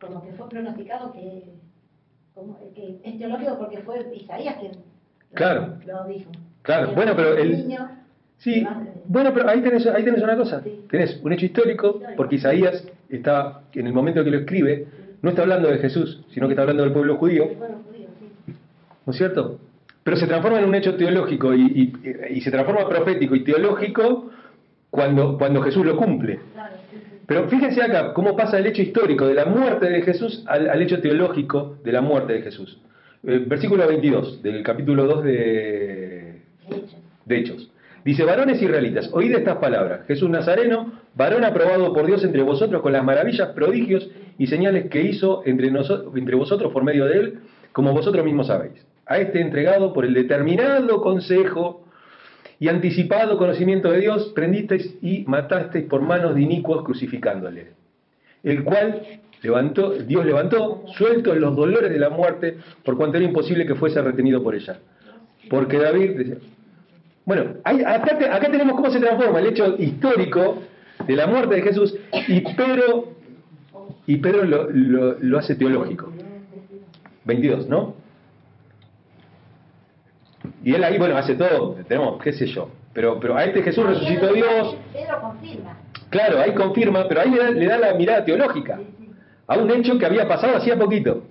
como 0.00 0.22
que 0.22 0.32
fue 0.32 0.48
pronosticado 0.48 1.12
que, 1.12 1.44
como, 2.34 2.58
que 2.74 3.00
es 3.02 3.18
teológico 3.18 3.58
porque 3.58 3.78
fue 3.78 4.14
Isaías 4.14 4.56
quien 4.60 4.72
claro. 5.32 5.78
lo 5.86 6.04
dijo. 6.06 6.30
Claro, 6.62 6.92
bueno, 6.94 7.12
pero 7.14 7.36
el... 7.36 7.66
sí, 8.38 8.66
bueno, 9.06 9.32
pero 9.34 9.48
ahí 9.48 9.60
tenés, 9.60 9.86
ahí 9.86 10.04
tenés 10.04 10.22
una 10.22 10.36
cosa. 10.36 10.62
Tenés 10.88 11.20
un 11.22 11.32
hecho 11.32 11.46
histórico, 11.46 12.00
porque 12.16 12.36
Isaías 12.36 12.86
está, 13.08 13.62
en 13.72 13.86
el 13.86 13.92
momento 13.92 14.24
que 14.24 14.30
lo 14.30 14.38
escribe, 14.38 14.86
no 15.20 15.30
está 15.30 15.42
hablando 15.42 15.68
de 15.68 15.78
Jesús, 15.78 16.24
sino 16.32 16.46
que 16.46 16.52
está 16.52 16.62
hablando 16.62 16.84
del 16.84 16.92
pueblo 16.92 17.16
judío. 17.16 17.50
¿No 19.06 19.12
es 19.12 19.18
cierto? 19.18 19.60
Pero 20.04 20.18
se 20.18 20.26
transforma 20.26 20.58
en 20.58 20.66
un 20.66 20.74
hecho 20.74 20.94
teológico 20.96 21.54
y, 21.54 21.92
se 22.42 22.50
transforma 22.50 22.86
profético 22.86 23.34
y 23.34 23.42
teológico 23.42 24.30
cuando, 24.90 25.38
cuando 25.38 25.62
Jesús 25.62 25.84
lo 25.84 25.96
cumple. 25.96 26.40
Pero 27.26 27.48
fíjense 27.48 27.82
acá 27.82 28.12
cómo 28.12 28.36
pasa 28.36 28.58
el 28.58 28.66
hecho 28.66 28.82
histórico 28.82 29.26
de 29.26 29.32
la 29.32 29.46
muerte 29.46 29.88
de 29.88 30.02
Jesús 30.02 30.44
al, 30.46 30.80
hecho 30.82 31.00
teológico 31.00 31.78
de 31.82 31.90
la 31.90 32.02
muerte 32.02 32.34
de 32.34 32.42
Jesús. 32.42 32.78
Eh, 33.26 33.42
versículo 33.46 33.88
22 33.88 34.42
del 34.42 34.62
capítulo 34.62 35.06
2 35.06 35.24
de, 35.24 36.42
de 37.24 37.38
Hechos. 37.38 37.70
Dice, 38.04 38.24
varones 38.24 38.60
israelitas, 38.60 39.08
oíd 39.14 39.34
estas 39.34 39.56
palabras. 39.56 40.06
Jesús 40.06 40.28
Nazareno, 40.28 40.92
varón 41.14 41.42
aprobado 41.44 41.90
por 41.94 42.04
Dios 42.04 42.22
entre 42.22 42.42
vosotros 42.42 42.82
con 42.82 42.92
las 42.92 43.02
maravillas, 43.02 43.48
prodigios 43.52 44.10
y 44.36 44.48
señales 44.48 44.90
que 44.90 45.00
hizo 45.00 45.40
entre, 45.46 45.68
entre 45.68 46.36
vosotros 46.36 46.70
por 46.70 46.84
medio 46.84 47.06
de 47.06 47.18
él, 47.18 47.38
como 47.72 47.94
vosotros 47.94 48.22
mismos 48.22 48.48
sabéis 48.48 48.84
a 49.06 49.18
este 49.18 49.40
entregado 49.40 49.92
por 49.92 50.04
el 50.04 50.14
determinado 50.14 51.00
consejo 51.00 51.84
y 52.58 52.68
anticipado 52.68 53.36
conocimiento 53.36 53.90
de 53.90 54.00
Dios, 54.00 54.32
prendisteis 54.34 54.96
y 55.02 55.24
matasteis 55.26 55.86
por 55.86 56.00
manos 56.00 56.34
de 56.34 56.42
inicuos 56.42 56.84
crucificándole, 56.84 57.72
el 58.42 58.64
cual 58.64 59.02
levantó, 59.42 59.90
Dios 59.90 60.24
levantó, 60.24 60.84
suelto 60.96 61.34
en 61.34 61.40
los 61.40 61.54
dolores 61.54 61.90
de 61.90 61.98
la 61.98 62.10
muerte, 62.10 62.56
por 62.84 62.96
cuanto 62.96 63.18
era 63.18 63.26
imposible 63.26 63.66
que 63.66 63.74
fuese 63.74 64.00
retenido 64.00 64.42
por 64.42 64.54
ella. 64.54 64.78
Porque 65.50 65.78
David 65.78 66.16
decía, 66.16 66.36
bueno, 67.26 67.54
acá, 67.64 68.48
tenemos 68.50 68.76
cómo 68.76 68.90
se 68.90 69.00
transforma 69.00 69.40
el 69.40 69.46
hecho 69.46 69.76
histórico 69.78 70.62
de 71.06 71.16
la 71.16 71.26
muerte 71.26 71.56
de 71.56 71.62
Jesús 71.62 71.94
y 72.28 72.40
Pedro, 72.40 73.12
y 74.06 74.16
Pedro 74.16 74.44
lo, 74.44 75.18
lo 75.18 75.38
hace 75.38 75.54
teológico. 75.54 76.12
22, 77.24 77.68
¿no? 77.68 78.03
Y 80.64 80.74
él 80.74 80.82
ahí, 80.82 80.96
bueno, 80.96 81.16
hace 81.18 81.34
todo, 81.34 81.76
tenemos, 81.86 82.22
qué 82.22 82.32
sé 82.32 82.46
yo. 82.46 82.70
Pero, 82.94 83.20
pero 83.20 83.36
a 83.36 83.44
este 83.44 83.62
Jesús 83.62 83.84
resucitó 83.84 84.32
Dios. 84.32 84.76
Pedro 84.94 85.20
confirma. 85.20 85.76
Claro, 86.08 86.40
ahí 86.40 86.52
confirma, 86.52 87.06
pero 87.06 87.20
ahí 87.20 87.30
le 87.54 87.66
da, 87.66 87.76
la 87.76 87.94
mirada 87.94 88.24
teológica 88.24 88.80
a 89.46 89.58
un 89.58 89.70
hecho 89.70 89.98
que 89.98 90.06
había 90.06 90.26
pasado 90.26 90.56
hacía 90.56 90.78
poquito. 90.78 91.24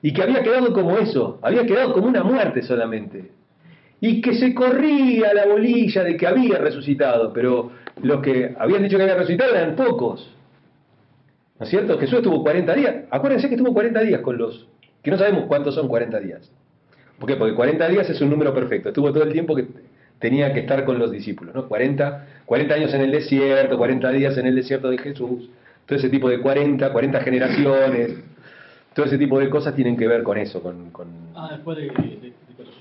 Y 0.00 0.12
que 0.12 0.22
había 0.22 0.42
quedado 0.42 0.72
como 0.72 0.96
eso, 0.98 1.40
había 1.42 1.66
quedado 1.66 1.92
como 1.92 2.06
una 2.06 2.22
muerte 2.22 2.62
solamente. 2.62 3.32
Y 4.00 4.20
que 4.20 4.34
se 4.34 4.54
corría 4.54 5.34
la 5.34 5.46
bolilla 5.46 6.04
de 6.04 6.16
que 6.16 6.26
había 6.26 6.58
resucitado, 6.58 7.32
pero 7.32 7.72
los 8.00 8.20
que 8.20 8.54
habían 8.58 8.84
dicho 8.84 8.96
que 8.96 9.02
había 9.02 9.16
resucitado 9.16 9.56
eran 9.56 9.74
pocos. 9.74 10.36
¿No 11.58 11.64
es 11.64 11.70
cierto? 11.70 11.98
Jesús 11.98 12.18
estuvo 12.18 12.42
40 12.42 12.74
días. 12.74 12.96
Acuérdense 13.10 13.48
que 13.48 13.56
estuvo 13.56 13.72
40 13.72 14.00
días 14.02 14.20
con 14.20 14.38
los... 14.38 14.68
que 15.02 15.10
no 15.10 15.18
sabemos 15.18 15.46
cuántos 15.46 15.74
son 15.74 15.88
40 15.88 16.20
días. 16.20 16.52
¿Por 17.22 17.28
qué? 17.28 17.36
Porque 17.36 17.54
40 17.54 17.86
días 17.86 18.10
es 18.10 18.20
un 18.20 18.30
número 18.30 18.52
perfecto. 18.52 18.88
Estuvo 18.88 19.12
todo 19.12 19.22
el 19.22 19.32
tiempo 19.32 19.54
que 19.54 19.64
tenía 20.18 20.52
que 20.52 20.58
estar 20.58 20.84
con 20.84 20.98
los 20.98 21.12
discípulos. 21.12 21.54
¿no? 21.54 21.68
40, 21.68 22.26
40 22.44 22.74
años 22.74 22.94
en 22.94 23.00
el 23.02 23.12
desierto, 23.12 23.78
40 23.78 24.10
días 24.10 24.36
en 24.38 24.46
el 24.46 24.56
desierto 24.56 24.90
de 24.90 24.98
Jesús. 24.98 25.48
Todo 25.86 26.00
ese 26.00 26.08
tipo 26.08 26.28
de 26.28 26.40
40, 26.40 26.92
40 26.92 27.20
generaciones. 27.20 28.16
Todo 28.92 29.06
ese 29.06 29.18
tipo 29.18 29.38
de 29.38 29.48
cosas 29.50 29.72
tienen 29.76 29.96
que 29.96 30.08
ver 30.08 30.24
con 30.24 30.36
eso. 30.36 30.60
Con, 30.60 30.90
Ah, 31.36 31.50
después 31.52 31.78
de, 31.78 31.90
que 31.90 32.32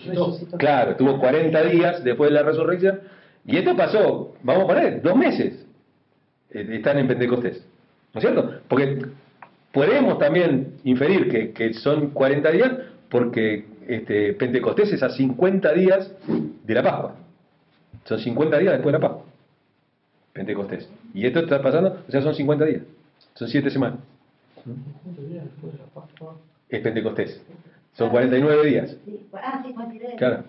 resucitó. 0.10 0.58
Claro, 0.58 0.96
tuvo 0.96 1.20
40 1.20 1.64
días 1.66 2.04
después 2.04 2.32
de 2.32 2.34
la 2.34 2.42
resurrección. 2.42 3.00
Y 3.46 3.58
esto 3.58 3.78
pasó, 3.78 4.34
vamos 4.42 4.64
a 4.64 4.68
poner, 4.68 5.04
dos 5.04 5.16
meses. 5.16 5.68
Eh, 6.50 6.68
están 6.72 6.98
en 6.98 7.08
Pentecostés. 7.08 7.64
¿No 8.16 8.20
es 8.20 8.26
cierto? 8.26 8.56
Porque 8.68 9.06
podemos 9.72 10.18
también 10.18 10.78
inferir 10.84 11.30
que, 11.30 11.52
que 11.52 11.76
son 11.76 12.10
40 12.10 12.52
días 12.52 12.72
porque 13.08 13.70
este, 13.88 14.34
Pentecostés 14.34 14.94
es 14.94 15.04
a 15.04 15.10
50 15.10 15.74
días 15.74 16.12
de 16.64 16.74
la 16.74 16.84
Pascua. 16.84 17.16
Son 18.06 18.20
50 18.20 18.58
días 18.58 18.74
después 18.74 18.94
de 18.94 19.00
la 19.00 19.08
Pascua. 19.08 19.26
Pentecostés. 20.34 20.90
Y 21.14 21.26
esto 21.26 21.40
está 21.40 21.62
pasando, 21.62 22.04
o 22.08 22.12
sea, 22.12 22.22
son 22.22 22.34
50 22.34 22.66
días. 22.66 22.82
Son 23.34 23.48
7 23.48 23.70
semanas. 23.70 24.00
Es 26.70 26.82
Pentecostés. 26.82 27.42
Son 27.94 28.10
49 28.10 28.68
días. 28.68 28.98
Ah, 29.34 29.62
59. 29.66 30.16
Claro. 30.18 30.44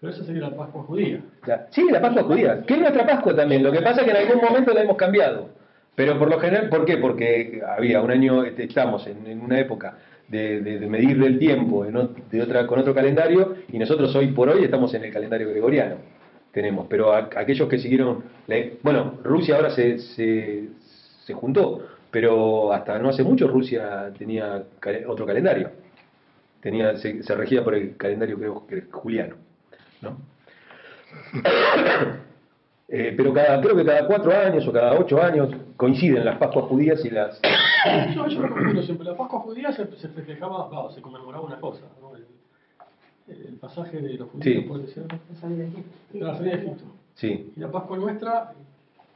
Pero 0.00 0.12
esa 0.12 0.24
sería 0.24 0.42
la 0.42 0.56
Pascua 0.56 0.82
judía. 0.84 1.20
Sí, 1.70 1.86
la 1.90 2.00
Pascua 2.00 2.22
judía. 2.22 2.62
Que 2.62 2.74
es 2.74 2.80
nuestra 2.80 3.06
Pascua 3.06 3.36
también. 3.36 3.62
Lo 3.62 3.70
que 3.70 3.82
pasa 3.82 4.00
es 4.00 4.06
que 4.06 4.10
en 4.12 4.28
algún 4.28 4.42
momento 4.42 4.72
la 4.72 4.82
hemos 4.82 4.96
cambiado. 4.96 5.50
Pero 5.94 6.18
por 6.18 6.30
lo 6.30 6.40
general, 6.40 6.70
¿por 6.70 6.86
qué? 6.86 6.96
Porque 6.96 7.60
había 7.66 8.00
un 8.00 8.10
año, 8.10 8.44
este, 8.44 8.64
estamos 8.64 9.06
en 9.06 9.40
una 9.40 9.58
época 9.60 9.98
de, 10.30 10.86
medir 10.88 11.22
el 11.22 11.38
tiempo 11.38 11.84
de 11.84 12.42
otra, 12.42 12.66
con 12.66 12.78
otro 12.78 12.94
calendario 12.94 13.56
y 13.68 13.78
nosotros 13.78 14.14
hoy 14.14 14.28
por 14.28 14.48
hoy 14.48 14.64
estamos 14.64 14.94
en 14.94 15.04
el 15.04 15.12
calendario 15.12 15.50
gregoriano. 15.50 15.96
Tenemos, 16.52 16.86
pero 16.88 17.14
aquellos 17.14 17.68
que 17.68 17.78
siguieron, 17.78 18.24
bueno, 18.82 19.18
Rusia 19.22 19.56
ahora 19.56 19.70
se, 19.70 19.98
se, 19.98 20.68
se, 21.24 21.32
juntó, 21.32 21.86
pero 22.10 22.72
hasta 22.72 22.98
no 22.98 23.08
hace 23.10 23.22
mucho 23.22 23.46
Rusia 23.46 24.12
tenía 24.18 24.64
otro 25.06 25.26
calendario. 25.26 25.70
Tenía, 26.60 26.96
se, 26.96 27.22
se 27.22 27.34
regía 27.34 27.62
por 27.62 27.74
el 27.74 27.96
calendario 27.96 28.36
creo, 28.38 28.64
juliano. 28.90 29.36
¿no? 30.02 30.16
Eh, 32.92 33.14
pero 33.16 33.32
cada, 33.32 33.60
creo 33.60 33.76
que 33.76 33.84
cada 33.84 34.04
cuatro 34.04 34.32
años 34.36 34.66
o 34.66 34.72
cada 34.72 34.98
ocho 34.98 35.22
años 35.22 35.48
coinciden 35.76 36.24
las 36.24 36.38
Pascuas 36.38 36.64
judías 36.64 37.04
y 37.04 37.10
las... 37.10 37.40
Yo, 38.14 38.26
yo 38.26 38.42
recuerdo 38.42 38.82
siempre, 38.82 39.06
la 39.06 39.16
Pascua 39.16 39.40
judía 39.40 39.72
se, 39.72 39.86
se 39.96 40.08
festejaba, 40.08 40.90
se 40.92 41.00
conmemoraba 41.00 41.44
una 41.44 41.60
cosa, 41.60 41.82
¿no? 42.00 42.14
el, 42.16 42.26
el, 43.28 43.54
pasaje 43.56 44.00
de 44.00 44.14
los 44.14 44.28
judíos, 44.30 44.64
puede 44.66 44.86
ser, 44.88 45.04
la 45.04 45.36
salida 46.34 46.56
de 46.56 46.62
Egipto. 46.62 46.84
Sí. 47.14 47.52
Y 47.56 47.60
la 47.60 47.70
Pascua 47.70 47.96
nuestra... 47.96 48.52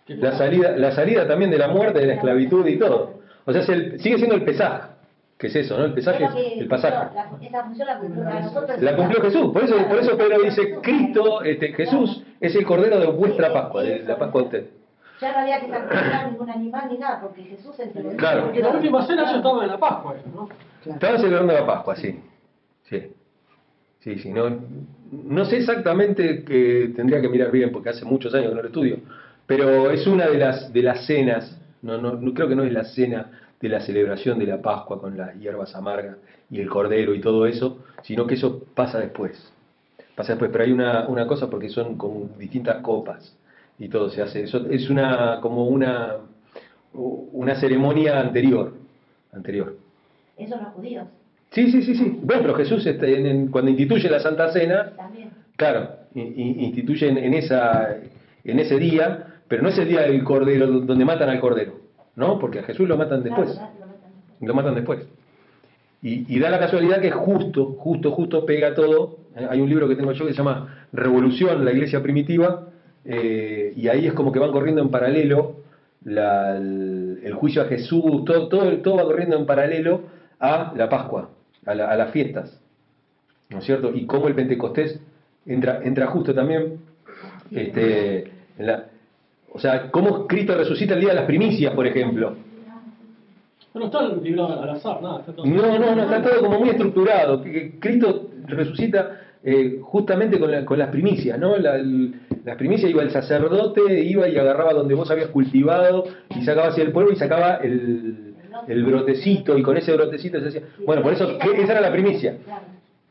La 0.07 0.37
salida, 0.37 0.77
la 0.77 0.93
salida 0.93 1.27
también 1.27 1.51
de 1.51 1.59
la 1.59 1.69
muerte, 1.69 1.99
de 1.99 2.07
la 2.07 2.15
esclavitud 2.15 2.67
y 2.67 2.79
todo. 2.79 3.21
O 3.47 3.53
sea, 3.53 3.63
el, 3.75 3.99
sigue 4.01 4.19
siendo 4.19 4.35
el 4.35 4.45
pesaje. 4.45 4.89
¿Qué 5.39 5.49
es 5.49 5.57
eso, 5.57 5.79
no? 5.79 5.87
El 5.87 5.95
pesaje 5.95 6.25
es 6.25 6.61
el 6.61 6.69
pasaje. 6.69 7.15
La, 7.15 7.31
esa 7.41 7.65
función 7.65 7.87
la 7.89 7.99
cumplió, 7.99 8.25
nosotros 8.25 8.83
la 8.83 8.97
cumplió 8.97 9.23
Jesús. 9.23 9.53
Por 9.53 9.65
eso, 9.65 9.77
por 9.89 9.99
eso 9.99 10.17
Pedro 10.17 10.43
dice, 10.43 10.79
Cristo, 10.83 11.43
este, 11.43 11.73
Jesús 11.73 12.23
es 12.41 12.55
el 12.55 12.65
cordero 12.65 13.01
de 13.01 13.07
vuestra 13.07 13.53
Pascua, 13.53 13.83
de 13.83 14.03
la 14.05 14.19
Pascua 14.19 14.43
de 14.43 14.47
usted. 14.47 14.71
Ya 15.21 15.33
no 15.33 15.39
había 15.39 15.61
que 15.61 15.69
sacrificar 15.69 16.31
ningún 16.31 16.51
animal 16.51 16.89
ni 16.91 16.99
nada, 16.99 17.21
porque 17.21 17.43
Jesús 17.43 17.79
es 17.79 17.95
el 17.95 18.17
Claro. 18.17 18.45
Porque 18.45 18.61
la 18.61 18.71
última 18.71 19.07
cena 19.07 19.25
ya 19.25 19.37
estaba 19.37 19.65
en 19.65 19.71
la 19.71 19.79
Pascua, 19.79 20.17
¿no? 20.35 20.49
Estaba 20.85 21.19
celebrando 21.19 21.53
la 21.53 21.67
Pascua, 21.67 21.97
sí. 21.97 22.21
Sí. 22.85 23.13
Sí, 24.01 24.19
sí. 24.19 24.31
No, 24.31 24.51
no 25.11 25.45
sé 25.45 25.59
exactamente 25.59 26.45
que 26.45 26.93
tendría 26.95 27.21
que 27.21 27.29
mirar 27.29 27.51
bien, 27.51 27.73
porque 27.73 27.91
hace 27.91 28.05
muchos 28.05 28.35
años 28.35 28.49
que 28.51 28.55
no 28.55 28.63
lo 28.63 28.69
estudio, 28.69 28.99
pero 29.47 29.91
es 29.91 30.07
una 30.07 30.27
de 30.27 30.39
las, 30.39 30.73
de 30.73 30.83
las 30.83 31.07
cenas, 31.07 31.59
no, 31.83 31.99
no, 31.99 32.35
creo 32.35 32.49
que 32.49 32.57
no 32.57 32.65
es 32.65 32.73
la 32.73 32.85
cena 32.85 33.31
de 33.61 33.69
la 33.69 33.81
celebración 33.81 34.39
de 34.39 34.47
la 34.47 34.61
Pascua 34.61 35.01
con 35.01 35.17
las 35.17 35.35
hierbas 35.37 35.75
amargas 35.75 36.17
y 36.51 36.61
el 36.61 36.69
cordero 36.69 37.15
y 37.15 37.21
todo 37.21 37.47
eso, 37.47 37.79
sino 38.03 38.27
que 38.27 38.35
eso 38.35 38.63
pasa 38.75 38.99
después. 38.99 39.53
Pasa 40.15 40.33
después, 40.33 40.51
pero 40.53 40.65
hay 40.65 40.73
una, 40.73 41.09
una 41.09 41.27
cosa 41.27 41.49
porque 41.49 41.69
son 41.69 41.97
como 41.97 42.29
distintas 42.39 42.83
copas 42.83 43.35
y 43.79 43.89
todo 43.89 44.11
se 44.11 44.23
hace. 44.23 44.45
Eso 44.45 44.67
es 44.71 44.89
una 44.91 45.39
como 45.41 45.67
una 45.67 46.17
una 46.93 47.57
ceremonia 47.57 48.21
anterior, 48.21 48.75
anterior. 49.33 49.77
Eso 50.37 50.57
los 50.57 50.69
judíos. 50.75 51.09
Sí, 51.51 51.71
sí, 51.71 51.83
sí, 51.83 51.95
sí. 51.97 52.21
Bueno, 52.23 52.43
pero 52.43 52.55
Jesús 52.55 52.87
este, 52.87 53.49
cuando 53.51 53.71
instituye 53.71 54.09
la 54.09 54.21
Santa 54.21 54.53
Cena, 54.53 54.93
También. 54.97 55.31
claro, 55.57 55.91
instituye 56.15 57.09
en, 57.09 57.35
esa 57.35 57.97
en 58.45 58.59
ese 58.59 58.79
día, 58.79 59.41
pero 59.49 59.63
no 59.63 59.69
es 59.69 59.79
el 59.79 59.89
día 59.89 60.03
del 60.03 60.23
cordero 60.23 60.67
donde 60.67 61.05
matan 61.05 61.29
al 61.29 61.41
cordero. 61.41 61.85
¿no? 62.17 62.39
Porque 62.39 62.61
a 62.61 62.63
Jesús 62.63 62.89
lo 62.89 62.97
matan 62.97 63.23
después. 63.23 63.59
Lo 64.41 64.55
matan 64.55 64.75
después. 64.75 65.01
Y, 66.03 66.39
da 66.39 66.51
la 66.51 66.59
casualidad 66.59 67.01
que 67.01 67.11
justo, 67.11 67.77
justo, 67.79 68.11
justo 68.11 68.45
pega 68.45 68.75
todo. 68.75 69.21
Hay 69.49 69.61
un 69.61 69.69
libro 69.69 69.89
que 69.89 69.97
tengo 69.97 70.13
yo 70.13 70.27
que 70.27 70.33
se 70.33 70.39
llama 70.39 70.87
Revolución, 70.93 71.65
la 71.65 71.73
iglesia 71.73 72.03
primitiva, 72.03 72.69
eh, 73.05 73.73
y 73.77 73.89
ahí 73.89 74.07
es 74.07 74.13
como 74.15 74.33
que 74.33 74.39
van 74.39 74.53
corriendo 74.53 74.83
en 74.83 74.91
paralelo 74.91 75.57
el, 76.07 77.33
juicio 77.35 77.63
a 77.63 77.67
Jesús, 77.67 78.25
todo, 78.25 78.49
todo, 78.49 78.79
todo 78.79 78.97
va 78.97 79.05
corriendo 79.05 79.37
en 79.37 79.47
paralelo 79.47 80.03
a 80.39 80.73
la 80.77 80.89
Pascua, 80.89 81.31
a, 81.67 81.75
las 81.75 82.11
fiestas. 82.11 82.61
¿No 83.51 83.59
es 83.59 83.65
cierto? 83.65 83.93
Y 83.95 84.07
cómo 84.07 84.29
el 84.29 84.35
Pentecostés 84.35 85.01
entra, 85.47 85.81
entra 85.83 86.07
justo 86.07 86.35
también 86.35 86.79
este, 87.51 88.25
en 88.59 88.67
la, 88.67 88.87
o 89.55 89.59
sea, 89.61 89.91
cómo 89.91 90.27
Cristo 90.27 90.57
resucita 90.57 90.95
el 90.95 91.01
día 91.01 91.11
de 91.11 91.15
las 91.15 91.27
primicias, 91.27 91.73
por 91.75 91.87
ejemplo. 91.87 92.35
No 93.73 93.87
está 93.87 94.09
librado 94.09 94.63
al 94.63 94.71
azar, 94.71 95.01
nada. 95.01 95.21
Está 95.21 95.33
todo 95.33 95.47
no, 95.47 95.79
no, 95.79 95.95
no, 95.95 96.03
está 96.03 96.23
todo 96.23 96.41
como 96.43 96.59
muy 96.59 96.71
estructurado. 96.71 97.43
Cristo 97.79 98.31
resucita 98.47 99.21
eh, 99.45 99.79
justamente 99.81 100.39
con, 100.41 100.79
las 100.79 100.89
primicias, 100.91 101.39
¿no? 101.39 101.55
Las 102.45 102.57
primicias 102.57 102.91
iba 102.91 103.03
el 103.03 103.11
sacerdote, 103.11 104.03
iba 104.03 104.29
y 104.29 104.37
agarraba 104.37 104.75
donde 104.75 104.95
vos 104.95 105.11
habías 105.11 105.29
cultivado 105.29 106.05
y 106.37 106.45
sacaba 106.45 106.69
hacia 106.69 106.85
el 106.85 106.93
pueblo 106.93 107.13
y 107.13 107.17
sacaba 107.17 107.57
el, 107.57 108.35
brotecito 108.85 109.59
y 109.59 109.63
con 109.63 109.77
ese 109.77 109.93
brotecito 109.95 110.41
se 110.41 110.49
hacía... 110.49 110.63
Bueno, 110.85 111.03
por 111.03 111.13
eso 111.13 111.39
esa 111.41 111.73
era 111.73 111.81
la 111.81 111.91
primicia. 111.91 112.37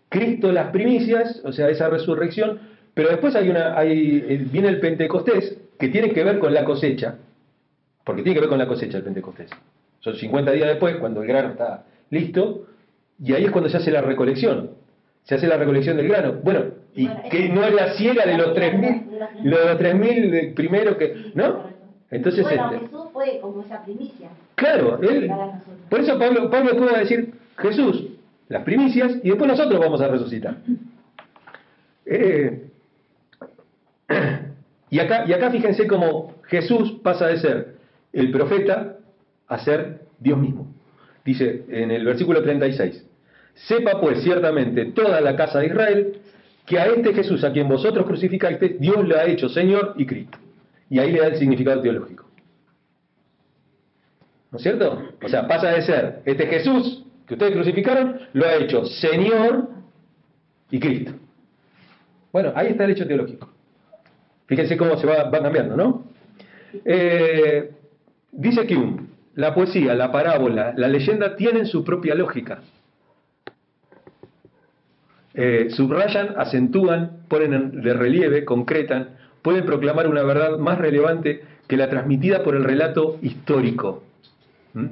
Cristo 0.07 0.51
las 0.51 0.69
primicias, 0.69 1.41
o 1.43 1.51
sea, 1.51 1.69
esa 1.69 1.89
resurrección, 1.89 2.59
pero 2.93 3.09
después 3.09 3.35
hay 3.35 3.49
una, 3.49 3.75
eh, 3.83 4.45
viene 4.51 4.69
el 4.69 4.79
Pentecostés 4.79 5.57
que 5.79 5.89
tiene 5.89 6.11
que 6.11 6.23
ver 6.23 6.37
con 6.37 6.53
la 6.53 6.63
cosecha, 6.63 7.15
porque 8.03 8.21
tiene 8.21 8.35
que 8.35 8.41
ver 8.41 8.49
con 8.49 8.59
la 8.59 8.67
cosecha 8.67 8.99
el 8.99 9.03
Pentecostés. 9.03 9.49
Son 10.01 10.15
50 10.15 10.51
días 10.51 10.67
después, 10.67 10.97
cuando 10.97 11.23
el 11.23 11.27
grano 11.27 11.49
está 11.49 11.85
listo, 12.11 12.67
y 13.19 13.33
ahí 13.33 13.45
es 13.45 13.51
cuando 13.51 13.69
se 13.69 13.77
hace 13.77 13.89
la 13.89 14.01
recolección. 14.01 14.82
Se 15.23 15.35
hace 15.35 15.47
la 15.47 15.57
recolección 15.57 15.97
del 15.97 16.07
grano. 16.07 16.33
Bueno, 16.43 16.65
y 16.95 17.07
que 17.07 17.49
no 17.49 17.63
es 17.63 17.73
la 17.73 17.93
ciega 17.93 18.25
de 18.25 18.37
los 18.37 18.55
3.000, 18.55 19.43
lo 19.43 19.57
de 19.57 19.65
los 19.65 19.79
3.000 19.79 20.53
primero 20.53 20.97
que... 20.97 21.31
¿No? 21.33 21.71
Entonces, 22.11 22.43
bueno, 22.43 22.71
este, 22.73 22.85
Jesús 22.85 23.05
fue 23.11 23.39
como 23.41 23.63
esa 23.63 23.83
primicia. 23.83 24.29
Claro, 24.53 24.99
él, 25.01 25.31
por 25.89 25.99
eso 25.99 26.19
Pablo, 26.19 26.47
Pablo 26.51 26.77
pudo 26.77 26.95
decir, 26.95 27.33
Jesús, 27.57 28.07
las 28.49 28.63
primicias, 28.63 29.13
y 29.23 29.29
después 29.29 29.49
nosotros 29.49 29.79
vamos 29.79 29.99
a 29.99 30.07
resucitar. 30.09 30.57
Eh, 32.05 32.67
y, 34.91 34.99
acá, 34.99 35.25
y 35.25 35.33
acá 35.33 35.49
fíjense 35.49 35.87
cómo 35.87 36.35
Jesús 36.43 36.99
pasa 37.01 37.27
de 37.27 37.37
ser 37.37 37.75
el 38.11 38.29
profeta 38.31 38.97
a 39.47 39.57
ser 39.57 40.01
Dios 40.19 40.37
mismo. 40.37 40.67
Dice 41.25 41.63
en 41.69 41.89
el 41.89 42.05
versículo 42.05 42.43
36, 42.43 43.03
sepa 43.55 43.99
pues 43.99 44.23
ciertamente 44.23 44.85
toda 44.85 45.21
la 45.21 45.35
casa 45.35 45.59
de 45.59 45.67
Israel 45.67 46.13
que 46.65 46.79
a 46.79 46.85
este 46.85 47.13
Jesús 47.13 47.43
a 47.43 47.51
quien 47.51 47.67
vosotros 47.67 48.05
crucificaste, 48.05 48.77
Dios 48.79 49.07
le 49.07 49.15
ha 49.15 49.25
hecho 49.25 49.49
Señor 49.49 49.95
y 49.97 50.05
Cristo. 50.05 50.37
Y 50.89 50.99
ahí 50.99 51.11
le 51.11 51.19
da 51.19 51.27
el 51.27 51.37
significado 51.37 51.81
teológico. 51.81 52.25
¿No 54.51 54.57
es 54.57 54.63
cierto? 54.63 55.09
O 55.21 55.27
sea, 55.27 55.47
pasa 55.47 55.69
de 55.69 55.81
ser 55.81 56.21
este 56.25 56.45
Jesús 56.47 57.03
que 57.27 57.33
ustedes 57.33 57.53
crucificaron, 57.53 58.19
lo 58.33 58.45
ha 58.45 58.55
hecho 58.55 58.85
Señor 58.85 59.69
y 60.69 60.79
Cristo. 60.79 61.13
Bueno, 62.31 62.51
ahí 62.55 62.67
está 62.67 62.85
el 62.85 62.91
hecho 62.91 63.07
teológico. 63.07 63.49
Fíjense 64.45 64.77
cómo 64.77 64.97
se 64.97 65.07
va, 65.07 65.29
cambiando, 65.31 65.75
¿no? 65.75 66.05
Eh, 66.85 67.71
dice 68.31 68.67
Kuhn, 68.67 69.09
la 69.35 69.53
poesía, 69.53 69.95
la 69.95 70.11
parábola, 70.11 70.73
la 70.75 70.87
leyenda 70.87 71.35
tienen 71.35 71.65
su 71.65 71.83
propia 71.83 72.15
lógica. 72.15 72.61
Eh, 75.33 75.67
subrayan, 75.71 76.35
acentúan, 76.37 77.23
ponen 77.27 77.81
de 77.81 77.93
relieve, 77.93 78.45
concretan, 78.45 79.09
pueden 79.41 79.65
proclamar 79.65 80.07
una 80.07 80.23
verdad 80.23 80.57
más 80.57 80.77
relevante 80.77 81.41
que 81.67 81.77
la 81.77 81.89
transmitida 81.89 82.43
por 82.43 82.55
el 82.55 82.63
relato 82.63 83.17
histórico. 83.21 84.03
¿Mm? 84.73 84.85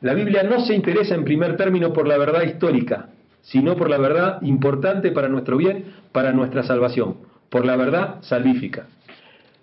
La 0.00 0.14
Biblia 0.14 0.42
no 0.42 0.60
se 0.60 0.74
interesa 0.74 1.14
en 1.14 1.24
primer 1.24 1.56
término 1.56 1.92
por 1.92 2.06
la 2.06 2.18
verdad 2.18 2.42
histórica, 2.42 3.08
sino 3.42 3.76
por 3.76 3.88
la 3.88 3.98
verdad 3.98 4.40
importante 4.42 5.12
para 5.12 5.28
nuestro 5.28 5.56
bien, 5.56 5.84
para 6.12 6.32
nuestra 6.32 6.62
salvación, 6.62 7.16
por 7.48 7.64
la 7.64 7.76
verdad 7.76 8.22
salvífica. 8.22 8.86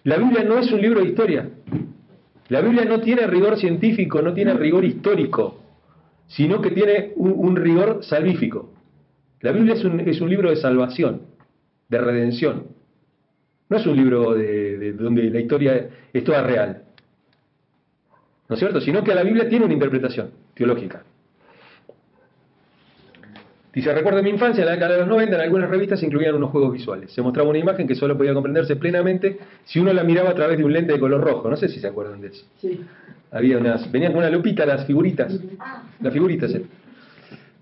La 0.03 0.17
Biblia 0.17 0.43
no 0.43 0.57
es 0.57 0.71
un 0.71 0.81
libro 0.81 1.01
de 1.01 1.09
historia, 1.09 1.47
la 2.51 2.59
Biblia 2.59 2.83
no 2.83 2.99
tiene 2.99 3.27
rigor 3.27 3.57
científico, 3.57 4.21
no 4.21 4.33
tiene 4.33 4.53
rigor 4.53 4.83
histórico, 4.83 5.61
sino 6.27 6.61
que 6.61 6.71
tiene 6.71 7.13
un, 7.15 7.55
rigor 7.55 8.03
salvífico. 8.03 8.69
La 9.41 9.51
Biblia 9.51 9.73
es 9.73 9.83
un, 9.83 9.99
es 10.01 10.21
un, 10.21 10.29
libro 10.29 10.49
de 10.49 10.55
salvación, 10.55 11.21
de 11.89 11.97
redención. 11.97 12.67
No 13.69 13.77
es 13.77 13.85
un 13.85 13.95
libro 13.95 14.33
de, 14.33 14.93
donde 14.93 15.29
la 15.29 15.39
historia 15.39 15.89
es 16.13 16.23
toda 16.23 16.43
real. 16.43 16.83
¿No 18.49 18.55
es 18.55 18.59
cierto? 18.59 18.81
Sino 18.81 19.03
que 19.03 19.15
la 19.15 19.23
Biblia 19.23 19.47
tiene 19.47 19.65
una 19.65 19.73
interpretación 19.73 20.31
teológica. 20.53 21.03
Dice, 23.73 23.93
recuerdo 23.93 24.21
mi 24.21 24.29
infancia, 24.29 24.61
en 24.61 24.65
la 24.65 24.73
década 24.73 24.93
de 24.95 24.99
los 24.99 25.07
90, 25.07 25.35
en 25.35 25.41
algunas 25.41 25.69
revistas 25.69 26.01
se 26.01 26.05
incluían 26.05 26.35
unos 26.35 26.49
juegos 26.49 26.73
visuales. 26.73 27.11
Se 27.13 27.21
mostraba 27.21 27.49
una 27.49 27.59
imagen 27.59 27.87
que 27.87 27.95
solo 27.95 28.17
podía 28.17 28.33
comprenderse 28.33 28.75
plenamente 28.75 29.39
si 29.63 29.79
uno 29.79 29.93
la 29.93 30.03
miraba 30.03 30.31
a 30.31 30.35
través 30.35 30.57
de 30.57 30.65
un 30.65 30.73
lente 30.73 30.91
de 30.91 30.99
color 30.99 31.21
rojo. 31.21 31.49
No 31.49 31.55
sé 31.55 31.69
si 31.69 31.79
se 31.79 31.87
acuerdan 31.87 32.19
de 32.19 32.27
eso. 32.27 32.45
Sí. 32.59 32.81
Había 33.31 33.57
unas, 33.57 33.89
venían 33.89 34.11
con 34.11 34.19
una 34.19 34.29
lupita 34.29 34.65
las 34.65 34.85
figuritas. 34.85 35.39
Las 36.01 36.11
figuritas. 36.11 36.53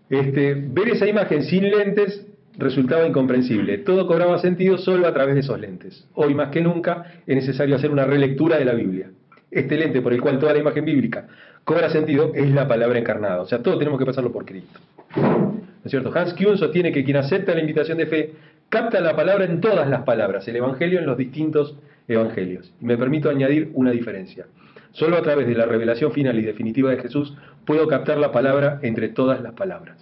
Este, 0.09 0.55
ver 0.55 0.89
esa 0.89 1.07
imagen 1.07 1.43
sin 1.43 1.69
lentes 1.69 2.25
resultaba 2.57 3.07
incomprensible. 3.07 3.77
Todo 3.79 4.07
cobraba 4.07 4.37
sentido 4.39 4.77
solo 4.77 5.07
a 5.07 5.13
través 5.13 5.35
de 5.35 5.41
esos 5.41 5.59
lentes. 5.59 6.07
Hoy 6.13 6.33
más 6.33 6.49
que 6.49 6.61
nunca 6.61 7.05
es 7.25 7.35
necesario 7.35 7.75
hacer 7.75 7.91
una 7.91 8.05
relectura 8.05 8.57
de 8.57 8.65
la 8.65 8.73
Biblia. 8.73 9.11
Este 9.51 9.77
lente 9.77 10.01
por 10.01 10.13
el 10.13 10.21
cual 10.21 10.39
toda 10.39 10.53
la 10.53 10.59
imagen 10.59 10.85
bíblica 10.85 11.27
cobra 11.63 11.89
sentido 11.89 12.31
es 12.33 12.51
la 12.51 12.67
palabra 12.67 12.99
encarnada. 12.99 13.41
O 13.41 13.45
sea, 13.45 13.61
todo 13.61 13.77
tenemos 13.77 13.99
que 13.99 14.05
pasarlo 14.05 14.31
por 14.31 14.45
Cristo. 14.45 14.79
¿No 15.15 15.85
es 15.85 15.91
cierto? 15.91 16.11
Hans 16.13 16.33
Kuhn 16.33 16.57
sostiene 16.57 16.91
que 16.91 17.03
quien 17.03 17.17
acepta 17.17 17.53
la 17.53 17.61
invitación 17.61 17.97
de 17.97 18.07
fe 18.07 18.33
capta 18.67 18.99
la 18.99 19.15
palabra 19.15 19.45
en 19.45 19.61
todas 19.61 19.87
las 19.89 20.03
palabras, 20.03 20.47
el 20.47 20.55
Evangelio 20.55 20.99
en 20.99 21.05
los 21.05 21.17
distintos 21.17 21.75
Evangelios. 22.07 22.71
Y 22.81 22.85
me 22.85 22.97
permito 22.97 23.29
añadir 23.29 23.69
una 23.73 23.91
diferencia. 23.91 24.45
Solo 24.91 25.17
a 25.17 25.21
través 25.21 25.47
de 25.47 25.55
la 25.55 25.65
revelación 25.65 26.11
final 26.11 26.37
y 26.39 26.41
definitiva 26.41 26.91
de 26.91 27.01
Jesús 27.01 27.33
puedo 27.65 27.87
captar 27.87 28.17
la 28.17 28.31
palabra 28.31 28.79
entre 28.81 29.09
todas 29.09 29.41
las 29.41 29.53
palabras. 29.53 29.97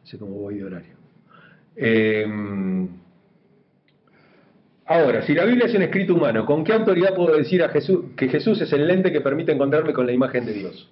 No 0.00 0.06
sé 0.06 0.18
cómo 0.18 0.36
voy 0.36 0.56
de 0.56 0.64
horario. 0.64 0.94
Em, 1.76 2.88
ahora, 4.86 5.22
si 5.22 5.34
la 5.34 5.44
Biblia 5.44 5.66
es 5.66 5.74
un 5.74 5.82
escrito 5.82 6.14
humano, 6.14 6.46
¿con 6.46 6.64
qué 6.64 6.72
autoridad 6.72 7.14
puedo 7.14 7.36
decir 7.36 7.62
a 7.62 7.68
Jesús 7.68 8.06
que 8.16 8.28
Jesús 8.28 8.60
es 8.60 8.72
el 8.72 8.86
lente 8.86 9.12
que 9.12 9.20
permite 9.20 9.52
encontrarme 9.52 9.92
con 9.92 10.06
la 10.06 10.12
imagen 10.12 10.46
de 10.46 10.54
Dios? 10.54 10.90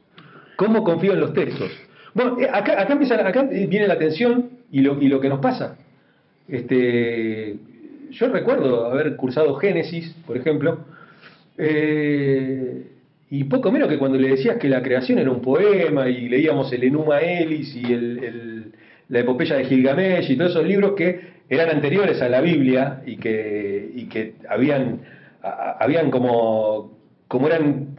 ¿Cómo 0.57 0.85
confío 0.85 1.15
en 1.15 1.21
los 1.21 1.33
textos? 1.33 1.71
Bueno, 2.15 2.39
eh, 2.41 2.49
acá, 2.53 2.81
acá, 2.81 2.93
empieza, 2.93 3.15
acá 3.27 3.43
viene 3.43 3.89
la 3.89 3.95
atención 3.95 4.51
y 4.71 4.81
lo, 4.81 5.01
y 5.03 5.09
lo 5.09 5.21
que 5.21 5.29
nos 5.29 5.41
pasa. 5.41 5.77
Este, 6.49 7.57
yo 8.19 8.29
recuerdo 8.29 8.87
haber 8.87 9.17
cursado 9.17 9.55
Génesis, 9.57 10.15
por 10.27 10.37
ejemplo, 10.37 10.79
eh, 11.59 12.87
y 13.31 13.45
poco 13.45 13.73
menos 13.73 13.89
que 13.89 13.99
cuando 13.99 14.19
le 14.19 14.29
decías 14.29 14.57
que 14.57 14.69
la 14.69 14.83
creación 14.83 15.19
era 15.19 15.31
un 15.31 15.41
poema 15.41 16.09
y 16.09 16.29
leíamos 16.29 16.73
el 16.73 16.85
Enuma 16.85 17.21
Elis 17.21 17.75
y 17.75 17.93
el, 17.93 18.73
la 19.09 19.21
epopeya 19.21 19.57
de 19.57 19.65
Gilgamesh 19.65 20.31
y 20.31 20.37
todos 20.37 20.53
esos 20.53 20.67
libros 20.67 20.93
que 20.97 21.37
eran 21.49 21.71
anteriores 21.71 22.21
a 22.23 22.29
la 22.29 22.41
Biblia 22.41 23.03
y 23.07 23.17
que, 23.17 24.35
habían, 24.49 25.01
como 26.11 27.47
eran 27.47 27.97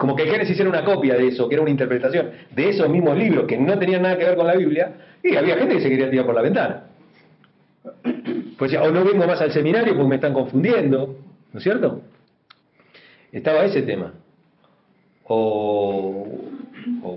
como 0.00 0.16
que 0.16 0.24
Génesis 0.24 0.58
era 0.58 0.70
una 0.70 0.82
copia 0.82 1.14
de 1.14 1.28
eso, 1.28 1.46
que 1.46 1.56
era 1.56 1.60
una 1.60 1.70
interpretación 1.70 2.30
de 2.56 2.70
esos 2.70 2.88
mismos 2.88 3.18
libros 3.18 3.44
que 3.46 3.58
no 3.58 3.78
tenían 3.78 4.00
nada 4.00 4.16
que 4.16 4.24
ver 4.24 4.34
con 4.34 4.46
la 4.46 4.56
Biblia, 4.56 4.92
y 5.22 5.36
había 5.36 5.58
gente 5.58 5.74
que 5.74 5.82
se 5.82 5.90
quería 5.90 6.08
tirar 6.08 6.24
por 6.24 6.34
la 6.34 6.40
ventana. 6.40 6.84
Pues 8.60 8.74
o 8.74 8.90
no 8.90 9.04
vengo 9.06 9.26
más 9.26 9.40
al 9.40 9.52
seminario 9.52 9.94
porque 9.94 10.08
me 10.10 10.16
están 10.16 10.34
confundiendo, 10.34 11.16
¿no 11.50 11.58
es 11.58 11.64
cierto? 11.64 12.02
Estaba 13.32 13.64
ese 13.64 13.80
tema. 13.80 14.12
O, 15.24 16.26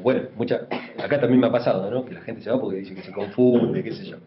bueno, 0.02 0.22
mucha, 0.38 0.62
acá 0.98 1.20
también 1.20 1.42
me 1.42 1.48
ha 1.48 1.52
pasado, 1.52 1.92
¿no? 1.92 2.06
Que 2.06 2.14
la 2.14 2.22
gente 2.22 2.42
se 2.42 2.50
va 2.50 2.62
porque 2.62 2.78
dice 2.78 2.96
que 2.96 3.04
se 3.04 3.12
confunde, 3.12 3.84
qué 3.84 3.92
sé 3.92 4.06
yo. 4.06 4.20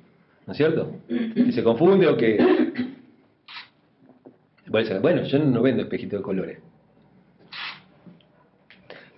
¿No 0.46 0.52
es 0.52 0.58
cierto? 0.58 0.92
Que 1.08 1.52
se 1.52 1.64
confunde 1.64 2.06
o 2.06 2.18
que... 2.18 2.36
Bueno, 5.00 5.22
yo 5.22 5.38
no 5.38 5.62
vendo 5.62 5.84
espejito 5.84 6.18
de 6.18 6.22
colores. 6.22 6.58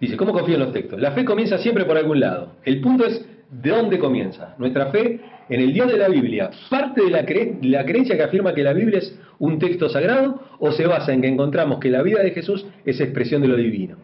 Dice, 0.01 0.17
¿cómo 0.17 0.33
confío 0.33 0.55
en 0.55 0.61
los 0.61 0.73
textos? 0.73 1.01
La 1.01 1.11
fe 1.11 1.25
comienza 1.25 1.59
siempre 1.59 1.85
por 1.85 1.97
algún 1.97 2.21
lado. 2.21 2.53
El 2.65 2.81
punto 2.81 3.07
es 3.07 3.27
de 3.51 3.71
dónde 3.71 3.99
comienza. 3.99 4.55
Nuestra 4.59 4.91
fe 4.91 5.21
en 5.49 5.61
el 5.61 5.73
Dios 5.73 5.91
de 5.91 5.99
la 5.99 6.09
Biblia, 6.09 6.51
¿parte 6.69 7.03
de 7.03 7.11
la, 7.11 7.25
creencia 7.25 8.17
que 8.17 8.23
afirma 8.23 8.55
que 8.55 8.63
la 8.63 8.73
Biblia 8.73 8.99
es 8.99 9.19
un 9.39 9.59
texto 9.59 9.89
sagrado 9.89 10.43
o 10.59 10.73
se 10.73 10.87
basa 10.87 11.13
en 11.13 11.23
que 11.23 11.29
encontramos 11.29 11.79
que 11.79 11.91
la 11.91 12.03
vida 12.03 12.23
de 12.23 12.33
Jesús 12.33 12.67
es 12.85 13.01
expresión 13.01 13.43
de 13.43 13.49
lo 13.49 13.57
divino? 13.57 13.97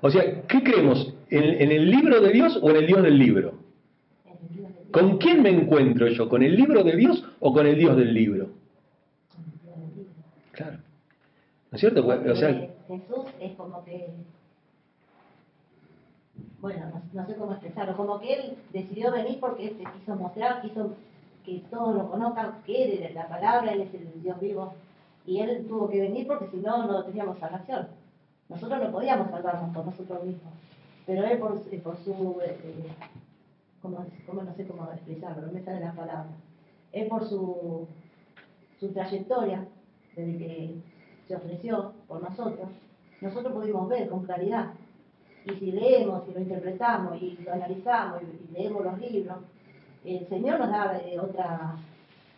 O 0.00 0.10
sea, 0.10 0.42
¿qué 0.42 0.62
creemos? 0.62 1.12
¿En, 1.30 1.72
el 1.72 1.90
libro 1.90 2.20
de 2.20 2.30
Dios 2.30 2.58
o 2.62 2.70
en 2.70 2.76
el 2.76 2.86
Dios 2.86 3.02
del 3.02 3.18
libro? 3.18 3.54
¿Con 4.92 5.18
quién 5.18 5.42
me 5.42 5.50
encuentro 5.50 6.06
yo? 6.06 6.28
¿Con 6.28 6.42
el 6.42 6.54
libro 6.54 6.84
de 6.84 6.96
Dios 6.96 7.24
o 7.40 7.52
con 7.52 7.66
el 7.66 7.76
Dios 7.76 7.96
del 7.96 8.14
libro? 8.14 8.50
Claro. 10.52 10.78
¿No 11.70 11.76
es 11.76 11.80
cierto? 11.80 12.06
O 12.06 12.36
sea, 12.36 12.68
Jesús 12.86 13.26
es 13.40 13.52
como 13.56 13.84
que, 13.84 14.06
bueno, 16.60 16.86
no, 16.92 17.02
no 17.12 17.26
sé 17.26 17.36
cómo 17.36 17.52
expresarlo, 17.52 17.96
como 17.96 18.18
que 18.20 18.34
él 18.34 18.58
decidió 18.72 19.12
venir 19.12 19.38
porque 19.40 19.68
él 19.68 19.76
se 19.78 19.98
quiso 19.98 20.16
mostrar, 20.16 20.60
quiso 20.62 20.92
que 21.44 21.62
todos 21.70 21.94
lo 21.94 22.10
conozcan, 22.10 22.62
que 22.66 23.06
es 23.06 23.14
la 23.14 23.28
palabra, 23.28 23.72
él 23.72 23.82
es 23.82 23.94
el 23.94 24.22
Dios 24.22 24.38
vivo, 24.40 24.74
y 25.24 25.40
él 25.40 25.66
tuvo 25.68 25.88
que 25.88 26.00
venir 26.00 26.26
porque 26.26 26.48
si 26.48 26.56
no, 26.56 26.86
no 26.86 27.04
teníamos 27.04 27.38
salvación. 27.38 27.88
Nosotros 28.48 28.82
no 28.82 28.90
podíamos 28.90 29.30
salvarnos 29.30 29.74
por 29.74 29.86
nosotros 29.86 30.24
mismos, 30.24 30.52
pero 31.06 31.24
él 31.24 31.38
por, 31.38 31.62
eh, 31.70 31.80
por 31.82 31.96
su, 31.98 32.40
eh, 32.42 32.86
como, 33.82 34.04
como 34.26 34.42
no 34.42 34.54
sé 34.54 34.66
cómo 34.66 34.90
expresarlo, 34.92 35.46
no 35.46 35.52
me 35.52 35.62
sale 35.62 35.80
la 35.80 35.92
palabra, 35.92 36.28
él 36.92 37.08
por 37.08 37.28
su, 37.28 37.86
su 38.80 38.88
trayectoria, 38.92 39.66
desde 40.16 40.38
que 40.38 40.74
se 41.28 41.36
ofreció 41.36 41.92
por 42.08 42.22
nosotros, 42.22 42.68
nosotros 43.20 43.52
pudimos 43.52 43.88
ver 43.88 44.08
con 44.08 44.24
claridad. 44.24 44.72
Y 45.50 45.56
si 45.56 45.72
leemos 45.72 46.22
y 46.28 46.32
lo 46.34 46.40
interpretamos 46.40 47.20
y 47.22 47.38
lo 47.44 47.52
analizamos 47.52 48.22
y, 48.22 48.26
y 48.26 48.52
leemos 48.58 48.84
los 48.84 48.98
libros, 48.98 49.36
el 50.04 50.26
Señor 50.28 50.58
nos 50.60 50.70
da 50.70 51.00
eh, 51.04 51.18
otra, 51.18 51.76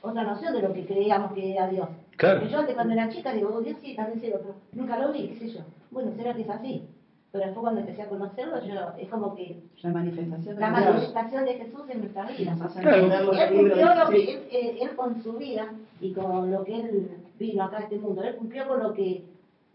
otra 0.02 0.22
noción 0.22 0.54
de 0.54 0.62
lo 0.62 0.72
que 0.72 0.86
creíamos 0.86 1.32
que 1.32 1.52
era 1.54 1.68
Dios. 1.68 1.88
Claro. 2.16 2.40
Porque 2.40 2.52
yo 2.52 2.60
antes 2.60 2.74
cuando 2.74 2.92
era 2.94 3.08
chica 3.08 3.32
digo, 3.32 3.50
oh, 3.54 3.60
Dios 3.60 3.76
sí, 3.82 3.94
también 3.96 4.20
cielo, 4.20 4.38
pero 4.42 4.54
nunca 4.72 4.98
lo 4.98 5.12
vi, 5.12 5.28
qué 5.28 5.36
sé 5.36 5.48
yo. 5.48 5.60
Bueno, 5.90 6.12
será 6.16 6.34
que 6.34 6.42
es 6.42 6.50
así. 6.50 6.82
Pero 7.32 7.44
después 7.44 7.62
cuando 7.62 7.80
empecé 7.80 8.02
a 8.02 8.08
conocerlo, 8.08 8.60
yo, 8.66 8.74
es 8.98 9.08
como 9.08 9.34
que 9.36 9.62
La 9.82 9.90
manifestación 9.90 10.54
de 10.56 10.60
la 10.60 10.70
manifestación 10.70 11.44
de 11.44 11.54
Jesús 11.54 11.82
en 11.88 11.98
nuestra 12.00 12.26
vida. 12.26 12.56
Claro. 12.80 13.32
Él 13.32 13.56
cumplió 13.56 13.94
lo 13.94 14.08
que 14.10 14.32
él, 14.34 14.40
él- 14.50 14.78
él 14.82 14.96
con 14.96 15.22
su 15.22 15.32
vida 15.34 15.72
y 16.00 16.12
con 16.12 16.50
lo 16.50 16.64
que 16.64 16.74
él 16.80 17.10
vino 17.38 17.62
acá 17.64 17.78
a 17.78 17.80
este 17.82 17.98
mundo, 17.98 18.22
él 18.24 18.34
cumplió 18.36 18.66
con 18.66 18.80
lo 18.82 18.92
que 18.94 19.24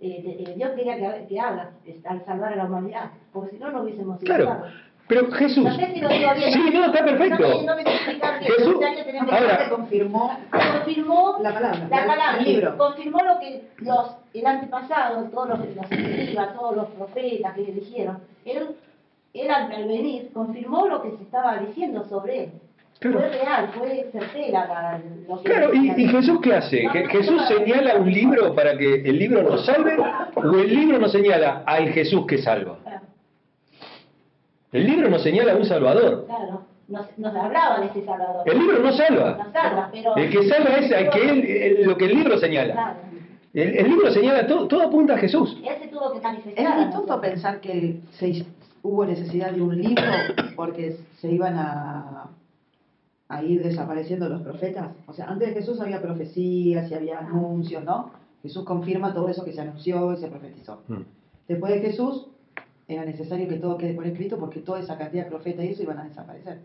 eh, 0.01 0.21
de- 0.23 0.43
eh, 0.51 0.53
Dios 0.55 0.71
quería 0.71 0.95
que, 0.97 1.27
que 1.27 1.39
haga 1.39 1.71
es- 1.85 2.05
al 2.05 2.23
salvar 2.25 2.53
a 2.53 2.55
la 2.57 2.65
humanidad, 2.65 3.11
porque 3.33 3.51
si 3.51 3.57
no, 3.59 3.71
no 3.71 3.81
hubiésemos 3.83 4.19
sido 4.19 4.35
claro. 4.35 4.49
salvos. 4.51 4.69
Pero 5.07 5.31
Jesús. 5.33 5.63
No 5.63 5.71
sé 5.75 5.93
si 5.93 6.01
lo 6.01 6.09
digo 6.09 6.33
bien. 6.35 6.51
Sí, 6.51 6.69
no, 6.73 6.85
está 6.85 7.05
perfecto. 7.05 7.47
No, 7.47 7.61
no 7.61 7.75
me 7.75 7.81
explicar. 7.83 8.39
Jesús, 8.41 8.75
que 8.79 9.11
que- 9.11 9.19
ahora- 9.19 9.69
confirmó 9.69 10.31
confirmó 10.51 11.37
la 11.41 11.53
palabra, 11.53 11.87
la 11.89 12.05
palabra, 12.07 12.37
el 12.39 12.45
libro. 12.45 12.77
confirmó 12.77 13.19
lo 13.23 13.39
que 13.39 13.67
los, 13.77 14.15
el 14.33 14.45
antepasado, 14.47 15.23
todos 15.25 15.49
los, 15.49 15.59
los 15.75 15.91
escribas, 15.91 16.53
todos 16.55 16.75
los 16.75 16.87
profetas 16.89 17.53
que 17.53 17.61
dijeron, 17.65 18.17
él, 18.45 18.75
él 19.33 19.51
al, 19.51 19.71
al 19.71 19.87
venir 19.87 20.31
confirmó 20.33 20.87
lo 20.87 21.03
que 21.03 21.11
se 21.17 21.23
estaba 21.23 21.57
diciendo 21.59 22.03
sobre 22.09 22.45
él. 22.45 22.51
Claro. 22.99 23.19
Fue 23.19 23.29
real, 23.29 23.69
fue 23.77 24.09
certera 24.11 24.65
la, 24.67 24.99
lo 25.27 25.41
que 25.41 25.49
Claro, 25.49 25.73
¿y, 25.73 25.91
y 26.03 26.07
Jesús 26.07 26.39
qué 26.41 26.53
hace? 26.55 26.83
¿Je- 26.87 27.07
¿Jesús 27.09 27.41
señala 27.47 27.95
un 27.97 28.11
libro 28.11 28.55
para 28.55 28.77
que 28.77 28.95
el 28.95 29.19
libro 29.19 29.43
nos 29.43 29.65
salve 29.65 29.97
o 30.35 30.41
el 30.55 30.73
libro 30.73 30.97
nos 30.97 31.11
señala 31.11 31.63
al 31.65 31.89
Jesús 31.89 32.25
que 32.25 32.37
salva? 32.37 32.79
El 34.71 34.85
libro 34.87 35.09
nos 35.09 35.23
señala 35.23 35.53
a 35.53 35.55
un 35.55 35.65
salvador. 35.65 36.25
Claro, 36.25 36.63
nos, 36.87 37.17
nos 37.17 37.35
hablaba 37.35 37.79
de 37.79 37.85
ese 37.87 38.05
Salvador. 38.05 38.43
El 38.49 38.59
libro 38.59 38.79
no 38.79 38.91
salva. 38.93 39.37
Nos 39.43 39.51
salva, 39.53 39.89
pero... 39.91 40.15
El 40.17 40.29
que 40.29 40.47
salva 40.49 40.69
es 40.77 40.91
al 40.91 41.09
que 41.09 41.29
él, 41.29 41.45
el- 41.45 41.83
lo 41.87 41.97
que 41.97 42.05
el 42.05 42.13
libro 42.15 42.37
señala. 42.37 42.73
Claro. 42.73 42.99
El, 43.53 43.77
el 43.77 43.87
libro 43.89 44.11
señala 44.11 44.45
todo, 44.47 44.67
todo 44.67 44.83
apunta 44.83 45.13
a 45.13 45.17
Jesús. 45.17 45.57
Él 45.65 45.75
se 45.81 45.87
tuvo 45.87 46.11
que 46.11 46.19
manifestar. 46.19 46.65
Es 46.65 46.69
a 46.71 46.75
muy 46.75 46.91
tonto 46.91 47.21
pensar 47.21 47.59
que 47.61 47.99
se, 48.11 48.45
hubo 48.83 49.05
necesidad 49.05 49.51
de 49.51 49.61
un 49.61 49.81
libro 49.81 50.03
porque 50.57 50.97
se 51.19 51.31
iban 51.31 51.55
a, 51.57 52.25
a 53.28 53.43
ir 53.43 53.63
desapareciendo 53.63 54.30
los 54.30 54.41
profetas. 54.41 54.91
O 55.07 55.13
sea, 55.13 55.26
antes 55.26 55.49
de 55.49 55.53
Jesús 55.55 55.80
había 55.82 56.01
profecías 56.01 56.89
y 56.89 56.93
había 56.93 57.19
anuncios, 57.19 57.84
¿no? 57.84 58.11
Jesús 58.43 58.63
confirma 58.63 59.13
todo 59.13 59.30
eso 59.30 59.43
que 59.43 59.53
se 59.53 59.61
anunció 59.61 60.13
y 60.13 60.17
se 60.17 60.28
profetizó. 60.28 60.84
Mm. 60.88 61.01
Después 61.47 61.73
de 61.73 61.80
Jesús 61.80 62.28
era 62.88 63.03
necesario 63.03 63.47
que 63.47 63.55
todo 63.55 63.78
quede 63.78 63.93
por 63.93 64.05
escrito 64.05 64.38
porque 64.38 64.59
toda 64.59 64.80
esa 64.80 64.97
cantidad 64.97 65.23
de 65.23 65.30
profetas 65.32 65.65
y 65.65 65.69
eso 65.69 65.82
iban 65.82 65.97
a 65.97 66.03
desaparecer. 66.03 66.59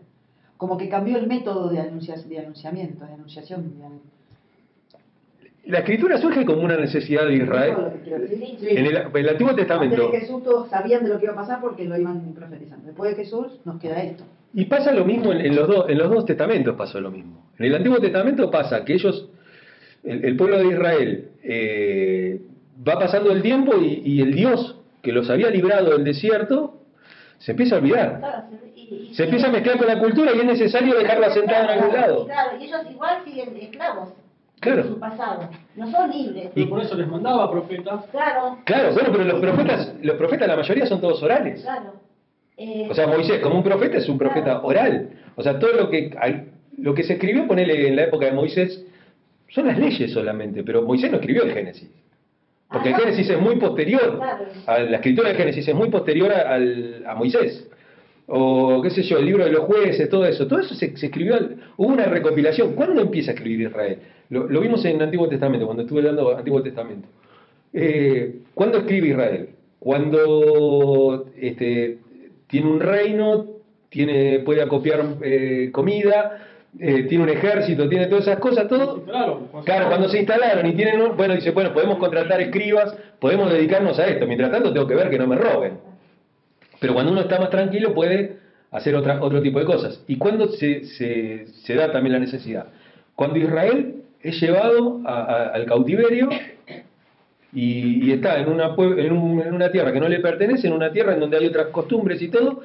Como 0.57 0.77
que 0.77 0.89
cambió 0.89 1.17
el 1.17 1.25
método 1.25 1.69
de, 1.69 1.79
anuncia, 1.79 2.15
de 2.15 2.39
anunciamiento, 2.39 3.03
de 3.03 3.13
anunciación. 3.13 3.79
de 3.79 5.71
La 5.71 5.79
escritura 5.79 6.19
surge 6.19 6.45
como 6.45 6.61
una 6.61 6.77
necesidad 6.77 7.25
de 7.25 7.33
¿Eso 7.33 7.43
es 7.43 7.49
lo 7.49 7.55
Israel. 7.55 7.75
Sí. 8.59 8.67
En 8.69 8.85
el, 8.85 8.97
en 8.97 9.15
el 9.15 9.29
Antiguo 9.29 9.55
Testamento. 9.55 10.05
Antes 10.05 10.11
de 10.11 10.19
Jesús 10.19 10.43
todos 10.43 10.69
sabían 10.69 11.03
de 11.03 11.09
lo 11.09 11.17
que 11.17 11.25
iba 11.25 11.33
a 11.33 11.37
pasar 11.37 11.59
porque 11.59 11.85
lo 11.85 11.97
iban 11.97 12.21
profetizando. 12.35 12.85
Después 12.85 13.17
de 13.17 13.23
Jesús 13.23 13.59
nos 13.65 13.79
queda 13.79 14.03
esto. 14.03 14.23
Y 14.53 14.65
pasa 14.65 14.91
lo 14.91 15.05
mismo 15.05 15.31
en, 15.31 15.41
en 15.41 15.55
los 15.55 15.67
dos, 15.67 15.85
en 15.89 15.97
los 15.97 16.09
dos 16.09 16.25
testamentos 16.25 16.75
pasó 16.75 16.99
lo 16.99 17.09
mismo. 17.11 17.49
En 17.57 17.65
el 17.67 17.75
Antiguo 17.75 17.99
Testamento 17.99 18.49
pasa 18.51 18.83
que 18.83 18.93
ellos, 18.93 19.29
el, 20.03 20.25
el 20.25 20.35
pueblo 20.35 20.57
de 20.59 20.67
Israel, 20.67 21.29
eh, 21.43 22.41
va 22.87 22.99
pasando 22.99 23.31
el 23.31 23.41
tiempo 23.41 23.77
y, 23.79 24.01
y 24.03 24.21
el 24.21 24.33
Dios 24.33 24.77
que 25.01 25.11
los 25.11 25.29
había 25.29 25.49
librado 25.49 25.91
del 25.91 26.03
desierto 26.03 26.81
se 27.37 27.51
empieza 27.51 27.75
a 27.75 27.79
olvidar. 27.79 28.47
Se- 29.13 29.23
empieza 29.23 29.47
a 29.47 29.51
mezclar 29.51 29.77
con 29.77 29.87
la 29.87 29.99
cultura 29.99 30.31
y 30.35 30.39
es 30.39 30.45
necesario 30.45 30.95
dejarlo 30.95 31.25
asentado 31.27 31.63
en 31.63 31.69
algún 31.69 31.93
lado. 31.95 32.25
Claro, 32.25 32.57
y 32.59 32.65
ellos 32.65 32.81
igual 32.91 33.17
siguen 33.25 33.55
esclavos 33.57 34.09
Claro. 34.59 34.83
su 34.83 34.99
pasado. 34.99 35.49
No 35.75 35.89
son 35.89 36.11
libres. 36.11 36.51
Y 36.55 36.65
por 36.65 36.81
eso 36.81 36.93
les 36.95 37.07
mandaba 37.07 37.49
profetas. 37.49 38.05
Claro, 38.11 38.59
Claro, 38.65 38.93
bueno, 38.93 39.09
pero 39.11 39.23
los 39.23 39.39
profetas, 39.39 39.93
los 40.03 40.15
profetas 40.17 40.47
la 40.47 40.55
mayoría 40.57 40.85
son 40.85 41.01
todos 41.01 41.23
orales. 41.23 41.61
claro. 41.61 41.93
Eh, 42.57 42.87
O 42.89 42.93
sea, 42.93 43.07
Moisés, 43.07 43.39
como 43.39 43.57
un 43.57 43.63
profeta, 43.63 43.97
es 43.97 44.09
un 44.09 44.17
profeta 44.17 44.61
oral. 44.61 45.09
O 45.35 45.43
sea, 45.43 45.59
todo 45.59 45.73
lo 45.73 45.89
que, 45.89 46.11
lo 46.77 46.93
que 46.93 47.03
se 47.03 47.13
escribió, 47.13 47.47
ponele 47.47 47.87
en 47.87 47.95
la 47.95 48.03
época 48.03 48.25
de 48.25 48.33
Moisés, 48.33 48.85
son 49.49 49.67
las 49.67 49.77
leyes 49.77 50.11
solamente, 50.11 50.63
pero 50.63 50.81
Moisés 50.83 51.11
no 51.11 51.17
escribió 51.17 51.43
el 51.43 51.53
Génesis. 51.53 51.89
Porque 52.71 52.89
el. 52.89 52.95
Génesis 52.95 53.29
es 53.29 53.39
muy 53.39 53.57
posterior, 53.57 54.19
a 54.65 54.79
la 54.79 54.97
escritura 54.97 55.29
del 55.29 55.37
Génesis 55.37 55.67
es 55.67 55.75
muy 55.75 55.89
posterior 55.89 56.31
a, 56.31 57.15
Moisés. 57.15 57.67
O 58.27 58.81
qué 58.81 58.89
sé 58.91 59.03
yo, 59.03 59.17
el 59.17 59.25
libro 59.25 59.43
de 59.43 59.51
los 59.51 59.65
jueces, 59.65 60.07
todo 60.09 60.25
eso. 60.25 60.47
Todo 60.47 60.59
eso 60.59 60.73
se, 60.73 60.95
se 60.95 61.07
escribió, 61.07 61.37
hubo 61.75 61.91
una 61.91 62.05
recopilación. 62.05 62.75
¿Cuándo 62.75 63.01
empieza 63.01 63.31
a 63.31 63.33
escribir 63.33 63.67
Israel? 63.67 63.97
Lo, 64.29 64.47
lo 64.47 64.61
vimos 64.61 64.85
en 64.85 64.95
el 64.95 65.01
Antiguo 65.01 65.27
Testamento, 65.27 65.65
cuando 65.65 65.83
estuve 65.83 66.01
dando 66.01 66.37
Antiguo 66.37 66.61
Testamento. 66.63 67.09
Eh, 67.73 68.39
¿Cuándo 68.53 68.79
escribe 68.79 69.09
Israel? 69.09 69.49
Cuando 69.79 71.25
este, 71.37 71.97
tiene 72.51 72.67
un 72.69 72.79
reino, 72.79 73.45
tiene, 73.89 74.39
puede 74.39 74.61
acopiar 74.61 75.03
eh, 75.23 75.69
comida, 75.71 76.37
eh, 76.79 77.03
tiene 77.03 77.23
un 77.23 77.29
ejército, 77.29 77.89
tiene 77.89 78.05
todas 78.07 78.27
esas 78.27 78.39
cosas, 78.39 78.67
todo. 78.67 79.03
Claro, 79.03 79.47
Claro, 79.65 79.87
cuando 79.87 80.07
se 80.09 80.19
instalaron 80.19 80.65
y 80.67 80.73
tienen 80.73 81.01
un, 81.01 81.17
bueno, 81.17 81.33
dice, 81.33 81.51
bueno, 81.51 81.73
podemos 81.73 81.97
contratar 81.97 82.39
escribas, 82.41 82.95
podemos 83.19 83.51
dedicarnos 83.51 83.97
a 83.99 84.05
esto. 84.07 84.25
Mientras 84.27 84.51
tanto 84.51 84.71
tengo 84.71 84.87
que 84.87 84.95
ver 84.95 85.09
que 85.09 85.17
no 85.17 85.27
me 85.27 85.35
roben. 85.35 85.79
Pero 86.79 86.93
cuando 86.93 87.11
uno 87.11 87.21
está 87.21 87.39
más 87.39 87.49
tranquilo 87.49 87.93
puede 87.93 88.37
hacer 88.71 88.95
otra, 88.95 89.21
otro 89.21 89.41
tipo 89.41 89.59
de 89.59 89.65
cosas. 89.65 90.03
¿Y 90.07 90.17
cuándo 90.17 90.47
se, 90.47 90.85
se, 90.85 91.45
se 91.47 91.75
da 91.75 91.91
también 91.91 92.13
la 92.13 92.19
necesidad? 92.19 92.67
Cuando 93.15 93.37
Israel 93.37 93.95
es 94.23 94.39
llevado 94.39 95.01
a- 95.05 95.21
a- 95.23 95.47
al 95.49 95.65
cautiverio 95.65 96.29
y, 97.53 98.05
y 98.07 98.11
está 98.11 98.39
en 98.39 98.49
una, 98.49 98.75
en, 98.77 99.11
un- 99.11 99.41
en 99.41 99.53
una 99.53 99.71
tierra 99.71 99.91
que 99.91 99.99
no 99.99 100.07
le 100.09 100.19
pertenece, 100.19 100.67
en 100.67 100.73
una 100.73 100.91
tierra 100.91 101.13
en 101.13 101.19
donde 101.19 101.37
hay 101.37 101.45
otras 101.47 101.67
costumbres 101.67 102.21
y 102.21 102.29
todo, 102.29 102.61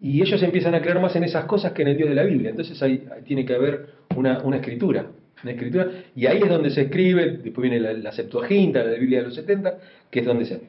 y 0.00 0.20
ellos 0.20 0.42
empiezan 0.42 0.74
a 0.74 0.80
creer 0.80 1.00
más 1.00 1.14
en 1.16 1.24
esas 1.24 1.44
cosas 1.44 1.72
que 1.72 1.82
en 1.82 1.88
el 1.88 1.96
Dios 1.96 2.08
de 2.08 2.14
la 2.14 2.24
Biblia. 2.24 2.50
Entonces 2.50 2.80
ahí, 2.82 3.04
ahí 3.14 3.22
tiene 3.22 3.44
que 3.44 3.54
haber 3.54 3.86
una, 4.16 4.38
una 4.42 4.56
escritura, 4.56 5.06
una 5.42 5.52
escritura, 5.52 5.88
y 6.16 6.26
ahí 6.26 6.40
es 6.42 6.48
donde 6.48 6.70
se 6.70 6.82
escribe, 6.82 7.38
después 7.42 7.62
viene 7.70 7.80
la, 7.80 7.92
la 7.94 8.12
Septuaginta, 8.12 8.82
la 8.84 8.92
Biblia 8.98 9.18
de 9.20 9.24
los 9.26 9.34
70, 9.34 9.74
que 10.10 10.20
es 10.20 10.26
donde 10.26 10.44
se... 10.44 10.60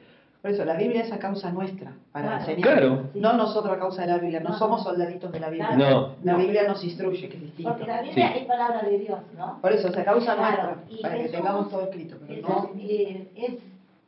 Por 0.44 0.50
eso, 0.52 0.62
la 0.66 0.74
Biblia 0.74 1.00
es 1.00 1.10
a 1.10 1.18
causa 1.18 1.50
nuestra, 1.50 1.92
para 2.12 2.26
Claro. 2.26 2.40
enseñar. 2.40 2.60
Claro. 2.60 3.02
No 3.14 3.32
nosotros 3.32 3.72
a 3.74 3.78
causa 3.78 4.02
de 4.02 4.08
la 4.08 4.18
Biblia, 4.18 4.40
no, 4.40 4.50
No. 4.50 4.58
somos 4.58 4.82
soldaditos 4.82 5.32
de 5.32 5.40
la 5.40 5.48
Biblia. 5.48 5.74
No. 5.74 6.16
La 6.22 6.36
Biblia 6.36 6.68
nos 6.68 6.84
instruye, 6.84 7.30
que 7.30 7.36
es 7.38 7.42
distinto. 7.44 7.70
porque 7.70 7.86
la 7.86 8.02
Biblia 8.02 8.28
Sí. 8.34 8.38
es 8.40 8.44
palabra 8.44 8.82
de 8.82 8.98
Dios, 8.98 9.18
¿no? 9.38 9.58
Por 9.62 9.72
eso, 9.72 9.88
es 9.88 9.96
a 9.96 10.04
causa 10.04 10.34
Claro, 10.36 10.62
nuestra, 10.76 10.84
y 10.90 11.00
para 11.00 11.14
que 11.16 11.28
tengamos 11.30 11.70
todo 11.70 11.80
escrito. 11.84 12.16
Pero 12.28 12.34
Es, 12.40 12.42
no, 12.46 12.70
eh, 12.78 13.28
es 13.36 13.52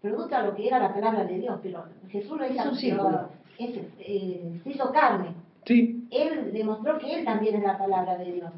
producto 0.02 0.36
de 0.36 0.42
lo 0.42 0.54
que 0.54 0.66
era 0.68 0.78
la 0.78 0.92
palabra 0.92 1.24
de 1.24 1.38
Dios, 1.38 1.58
pero 1.62 1.84
Jesús 2.10 2.36
lo 2.38 2.44
Es 2.44 2.50
hizo, 2.54 2.68
un 2.68 2.76
círculo. 2.76 3.28
es, 3.58 3.70
eh, 4.00 4.60
se 4.62 4.68
hizo 4.70 4.92
carne. 4.92 5.28
Sí, 5.64 6.06
Él 6.10 6.50
demostró 6.52 6.98
que 6.98 7.14
Él 7.18 7.24
también 7.24 7.54
es 7.56 7.62
la 7.62 7.78
palabra 7.78 8.18
de 8.18 8.30
Dios. 8.32 8.50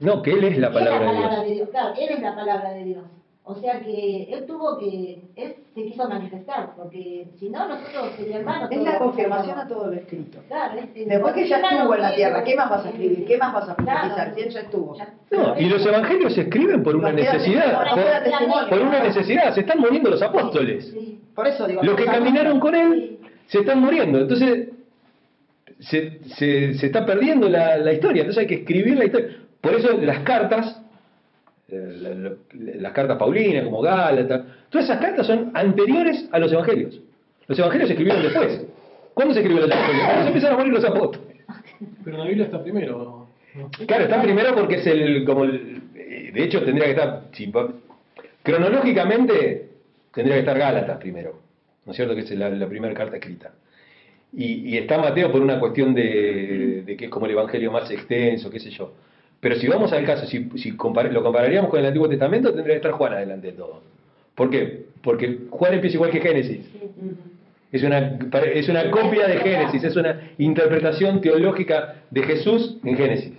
no, 0.00 0.22
que 0.22 0.30
Él 0.32 0.42
es 0.44 0.56
la 0.56 0.68
Él 0.68 0.72
palabra 0.72 0.96
es 0.96 1.04
la 1.04 1.10
de 1.12 1.16
palabra 1.18 1.36
Dios. 1.36 1.48
de 1.48 1.54
Dios. 1.54 1.68
Claro, 1.68 1.94
Él 1.98 2.08
es 2.08 2.22
la 2.22 2.34
palabra 2.34 2.70
de 2.72 2.84
Dios. 2.84 3.04
O 3.48 3.54
sea 3.54 3.78
que 3.80 4.24
Él 4.32 4.44
tuvo 4.44 4.76
que, 4.76 5.20
Él 5.36 5.54
se 5.72 5.82
quiso 5.84 6.08
manifestar, 6.08 6.74
porque 6.76 7.28
si 7.38 7.48
no, 7.48 7.68
nosotros, 7.68 8.18
mi 8.26 8.32
hermano... 8.32 8.66
es 8.68 8.82
la 8.82 8.98
confirmación 8.98 9.56
a 9.56 9.68
todo 9.68 9.86
lo 9.86 9.92
escrito. 9.92 10.40
Claro, 10.48 10.80
es- 10.80 11.06
Después 11.08 11.32
que 11.32 11.46
ya 11.46 11.58
estuvo 11.60 11.94
en 11.94 12.02
la 12.02 12.14
tierra, 12.14 12.42
¿qué 12.42 12.56
más 12.56 12.68
vas 12.68 12.86
a 12.86 12.88
escribir? 12.88 13.24
¿Qué 13.24 13.38
más 13.38 13.54
vas 13.54 13.68
a 13.68 13.76
profetizar? 13.76 14.34
Si 14.34 14.40
él 14.40 14.48
ya 14.50 14.60
estuvo. 14.60 14.96
No, 15.30 15.54
y 15.60 15.68
los 15.68 15.86
evangelios 15.86 16.34
se 16.34 16.40
escriben 16.40 16.82
por 16.82 16.96
una 16.96 17.12
necesidad, 17.12 17.86
por, 18.68 18.80
una 18.80 19.00
necesidad, 19.04 19.54
se 19.54 19.60
están 19.60 19.78
muriendo 19.78 20.10
los 20.10 20.22
apóstoles. 20.22 20.90
Sí. 20.90 21.20
Por 21.32 21.46
eso 21.46 21.68
digo, 21.68 21.82
Los 21.84 21.94
que 21.96 22.04
caminaron 22.04 22.58
con. 22.58 22.74
Él 22.74 23.18
se 23.46 23.60
están 23.60 23.80
muriendo. 23.80 24.18
Entonces, 24.18 24.70
se, 25.78 26.20
se, 26.36 26.74
se 26.74 26.86
está 26.86 27.04
perdiendo 27.06 27.48
la, 27.48 27.76
la 27.76 27.92
historia. 27.92 28.22
Entonces 28.22 28.40
hay 28.40 28.46
que 28.48 28.54
escribir 28.62 28.96
la 28.98 29.04
historia. 29.04 29.36
Por 29.60 29.74
eso 29.74 29.92
las 30.00 30.20
cartas, 30.20 30.82
las 31.68 32.92
cartas 32.92 33.18
paulinas, 33.18 33.64
como 33.64 33.80
Gálatas, 33.80 34.42
todas 34.70 34.84
esas 34.84 35.00
cartas 35.00 35.26
son 35.26 35.50
anteriores 35.54 36.28
a 36.32 36.38
los 36.38 36.52
evangelios. 36.52 37.00
Los 37.48 37.58
evangelios 37.58 37.88
se 37.88 37.94
escribieron 37.94 38.22
después. 38.22 38.66
¿Cuándo 39.14 39.34
se 39.34 39.40
escribieron 39.40 39.68
los 39.68 39.76
evangelios? 39.76 40.04
Cuando 40.04 40.22
se 40.22 40.28
empiezan 40.28 40.52
a 40.52 40.56
morir 40.56 40.72
los 40.72 40.84
apóstoles. 40.84 41.36
Pero 42.04 42.18
la 42.18 42.24
Biblia 42.24 42.44
está 42.44 42.62
primero. 42.62 43.28
¿no? 43.54 43.70
Claro, 43.86 44.04
está 44.04 44.22
primero 44.22 44.54
porque 44.54 44.76
es 44.76 44.86
el, 44.86 45.24
como 45.24 45.44
el, 45.44 45.80
de 45.92 46.44
hecho 46.44 46.62
tendría 46.62 46.84
que 46.84 46.90
estar, 46.92 47.24
si 47.32 47.52
cronológicamente 48.42 49.68
tendría 50.12 50.36
que 50.36 50.40
estar 50.40 50.58
Gálatas 50.58 50.98
primero, 50.98 51.40
¿no 51.84 51.92
es 51.92 51.96
cierto? 51.96 52.14
Que 52.14 52.20
es 52.20 52.30
la, 52.32 52.50
la 52.50 52.68
primera 52.68 52.94
carta 52.94 53.16
escrita. 53.16 53.52
Y, 54.32 54.68
y 54.68 54.76
está 54.76 54.98
Mateo 54.98 55.32
por 55.32 55.40
una 55.40 55.58
cuestión 55.58 55.94
de, 55.94 56.82
de 56.84 56.96
que 56.96 57.06
es 57.06 57.10
como 57.10 57.26
el 57.26 57.32
evangelio 57.32 57.72
más 57.72 57.90
extenso, 57.90 58.50
qué 58.50 58.60
sé 58.60 58.70
yo. 58.70 58.92
Pero 59.46 59.60
si 59.60 59.68
vamos 59.68 59.92
al 59.92 60.04
caso, 60.04 60.26
si, 60.26 60.50
si 60.56 60.72
compar- 60.76 61.08
lo 61.12 61.22
compararíamos 61.22 61.70
con 61.70 61.78
el 61.78 61.86
Antiguo 61.86 62.08
Testamento, 62.08 62.48
tendría 62.52 62.74
que 62.74 62.78
estar 62.78 62.90
Juan 62.90 63.12
adelante 63.12 63.46
de 63.46 63.52
todo. 63.52 63.80
¿Por 64.34 64.50
qué? 64.50 64.86
Porque 65.04 65.42
Juan 65.50 65.74
empieza 65.74 65.94
igual 65.94 66.10
que 66.10 66.20
Génesis. 66.20 66.66
Es 67.70 67.84
una, 67.84 68.18
es 68.52 68.68
una 68.68 68.90
copia 68.90 69.28
de 69.28 69.36
Génesis, 69.36 69.84
es 69.84 69.94
una 69.94 70.20
interpretación 70.38 71.20
teológica 71.20 71.94
de 72.10 72.24
Jesús 72.24 72.78
en 72.82 72.96
Génesis. 72.96 73.34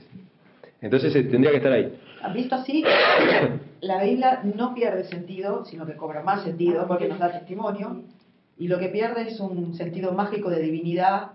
Entonces 0.81 1.13
eh, 1.13 1.23
tendría 1.23 1.51
que 1.51 1.57
estar 1.57 1.73
ahí. 1.73 1.93
Visto 2.33 2.55
así, 2.55 2.85
la 3.81 4.01
Biblia 4.01 4.39
no 4.55 4.73
pierde 4.73 5.03
sentido, 5.03 5.65
sino 5.65 5.85
que 5.85 5.97
cobra 5.97 6.23
más 6.23 6.41
sentido 6.45 6.87
porque 6.87 7.09
nos 7.09 7.19
da 7.19 7.33
testimonio. 7.33 8.03
Y 8.57 8.69
lo 8.69 8.79
que 8.79 8.87
pierde 8.87 9.23
es 9.27 9.41
un 9.41 9.75
sentido 9.75 10.13
mágico 10.13 10.49
de 10.49 10.61
divinidad 10.61 11.31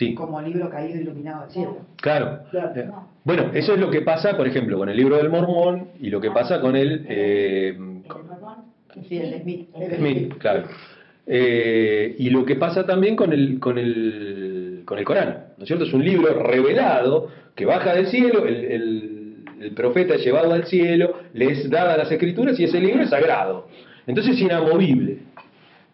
Sí, 0.00 0.14
como 0.14 0.40
libro 0.40 0.70
caído 0.70 0.98
iluminado 1.00 1.42
del 1.42 1.50
cielo. 1.50 1.76
claro. 2.00 2.40
Claro. 2.50 2.72
Eh, 2.74 2.88
Bueno, 3.24 3.50
eso 3.52 3.74
es 3.74 3.78
lo 3.80 3.90
que 3.90 4.00
pasa, 4.00 4.36
por 4.36 4.46
ejemplo, 4.46 4.78
con 4.78 4.88
el 4.88 4.96
libro 4.96 5.16
del 5.18 5.28
Mormón 5.28 5.88
y 6.00 6.08
lo 6.08 6.20
que 6.20 6.30
pasa 6.30 6.60
con 6.60 6.74
el... 6.74 7.04
eh, 7.08 7.68
El 7.76 7.78
Mormón, 7.78 8.64
Sí, 9.08 9.18
el 9.18 9.30
de 9.30 9.40
Smith. 9.42 9.68
el 9.76 9.90
de 9.90 9.96
Smith, 9.98 10.38
claro. 10.38 10.62
Eh, 11.26 12.16
y 12.18 12.30
lo 12.30 12.44
que 12.44 12.56
pasa 12.56 12.84
también 12.86 13.14
con 13.14 13.32
el, 13.32 13.60
con 13.60 13.78
el, 13.78 14.82
con 14.84 14.98
el 14.98 15.04
Corán, 15.04 15.44
¿no 15.58 15.62
es 15.64 15.66
cierto? 15.68 15.84
Es 15.84 15.92
un 15.92 16.04
libro 16.04 16.32
revelado 16.42 17.28
que 17.54 17.66
baja 17.66 17.94
del 17.94 18.06
cielo, 18.06 18.46
el, 18.46 18.56
el- 18.64 19.16
el 19.60 19.72
profeta 19.72 20.14
es 20.14 20.24
llevado 20.24 20.54
al 20.54 20.64
cielo, 20.64 21.12
le 21.34 21.52
es 21.52 21.68
dada 21.68 21.94
las 21.98 22.10
escrituras 22.10 22.58
y 22.58 22.64
ese 22.64 22.80
libro 22.80 23.02
es 23.02 23.10
sagrado. 23.10 23.68
Entonces 24.06 24.34
es 24.34 24.40
inamovible. 24.40 25.18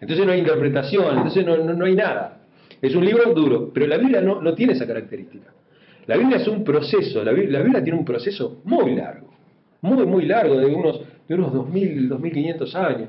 Entonces 0.01 0.25
no 0.25 0.31
hay 0.31 0.39
interpretación, 0.39 1.17
entonces 1.17 1.45
no, 1.45 1.57
no, 1.57 1.73
no 1.75 1.85
hay 1.85 1.97
nada. 1.97 2.36
Es 2.87 2.95
un 2.95 3.05
libro 3.05 3.33
duro, 3.35 3.71
pero 3.73 3.87
la 3.87 3.97
Biblia 3.99 4.21
no, 4.21 4.41
no 4.41 4.55
tiene 4.55 4.73
esa 4.75 4.87
característica. 4.87 5.53
La 6.07 6.17
Biblia 6.17 6.37
es 6.37 6.47
un 6.49 6.63
proceso, 6.63 7.25
la 7.25 7.33
Biblia, 7.33 7.59
la 7.59 7.65
Biblia 7.65 7.83
tiene 7.83 7.99
un 7.99 8.05
proceso 8.05 8.61
muy 8.65 8.95
largo, 8.95 9.29
muy, 9.83 10.07
muy 10.07 10.25
largo, 10.27 10.57
de 10.57 10.67
unos, 10.67 11.01
de 11.29 11.35
unos 11.35 11.53
2.000, 11.53 12.09
2.500 12.09 12.75
años 12.77 13.09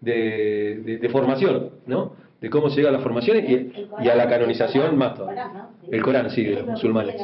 de, 0.00 0.80
de- 0.84 0.98
de 0.98 1.08
formación, 1.10 1.70
¿no? 1.86 2.14
De 2.40 2.48
cómo 2.48 2.70
se 2.70 2.76
llega 2.76 2.88
a 2.90 2.92
la 2.92 3.00
formación 3.00 3.38
y, 3.38 4.08
a 4.08 4.14
la 4.14 4.28
canonización 4.28 4.96
más 4.96 5.14
todavía. 5.16 5.66
El 5.90 6.00
Corán, 6.02 6.30
sí, 6.30 6.44
de 6.44 6.54
los 6.54 6.66
musulmanes. 6.66 7.16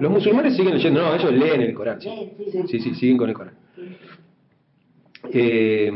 los- 0.00 0.10
musulmanes 0.10 0.56
siguen 0.56 0.74
leyendo, 0.74 1.02
no, 1.02 1.14
ellos 1.14 1.32
leen 1.32 1.60
el 1.60 1.74
Corán. 1.74 2.00
sí. 2.00 2.08
Sí, 2.68 2.78
Sí, 2.80 2.94
siguen 2.94 3.16
con 3.18 3.28
el 3.28 3.34
Corán. 3.34 3.54
Eh, 5.32 5.90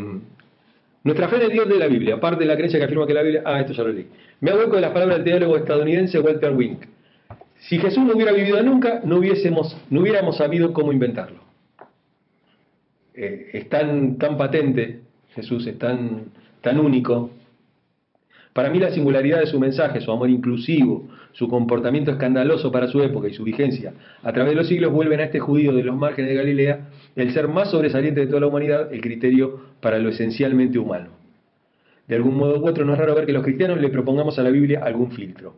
nuestra 1.04 1.28
fe 1.28 1.36
en 1.36 1.42
el 1.42 1.50
Dios 1.52 1.68
de 1.68 1.78
la 1.78 1.86
Biblia, 1.86 2.16
aparte 2.16 2.40
de 2.40 2.46
la 2.46 2.54
creencia 2.56 2.78
que 2.78 2.84
afirma 2.84 3.06
que 3.06 3.14
la 3.14 3.22
Biblia. 3.22 3.42
Ah, 3.44 3.60
esto 3.60 3.72
ya 3.72 3.82
lo 3.84 3.92
leí. 3.92 4.06
Me 4.40 4.50
hago 4.50 4.66
de 4.66 4.80
las 4.80 4.92
palabras 4.92 5.18
del 5.18 5.24
teólogo 5.24 5.56
estadounidense 5.56 6.20
Walter 6.20 6.54
Wink. 6.54 6.84
Si 7.60 7.78
Jesús 7.78 8.04
no 8.04 8.14
hubiera 8.14 8.32
vivido 8.32 8.62
nunca, 8.62 9.00
no, 9.04 9.16
hubiésemos, 9.16 9.76
no 9.90 10.00
hubiéramos 10.00 10.36
sabido 10.36 10.72
cómo 10.72 10.92
inventarlo. 10.92 11.40
Eh, 13.14 13.50
es 13.52 13.68
tan, 13.68 14.16
tan 14.16 14.36
patente, 14.36 15.00
Jesús 15.34 15.66
es 15.66 15.76
tan, 15.76 16.26
tan 16.60 16.78
único. 16.78 17.30
Para 18.52 18.70
mí 18.70 18.78
la 18.78 18.90
singularidad 18.90 19.40
de 19.40 19.46
su 19.46 19.58
mensaje, 19.58 20.00
su 20.00 20.12
amor 20.12 20.30
inclusivo, 20.30 21.08
su 21.32 21.48
comportamiento 21.48 22.12
escandaloso 22.12 22.70
para 22.70 22.88
su 22.88 23.02
época 23.02 23.28
y 23.28 23.34
su 23.34 23.44
vigencia 23.44 23.92
a 24.22 24.32
través 24.32 24.52
de 24.52 24.56
los 24.56 24.68
siglos 24.68 24.92
vuelven 24.92 25.20
a 25.20 25.24
este 25.24 25.38
judío 25.38 25.72
de 25.72 25.84
los 25.84 25.96
márgenes 25.96 26.30
de 26.30 26.36
Galilea 26.36 26.88
el 27.14 27.32
ser 27.32 27.48
más 27.48 27.70
sobresaliente 27.70 28.20
de 28.20 28.26
toda 28.26 28.40
la 28.40 28.46
humanidad, 28.46 28.92
el 28.92 29.00
criterio 29.00 29.60
para 29.80 29.98
lo 29.98 30.08
esencialmente 30.08 30.78
humano. 30.78 31.17
De 32.08 32.16
algún 32.16 32.36
modo 32.36 32.58
u 32.58 32.66
otro 32.66 32.84
no 32.84 32.94
es 32.94 32.98
raro 32.98 33.14
ver 33.14 33.26
que 33.26 33.32
los 33.32 33.44
cristianos 33.44 33.80
le 33.80 33.90
propongamos 33.90 34.38
a 34.38 34.42
la 34.42 34.50
Biblia 34.50 34.80
algún 34.82 35.12
filtro. 35.12 35.56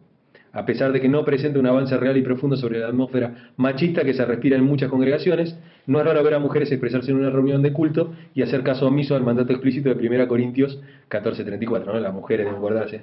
A 0.52 0.66
pesar 0.66 0.90
de 0.90 1.00
que 1.00 1.08
no 1.08 1.24
presenta 1.24 1.60
un 1.60 1.66
avance 1.66 1.96
real 1.96 2.16
y 2.16 2.22
profundo 2.22 2.56
sobre 2.56 2.80
la 2.80 2.88
atmósfera 2.88 3.52
machista 3.56 4.02
que 4.02 4.14
se 4.14 4.24
respira 4.24 4.56
en 4.56 4.64
muchas 4.64 4.90
congregaciones, 4.90 5.56
no 5.86 6.00
es 6.00 6.04
raro 6.04 6.24
ver 6.24 6.34
a 6.34 6.40
mujeres 6.40 6.72
expresarse 6.72 7.12
en 7.12 7.18
una 7.18 7.30
reunión 7.30 7.62
de 7.62 7.72
culto 7.72 8.14
y 8.34 8.42
hacer 8.42 8.64
caso 8.64 8.88
omiso 8.88 9.14
al 9.14 9.22
mandato 9.22 9.52
explícito 9.52 9.94
de 9.94 10.08
1 10.08 10.26
Corintios 10.26 10.80
14:34, 11.08 11.84
¿no? 11.86 12.00
Las 12.00 12.12
mujeres 12.12 12.46
deben 12.46 12.60
guardarse. 12.60 13.02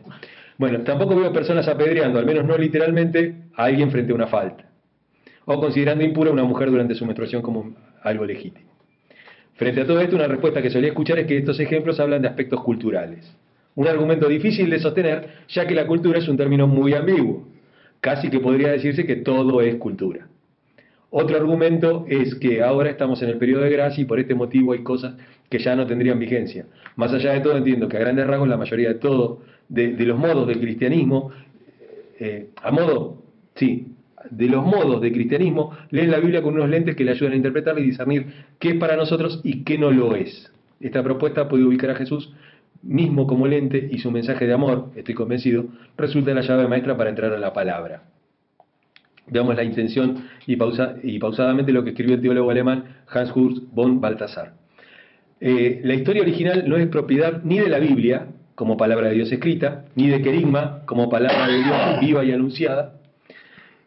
Bueno, 0.58 0.82
tampoco 0.82 1.16
veo 1.16 1.32
personas 1.32 1.70
apedreando, 1.70 2.20
al 2.20 2.26
menos 2.26 2.44
no 2.44 2.58
literalmente, 2.58 3.44
a 3.56 3.64
alguien 3.64 3.92
frente 3.92 4.12
a 4.12 4.16
una 4.16 4.28
falta. 4.28 4.66
O 5.46 5.58
considerando 5.62 6.04
impura 6.04 6.32
a 6.32 6.34
una 6.34 6.44
mujer 6.44 6.70
durante 6.70 6.96
su 6.96 7.06
menstruación 7.06 7.42
como 7.42 7.76
algo 8.04 8.26
legítimo. 8.26 8.77
Frente 9.58 9.82
a 9.82 9.88
todo 9.88 10.00
esto, 10.00 10.16
una 10.16 10.28
respuesta 10.28 10.62
que 10.62 10.70
solía 10.70 10.90
escuchar 10.90 11.18
es 11.18 11.26
que 11.26 11.38
estos 11.38 11.60
ejemplos 11.60 12.00
hablan 12.00 12.22
de 12.22 12.28
aspectos 12.28 12.62
culturales. 12.62 13.36
Un 13.74 13.88
argumento 13.88 14.28
difícil 14.28 14.70
de 14.70 14.80
sostener, 14.80 15.30
ya 15.50 15.66
que 15.66 15.74
la 15.74 15.88
cultura 15.88 16.20
es 16.20 16.28
un 16.28 16.38
término 16.38 16.68
muy 16.68 16.94
ambiguo. 16.94 17.48
Casi 18.00 18.30
que 18.30 18.40
podría 18.40 18.72
decirse 18.72 19.06
que 19.06 19.16
todo 19.16 19.62
es 19.62 19.76
cultura. 19.76 20.28
Otro 21.10 21.38
argumento 21.38 22.06
es 22.08 22.36
que 22.36 22.62
ahora 22.62 22.92
estamos 22.92 23.22
en 23.24 23.30
el 23.30 23.38
periodo 23.38 23.64
de 23.64 23.72
gracia 23.72 24.02
y 24.02 24.06
por 24.06 24.20
este 24.20 24.36
motivo 24.36 24.74
hay 24.74 24.84
cosas 24.84 25.16
que 25.50 25.58
ya 25.58 25.76
no 25.76 25.88
tendrían 25.88 26.20
vigencia. 26.20 26.66
Más 26.96 27.12
allá 27.14 27.34
de 27.34 27.40
todo, 27.40 27.58
entiendo 27.58 27.88
que 27.88 27.98
a 27.98 28.02
grandes 28.02 28.28
rasgos 28.28 28.48
la 28.48 28.58
mayoría 28.58 28.90
de 28.90 28.96
todo, 28.96 29.42
de, 29.70 29.94
los 30.06 30.20
modos 30.20 30.48
del 30.48 30.60
cristianismo, 30.60 31.32
eh, 32.20 32.50
a 32.62 32.72
modo, 32.72 33.24
sí, 33.56 33.88
de 34.32 34.48
los 34.48 34.66
modos 34.66 35.02
del 35.02 35.12
cristianismo, 35.14 35.72
leen 35.92 36.12
la 36.12 36.20
Biblia 36.20 36.42
con 36.42 36.54
unos 36.56 36.70
lentes 36.70 36.96
que 36.96 37.04
le 37.04 37.12
ayudan 37.12 37.34
a 37.34 37.38
interpretarla 37.38 37.82
y 37.82 37.86
discernir 37.86 38.28
qué 38.60 38.70
es 38.70 38.76
para 38.76 38.96
nosotros 38.96 39.42
y 39.44 39.64
qué 39.64 39.78
no 39.78 39.92
lo 39.92 40.16
es. 40.16 40.52
Esta 40.80 41.02
propuesta 41.04 41.48
puede 41.48 41.64
ubicar 41.64 41.90
a 41.92 41.96
Jesús 41.96 42.32
mismo 42.84 43.26
como 43.26 43.48
lente 43.48 43.90
y 43.92 43.98
su 43.98 44.12
mensaje 44.12 44.46
de 44.46 44.54
amor, 44.54 44.92
estoy 44.96 45.16
convencido, 45.16 45.66
resulta 45.98 46.34
la 46.34 46.42
llave 46.42 46.68
maestra 46.68 46.96
para 46.96 47.10
entrar 47.10 47.34
a 47.34 47.38
la 47.40 47.52
palabra. 47.52 48.04
Veamos 49.30 49.56
la 49.56 49.64
intención 49.64 50.24
y, 50.46 50.56
pausa- 50.56 50.96
y 51.04 51.20
pausadamente 51.20 51.72
lo 51.74 51.84
que 51.84 51.90
escribió 51.90 52.16
el 52.16 52.22
teólogo 52.22 52.50
alemán 52.52 52.86
Hans 53.10 53.36
Urs 53.36 53.62
von 53.74 54.00
Balthasar. 54.00 54.54
Eh, 55.42 55.82
la 55.84 55.94
historia 55.96 56.22
original 56.22 56.64
no 56.68 56.78
es 56.78 56.88
propiedad 56.88 57.42
ni 57.44 57.60
de 57.60 57.68
la 57.68 57.80
Biblia, 57.80 58.28
como 58.56 58.78
palabra 58.78 59.10
de 59.10 59.16
Dios 59.16 59.32
escrita, 59.32 59.86
ni 59.96 60.08
de 60.08 60.22
Querigma, 60.22 60.82
como 60.86 61.10
palabra 61.10 61.48
de 61.48 61.58
Dios 61.58 62.00
viva 62.02 62.24
y 62.26 62.32
anunciada, 62.32 62.94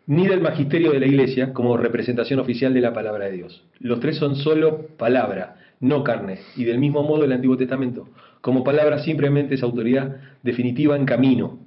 ni 0.06 0.26
del 0.26 0.40
magisterio 0.40 0.92
de 0.92 1.00
la 1.00 1.06
Iglesia, 1.06 1.52
como 1.52 1.76
representación 1.76 2.40
oficial 2.40 2.74
de 2.74 2.80
la 2.80 2.92
palabra 2.92 3.26
de 3.26 3.32
Dios. 3.32 3.64
Los 3.78 4.00
tres 4.00 4.16
son 4.16 4.36
solo 4.36 4.88
palabra, 4.96 5.56
no 5.80 6.02
carne, 6.04 6.38
y 6.56 6.64
del 6.64 6.78
mismo 6.78 7.02
modo 7.02 7.24
el 7.24 7.32
Antiguo 7.32 7.56
Testamento, 7.56 8.08
como 8.40 8.64
palabra 8.64 8.98
simplemente 8.98 9.54
es 9.54 9.62
autoridad 9.62 10.16
definitiva 10.42 10.96
en 10.96 11.04
camino, 11.04 11.58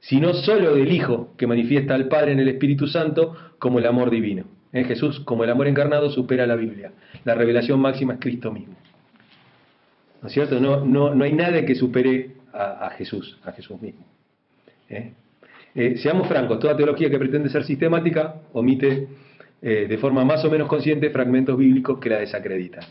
sino 0.00 0.32
solo 0.32 0.74
del 0.74 0.92
Hijo 0.92 1.34
que 1.36 1.46
manifiesta 1.46 1.94
al 1.94 2.08
Padre 2.08 2.32
en 2.32 2.40
el 2.40 2.48
Espíritu 2.48 2.86
Santo 2.86 3.34
como 3.58 3.78
el 3.78 3.86
amor 3.86 4.10
divino. 4.10 4.44
En 4.72 4.84
Jesús, 4.84 5.20
como 5.20 5.44
el 5.44 5.50
amor 5.50 5.66
encarnado, 5.66 6.10
supera 6.10 6.46
la 6.46 6.54
Biblia. 6.54 6.92
La 7.24 7.34
revelación 7.34 7.80
máxima 7.80 8.14
es 8.14 8.20
Cristo 8.20 8.52
mismo. 8.52 8.76
¿No 10.22 10.28
es 10.28 10.32
cierto? 10.32 10.60
No, 10.60 10.84
no, 10.84 11.14
no 11.14 11.24
hay 11.24 11.32
nada 11.32 11.64
que 11.64 11.74
supere 11.74 12.36
a, 12.52 12.86
a 12.86 12.90
Jesús, 12.90 13.38
a 13.44 13.52
Jesús 13.52 13.80
mismo. 13.82 14.04
¿Eh? 14.88 15.12
Eh, 15.74 15.96
seamos 15.98 16.26
francos, 16.26 16.58
toda 16.58 16.76
teología 16.76 17.10
que 17.10 17.18
pretende 17.18 17.48
ser 17.48 17.64
sistemática 17.64 18.36
omite 18.52 19.08
eh, 19.62 19.86
de 19.88 19.98
forma 19.98 20.24
más 20.24 20.44
o 20.44 20.50
menos 20.50 20.68
consciente 20.68 21.10
fragmentos 21.10 21.56
bíblicos 21.56 21.98
que 21.98 22.10
la 22.10 22.18
desacreditan. 22.18 22.84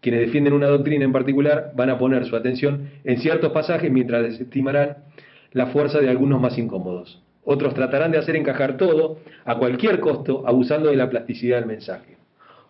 Quienes 0.00 0.20
defienden 0.20 0.52
una 0.52 0.68
doctrina 0.68 1.04
en 1.04 1.12
particular 1.12 1.72
van 1.74 1.90
a 1.90 1.98
poner 1.98 2.24
su 2.26 2.36
atención 2.36 2.90
en 3.04 3.18
ciertos 3.18 3.52
pasajes 3.52 3.90
mientras 3.90 4.22
desestimarán 4.22 4.98
la 5.52 5.66
fuerza 5.66 5.98
de 5.98 6.08
algunos 6.08 6.40
más 6.40 6.56
incómodos. 6.58 7.22
Otros 7.44 7.74
tratarán 7.74 8.12
de 8.12 8.18
hacer 8.18 8.36
encajar 8.36 8.76
todo 8.76 9.18
a 9.44 9.56
cualquier 9.56 10.00
costo, 10.00 10.44
abusando 10.46 10.90
de 10.90 10.96
la 10.96 11.10
plasticidad 11.10 11.58
del 11.58 11.66
mensaje. 11.66 12.16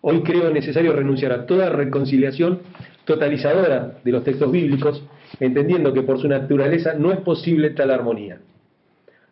Hoy 0.01 0.21
creo 0.21 0.51
necesario 0.51 0.93
renunciar 0.93 1.31
a 1.31 1.45
toda 1.45 1.69
reconciliación 1.69 2.61
totalizadora 3.05 3.97
de 4.03 4.11
los 4.11 4.23
textos 4.23 4.51
bíblicos, 4.51 5.03
entendiendo 5.39 5.93
que 5.93 6.03
por 6.03 6.19
su 6.19 6.27
naturaleza 6.27 6.93
no 6.93 7.11
es 7.11 7.19
posible 7.19 7.71
tal 7.71 7.91
armonía. 7.91 8.39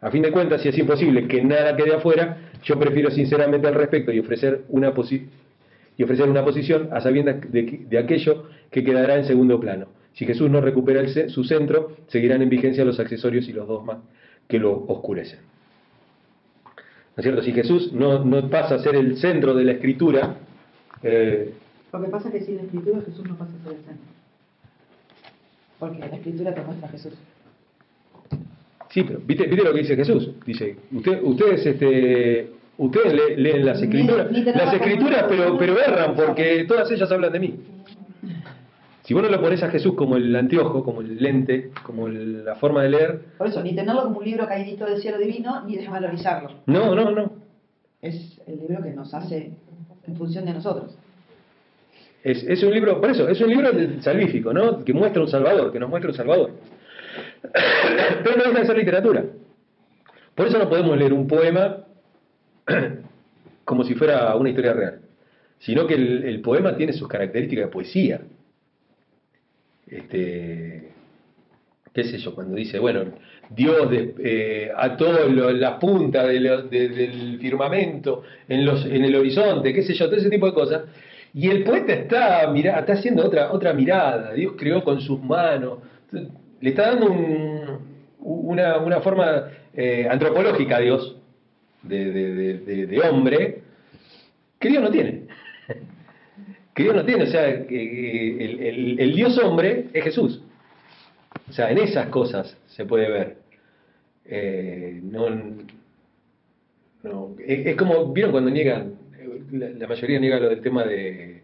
A 0.06 0.12
fin 0.12 0.22
de 0.22 0.32
cuentas, 0.32 0.62
si 0.62 0.70
es 0.70 0.78
imposible 0.78 1.28
que 1.28 1.44
nada 1.44 1.76
quede 1.76 1.96
afuera, 1.96 2.38
yo 2.64 2.78
prefiero 2.78 3.10
sinceramente 3.10 3.68
al 3.68 3.74
respecto 3.74 4.12
y 4.12 4.20
ofrecer 4.20 4.64
una, 4.70 4.94
posi- 4.94 5.26
y 5.98 6.04
ofrecer 6.04 6.30
una 6.30 6.46
posición 6.46 6.90
a 6.92 7.02
sabiendas 7.02 7.42
de, 7.52 7.86
de 7.90 7.98
aquello 7.98 8.48
que 8.70 8.84
quedará 8.84 9.16
en 9.16 9.26
segundo 9.26 9.60
plano. 9.60 9.88
Si 10.14 10.28
Jesús 10.28 10.48
no 10.52 10.62
recupera 10.62 11.02
su 11.28 11.44
centro, 11.44 11.98
seguirán 12.06 12.44
en 12.44 12.50
vigencia 12.50 12.86
los 12.86 13.00
accesorios 13.00 13.50
y 13.50 13.54
los 13.54 13.68
dogmas 13.68 13.98
que 14.48 14.60
lo 14.60 14.86
oscurecen. 14.88 15.40
¿No 17.16 17.22
es 17.22 17.24
cierto? 17.24 17.42
Si 17.42 17.52
Jesús 17.52 17.92
no, 17.92 18.24
no 18.24 18.48
pasa 18.48 18.76
a 18.76 18.80
ser 18.80 18.96
el 18.96 19.18
centro 19.18 19.56
de 19.56 19.64
la 19.64 19.72
escritura, 19.72 20.36
eh, 21.02 21.52
Lo 21.92 22.00
que 22.04 22.10
pasa 22.10 22.28
es 22.30 22.34
que 22.36 22.42
sin 22.42 22.58
la 22.58 22.62
escritura 22.62 23.02
Jesús 23.02 23.28
no 23.28 23.36
pasa 23.38 23.54
a 23.60 23.64
ser 23.64 23.72
el 23.80 23.84
centro. 23.86 24.06
Porque 25.80 25.98
la 25.98 26.06
escritura 26.16 26.54
te 26.54 26.62
muestra 26.62 26.88
a 26.90 26.92
Jesús. 26.92 27.14
Sí, 28.96 29.04
pero 29.04 29.20
¿viste, 29.26 29.46
viste 29.48 29.64
lo 29.66 29.74
que 29.74 29.80
dice 29.80 29.96
Jesús? 29.98 30.32
Dice, 30.46 30.78
usted- 30.94 31.20
ustedes, 31.22 31.66
este, 31.66 32.50
ustedes 32.78 33.14
le- 33.14 33.36
leen 33.38 33.66
las 33.66 33.82
escrituras, 33.82 34.32
ni 34.32 34.42
las 34.42 34.74
escrituras, 34.74 35.26
pero, 35.28 35.58
pero 35.58 35.78
erran 35.80 36.16
porque 36.16 36.64
todas 36.66 36.90
ellas 36.92 37.12
hablan 37.12 37.34
de 37.34 37.40
mí. 37.42 37.56
Si 39.04 39.14
vos 39.14 39.22
no 39.22 39.30
lo 39.30 39.40
pones 39.42 39.62
a 39.62 39.70
Jesús 39.70 39.94
como 39.96 40.16
el 40.18 40.34
anteojo, 40.36 40.84
como 40.84 41.02
el 41.02 41.18
lente, 41.22 41.72
como 41.84 42.08
el- 42.08 42.44
la 42.46 42.56
forma 42.56 42.82
de 42.84 42.90
leer, 42.90 43.20
Por 43.38 43.48
eso, 43.48 43.62
ni 43.62 43.76
tenerlo 43.76 44.04
como 44.06 44.20
un 44.20 44.26
libro 44.26 44.48
caidito 44.48 44.86
del 44.86 45.00
cielo 45.02 45.18
divino, 45.20 45.64
ni 45.68 45.76
desvalorizarlo. 45.76 46.52
no, 46.68 46.96
no, 46.96 47.12
no. 47.12 47.32
Es 48.02 48.40
el 48.48 48.60
libro 48.62 48.82
que 48.82 48.92
nos 48.92 49.14
hace 49.14 49.52
en 50.08 50.16
función 50.16 50.46
de 50.46 50.54
nosotros. 50.54 50.96
Es, 52.24 52.44
es 52.44 52.64
un 52.64 52.74
libro, 52.74 53.00
por 53.00 53.12
eso, 53.12 53.28
es 53.30 53.40
un 53.42 53.50
libro 53.50 53.70
salvífico, 54.02 54.52
¿no? 54.54 54.84
Que 54.84 54.94
muestra 54.94 55.22
un 55.22 55.28
salvador, 55.28 55.72
que 55.72 55.80
nos 55.80 55.90
muestra 55.90 56.10
un 56.10 56.18
salvador. 56.18 56.52
Pero 58.24 58.38
no 58.38 58.52
deja 58.60 58.74
de 58.74 58.80
literatura. 58.80 59.24
Por 60.34 60.48
eso 60.48 60.58
no 60.60 60.70
podemos 60.70 60.98
leer 60.98 61.14
un 61.14 61.28
poema 61.28 61.86
como 63.66 63.84
si 63.84 63.96
fuera 63.96 64.36
una 64.36 64.50
historia 64.50 64.74
real, 64.74 65.00
sino 65.60 65.88
que 65.88 65.96
el, 65.96 66.42
poema 66.42 66.76
tiene 66.76 66.94
sus 66.94 67.08
características 67.08 67.66
de 67.66 67.72
poesía. 67.72 68.22
Este, 69.88 70.90
qué 71.94 72.04
sé 72.04 72.18
yo, 72.18 72.34
cuando 72.36 72.56
dice, 72.56 72.80
bueno, 72.80 73.06
Dios 73.50 73.90
de- 73.90 74.16
eh, 74.20 74.72
ató 74.76 75.28
lo- 75.30 75.52
la 75.52 75.80
punta 75.80 76.26
del 76.28 77.38
firmamento 77.40 78.24
en, 78.48 78.66
los, 78.66 78.86
en 78.86 79.04
el 79.06 79.16
horizonte, 79.16 79.74
qué 79.74 79.84
sé 79.84 79.94
yo, 79.94 80.08
todo 80.08 80.18
ese 80.18 80.30
tipo 80.30 80.48
de 80.48 80.54
cosas. 80.54 80.84
Y 81.34 81.50
el 81.50 81.64
poeta 81.64 81.94
está, 81.94 82.50
mira, 82.52 82.80
está 82.80 82.94
haciendo 82.94 83.26
otra, 83.26 83.52
otra 83.52 83.74
mirada, 83.74 84.34
Dios 84.34 84.54
creó 84.58 84.84
con 84.84 85.02
sus 85.02 85.22
manos, 85.22 85.80
le 86.66 86.72
está 86.72 86.88
dando 86.92 87.12
un- 87.12 87.80
una, 88.20 88.78
una 88.80 89.00
forma 89.02 89.50
eh, 89.74 90.08
antropológica 90.10 90.78
a 90.78 90.80
Dios, 90.80 91.16
de, 91.84 92.12
de- 92.12 93.00
hombre, 93.02 93.62
que 94.60 94.70
Dios 94.70 94.82
no 94.82 94.90
tiene. 94.90 95.26
Que 96.74 96.84
Dios 96.84 96.96
no 96.96 97.06
tiene, 97.06 97.24
o 97.24 97.28
sea, 97.28 97.48
el, 97.48 98.98
el- 99.00 99.16
Dios 99.16 99.38
hombre 99.38 99.86
es 99.94 100.04
Jesús. 100.04 100.42
O 101.50 101.54
sea, 101.54 101.70
en 101.72 101.78
esas 101.78 102.08
cosas 102.08 102.58
se 102.68 102.84
puede 102.86 103.10
ver. 103.12 103.38
Eh, 104.26 105.00
no, 105.04 105.30
no, 107.04 107.36
es, 107.46 107.76
como, 107.76 108.12
¿vieron 108.12 108.32
cuando 108.32 108.50
niegan? 108.50 108.96
La 109.52 109.88
mayoría 109.88 110.20
niega 110.20 110.40
lo 110.40 110.50
del 110.50 110.62
tema 110.62 110.84
de, 110.84 111.44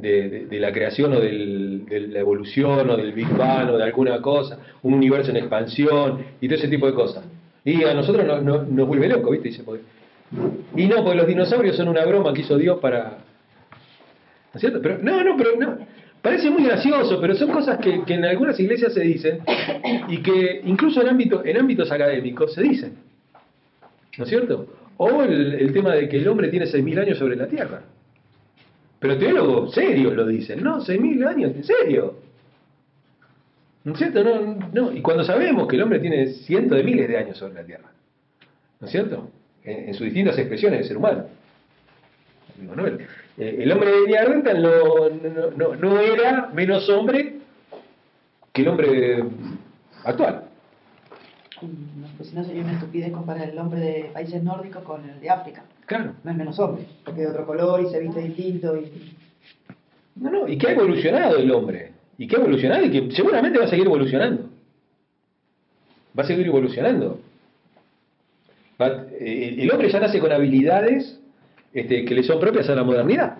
de, 0.00 0.46
la 0.60 0.72
creación 0.72 1.12
o 1.12 1.20
del- 1.20 1.84
de 1.86 2.00
la 2.08 2.20
evolución 2.20 2.88
o 2.90 2.96
del 2.96 3.12
Big 3.12 3.28
Bang 3.36 3.70
o 3.70 3.76
de 3.78 3.84
alguna 3.84 4.20
cosa, 4.20 4.58
un 4.82 4.94
universo 4.94 5.30
en 5.30 5.36
expansión 5.38 6.24
y 6.40 6.48
todo 6.48 6.58
ese 6.58 6.68
tipo 6.68 6.86
de 6.86 6.94
cosas. 6.94 7.24
Y 7.64 7.82
a 7.84 7.94
nosotros 7.94 8.26
no- 8.26 8.40
no- 8.40 8.62
nos 8.62 8.86
vuelve 8.86 9.08
loco, 9.08 9.30
¿viste? 9.30 9.50
Y 10.76 10.86
no, 10.86 10.96
porque 11.02 11.16
los 11.16 11.26
dinosaurios 11.26 11.76
son 11.76 11.88
una 11.88 12.04
broma 12.04 12.32
que 12.34 12.40
hizo 12.42 12.56
Dios 12.58 12.78
para, 12.80 13.18
¿No 14.52 14.58
es 14.58 14.60
cierto? 14.60 14.80
Pero, 14.82 14.98
no, 15.02 15.24
no, 15.24 15.36
pero 15.36 15.50
no. 15.58 15.78
Parece 16.22 16.48
muy 16.48 16.64
gracioso, 16.64 17.20
pero 17.20 17.34
son 17.34 17.50
cosas 17.50 17.78
que, 17.78 18.02
que 18.04 18.14
en 18.14 18.24
algunas 18.24 18.58
iglesias 18.58 18.94
se 18.94 19.00
dicen 19.02 19.40
y 20.08 20.18
que 20.22 20.62
incluso 20.64 21.02
en, 21.02 21.08
ámbito, 21.08 21.44
en 21.44 21.58
ámbitos 21.58 21.90
académicos 21.92 22.54
se 22.54 22.62
dicen. 22.62 22.94
¿No 24.16 24.24
es 24.24 24.30
cierto? 24.30 24.66
O 24.96 25.22
el, 25.22 25.54
el 25.54 25.72
tema 25.72 25.92
de 25.94 26.08
que 26.08 26.16
el 26.18 26.28
hombre 26.28 26.48
tiene 26.48 26.66
6.000 26.66 26.98
años 27.00 27.18
sobre 27.18 27.36
la 27.36 27.46
tierra. 27.48 27.82
Pero 29.04 29.18
teólogos 29.18 29.74
serios 29.74 30.14
lo 30.14 30.26
dicen, 30.26 30.62
¿no? 30.64 30.80
6.000 30.80 31.26
años, 31.26 31.54
¿en 31.54 31.62
serio? 31.62 32.16
¿No 33.84 33.92
es 33.92 33.98
cierto? 33.98 34.24
No. 34.72 34.92
Y 34.94 35.02
cuando 35.02 35.24
sabemos 35.24 35.68
que 35.68 35.76
el 35.76 35.82
hombre 35.82 36.00
tiene 36.00 36.28
cientos 36.28 36.78
de 36.78 36.84
miles 36.84 37.06
de 37.06 37.18
años 37.18 37.36
sobre 37.36 37.52
la 37.52 37.64
tierra. 37.64 37.90
¿No 38.80 38.86
es 38.86 38.90
cierto? 38.90 39.28
En, 39.62 39.92
sus 39.92 40.06
distintas 40.06 40.38
expresiones 40.38 40.78
de 40.78 40.88
ser 40.88 40.96
humano. 40.96 41.26
No, 42.62 42.86
el, 42.86 43.06
eh, 43.36 43.58
el 43.58 43.72
hombre 43.72 43.90
de 43.90 44.06
Neandertal 44.06 44.62
no, 44.62 45.74
no, 45.76 46.00
era 46.00 46.50
menos 46.54 46.88
hombre 46.88 47.40
que 48.54 48.62
el 48.62 48.68
hombre 48.68 49.22
actual. 50.02 50.44
Pues 52.16 52.30
si 52.30 52.34
no 52.34 52.42
sería 52.42 52.62
una 52.62 52.72
estupidez 52.72 53.12
comparar 53.12 53.50
el 53.50 53.58
hombre 53.58 53.80
de 53.80 54.10
países 54.14 54.42
nórdicos 54.42 54.82
con 54.82 55.06
el 55.06 55.20
de 55.20 55.28
África. 55.28 55.62
Claro. 55.86 56.14
No 56.24 56.30
es 56.30 56.36
menos 56.36 56.58
hombre, 56.58 56.86
porque 57.04 57.20
de 57.22 57.26
otro 57.28 57.46
color 57.46 57.82
y 57.82 57.86
se 57.90 58.00
viste 58.00 58.20
distinto. 58.22 58.76
Y... 58.76 59.14
No, 60.16 60.30
no, 60.30 60.48
y 60.48 60.56
que 60.56 60.68
ha 60.68 60.72
evolucionado 60.72 61.36
el 61.36 61.50
hombre. 61.50 61.92
Y 62.16 62.26
que 62.26 62.36
ha 62.36 62.38
evolucionado 62.38 62.84
y 62.84 62.90
que 62.90 63.14
seguramente 63.14 63.58
va 63.58 63.64
a 63.66 63.68
seguir 63.68 63.86
evolucionando. 63.86 64.48
Va 66.18 66.22
a 66.22 66.26
seguir 66.26 66.46
evolucionando. 66.46 67.20
Va- 68.80 69.06
eh, 69.20 69.56
el 69.58 69.70
hombre 69.72 69.90
ya 69.90 70.00
nace 70.00 70.20
con 70.20 70.32
habilidades 70.32 71.20
este, 71.72 72.04
que 72.04 72.14
le 72.14 72.22
son 72.22 72.38
propias 72.40 72.68
a 72.70 72.74
la 72.74 72.84
modernidad. 72.84 73.36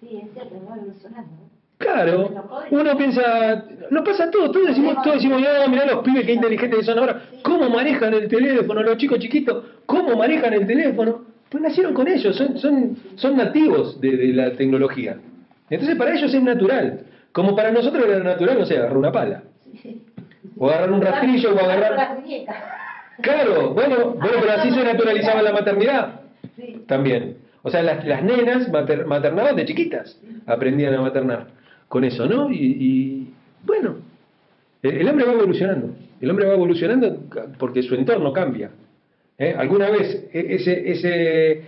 Sí, 0.00 0.20
es 0.24 0.32
cierto, 0.32 0.54
va 0.68 0.76
evolucionando. 0.76 1.30
Claro, 1.76 2.30
uno 2.70 2.96
piensa, 2.96 3.64
no 3.90 4.04
pasa 4.04 4.30
todo, 4.30 4.50
todos 4.50 4.68
decimos, 4.68 5.02
todos 5.02 5.16
decimos, 5.16 5.40
no, 5.40 5.68
mirá 5.68 5.86
los 5.86 6.02
pibes 6.02 6.24
que 6.26 6.32
inteligentes 6.32 6.78
que 6.80 6.84
son 6.84 6.98
ahora, 6.98 7.22
cómo 7.42 7.68
manejan 7.70 8.14
el 8.14 8.28
teléfono, 8.28 8.82
los 8.82 8.96
chicos 8.96 9.18
chiquitos, 9.18 9.64
cómo 9.86 10.16
manejan 10.16 10.52
el 10.52 10.66
teléfono, 10.66 11.22
pues 11.48 11.62
nacieron 11.62 11.94
con 11.94 12.08
ellos, 12.08 12.36
son, 12.36 12.58
son, 12.58 12.96
son 13.16 13.36
nativos 13.36 14.00
de, 14.00 14.16
de 14.16 14.28
la 14.28 14.52
tecnología. 14.52 15.16
Entonces 15.70 15.96
para 15.96 16.14
ellos 16.14 16.32
es 16.32 16.42
natural, 16.42 17.00
como 17.32 17.54
para 17.56 17.70
nosotros 17.70 18.04
era 18.06 18.18
natural, 18.20 18.58
no 18.58 18.66
sé, 18.66 18.76
agarrar 18.76 18.96
una 18.96 19.12
pala, 19.12 19.42
o 20.56 20.68
agarrar 20.68 20.92
un 20.92 21.00
rastrillo, 21.02 21.54
o 21.54 21.58
agarrar... 21.58 22.18
Claro, 23.20 23.70
bueno, 23.74 24.10
bueno, 24.18 24.38
pero 24.40 24.52
así 24.52 24.70
se 24.70 24.82
naturalizaba 24.82 25.40
la 25.42 25.52
maternidad. 25.52 26.20
También. 26.86 27.36
O 27.62 27.70
sea, 27.70 27.82
las, 27.82 28.04
las 28.04 28.22
nenas 28.22 28.68
mater- 28.70 29.06
maternaban 29.06 29.56
de 29.56 29.64
chiquitas, 29.64 30.20
aprendían 30.46 30.94
a 30.94 31.00
maternar 31.00 31.46
con 31.88 32.04
eso, 32.04 32.26
¿no? 32.26 32.50
Y, 32.50 32.56
y, 32.56 33.33
bueno, 33.64 33.96
el, 34.82 35.08
hombre 35.08 35.24
va 35.24 35.32
evolucionando, 35.32 35.94
el 36.20 36.30
hombre 36.30 36.46
va 36.46 36.54
evolucionando 36.54 37.18
porque 37.58 37.82
su 37.82 37.94
entorno 37.94 38.32
cambia. 38.32 38.70
¿eh? 39.38 39.54
Alguna 39.56 39.90
vez 39.90 40.28
e- 40.32 40.54
ese, 40.54 40.90
ese, 40.90 41.62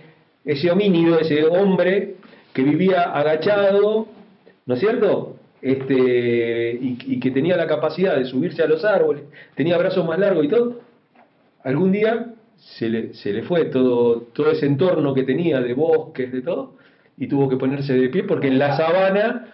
ese 0.45 0.71
homínido, 0.71 1.19
ese 1.19 1.43
hombre 1.45 2.15
que 2.53 2.63
vivía 2.63 3.03
agachado, 3.03 4.07
¿no 4.65 4.73
es 4.73 4.79
cierto? 4.79 5.37
Este, 5.61 6.77
y, 6.79 6.97
y 7.05 7.19
que 7.19 7.31
tenía 7.31 7.57
la 7.57 7.67
capacidad 7.67 8.15
de 8.15 8.25
subirse 8.25 8.61
a 8.61 8.67
los 8.67 8.85
árboles, 8.85 9.23
tenía 9.55 9.77
brazos 9.77 10.05
más 10.05 10.19
largos 10.19 10.45
y 10.45 10.49
todo, 10.49 10.79
algún 11.63 11.91
día 11.91 12.33
se 12.57 12.89
le, 12.89 13.13
se 13.13 13.33
le 13.33 13.43
fue 13.43 13.65
todo, 13.65 14.21
todo 14.33 14.51
ese 14.51 14.65
entorno 14.65 15.13
que 15.13 15.23
tenía 15.23 15.59
de 15.59 15.73
bosques, 15.73 16.31
de 16.31 16.41
todo, 16.41 16.75
y 17.17 17.27
tuvo 17.27 17.49
que 17.49 17.57
ponerse 17.57 17.93
de 17.93 18.09
pie 18.09 18.23
porque 18.23 18.47
en 18.47 18.59
la 18.59 18.77
sabana 18.77 19.47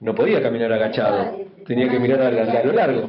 no 0.00 0.14
podía 0.14 0.42
caminar 0.42 0.72
agachado, 0.72 1.36
tenía 1.66 1.88
que 1.88 1.98
mirar 2.00 2.20
a, 2.22 2.26
a- 2.26 2.60
a 2.60 2.64
lo 2.64 2.72
largo. 2.72 3.08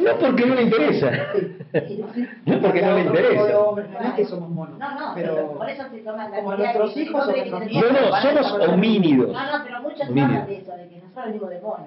No, 0.00 0.18
porque 0.18 0.46
no 0.46 0.54
le 0.54 0.62
interesa, 0.62 1.10
no 2.46 2.60
porque 2.60 2.82
no 2.82 2.94
le 2.94 3.00
interesa. 3.02 3.52
No 3.52 4.08
es 4.08 4.14
que 4.14 4.24
somos 4.24 4.50
monos, 4.50 4.78
No, 4.78 5.00
no, 5.00 5.14
pero 5.14 5.52
por 5.54 5.68
eso 5.68 5.82
se 5.90 5.98
toman 5.98 6.30
la 6.30 6.36
como 6.36 6.56
nuestros 6.56 6.96
hijos 6.96 7.26
No, 7.26 7.82
no, 7.92 8.22
somos 8.22 8.68
homínidos. 8.68 9.32
No, 9.32 9.58
no, 9.58 9.64
pero 9.64 9.82
muchos 9.82 10.00
hablan 10.02 10.46
de 10.46 10.56
eso, 10.58 10.72
de 10.76 10.88
que 10.88 11.02
nosotros 11.02 11.50
de 11.50 11.60
mono. 11.60 11.86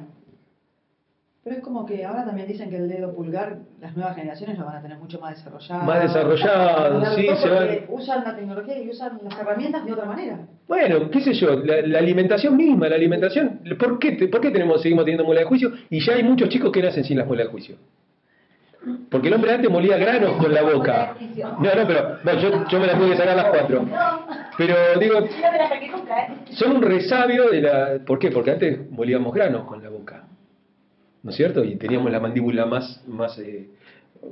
Pero 1.43 1.57
es 1.57 1.61
como 1.61 1.85
que 1.85 2.05
ahora 2.05 2.23
también 2.23 2.47
dicen 2.47 2.69
que 2.69 2.77
el 2.77 2.87
dedo 2.87 3.13
pulgar, 3.13 3.57
las 3.81 3.93
nuevas 3.97 4.15
generaciones 4.15 4.57
lo 4.57 4.65
van 4.65 4.77
a 4.77 4.81
tener 4.81 4.97
mucho 4.97 5.19
más 5.19 5.35
desarrollado. 5.35 5.83
Más 5.83 6.01
desarrollado, 6.03 7.15
sí, 7.15 7.27
se 7.35 7.49
van- 7.49 7.67
Usan 7.89 8.23
la 8.23 8.33
tecnología 8.35 8.79
y 8.81 8.89
usan 8.89 9.19
las 9.21 9.37
herramientas 9.37 9.85
de 9.85 9.91
otra 9.91 10.05
manera. 10.05 10.39
Bueno, 10.69 11.09
qué 11.11 11.19
sé 11.19 11.33
yo, 11.33 11.55
la, 11.59 11.81
la 11.81 11.99
alimentación 11.99 12.55
misma, 12.55 12.87
la 12.87 12.95
alimentación, 12.95 13.59
¿por 13.77 13.99
qué, 13.99 14.13
te- 14.13 14.29
por 14.29 14.39
qué 14.39 14.51
tenemos, 14.51 14.81
seguimos 14.81 15.03
teniendo 15.03 15.25
muela 15.25 15.41
de 15.41 15.47
juicio? 15.47 15.73
Y 15.89 15.99
ya 15.99 16.13
hay 16.13 16.23
muchos 16.23 16.47
chicos 16.47 16.71
que 16.71 16.81
nacen 16.81 17.03
sin 17.03 17.17
las 17.17 17.27
muelas 17.27 17.47
de 17.47 17.51
juicio. 17.51 17.75
Porque 19.09 19.27
el 19.27 19.33
hombre 19.33 19.53
antes 19.53 19.69
molía 19.69 19.97
granos 19.97 20.37
con 20.37 20.53
la 20.53 20.61
boca. 20.61 21.15
No, 21.59 21.75
no, 21.75 21.87
pero 21.87 22.17
no, 22.23 22.33
yo, 22.39 22.67
yo 22.69 22.79
me 22.79 22.87
las 22.87 22.97
tuve 22.97 23.09
que 23.11 23.17
sacar 23.17 23.29
a 23.37 23.43
las 23.43 23.45
cuatro. 23.49 23.85
Pero 24.57 24.75
digo, 24.99 25.19
¿eh? 25.19 25.29
son 26.51 26.77
un 26.77 26.81
resabio 26.81 27.49
de 27.49 27.61
la... 27.61 27.89
¿Por 28.05 28.19
qué? 28.19 28.29
Porque 28.31 28.51
antes 28.51 28.89
molíamos 28.91 29.33
granos 29.33 29.65
con 29.65 29.81
la 29.83 29.89
boca. 29.89 30.23
¿No 31.23 31.31
es 31.31 31.35
cierto? 31.37 31.63
Y 31.63 31.75
teníamos 31.77 32.11
la 32.11 32.19
mandíbula 32.19 32.65
más, 32.65 33.01
más, 33.07 33.39
eh, 33.39 33.69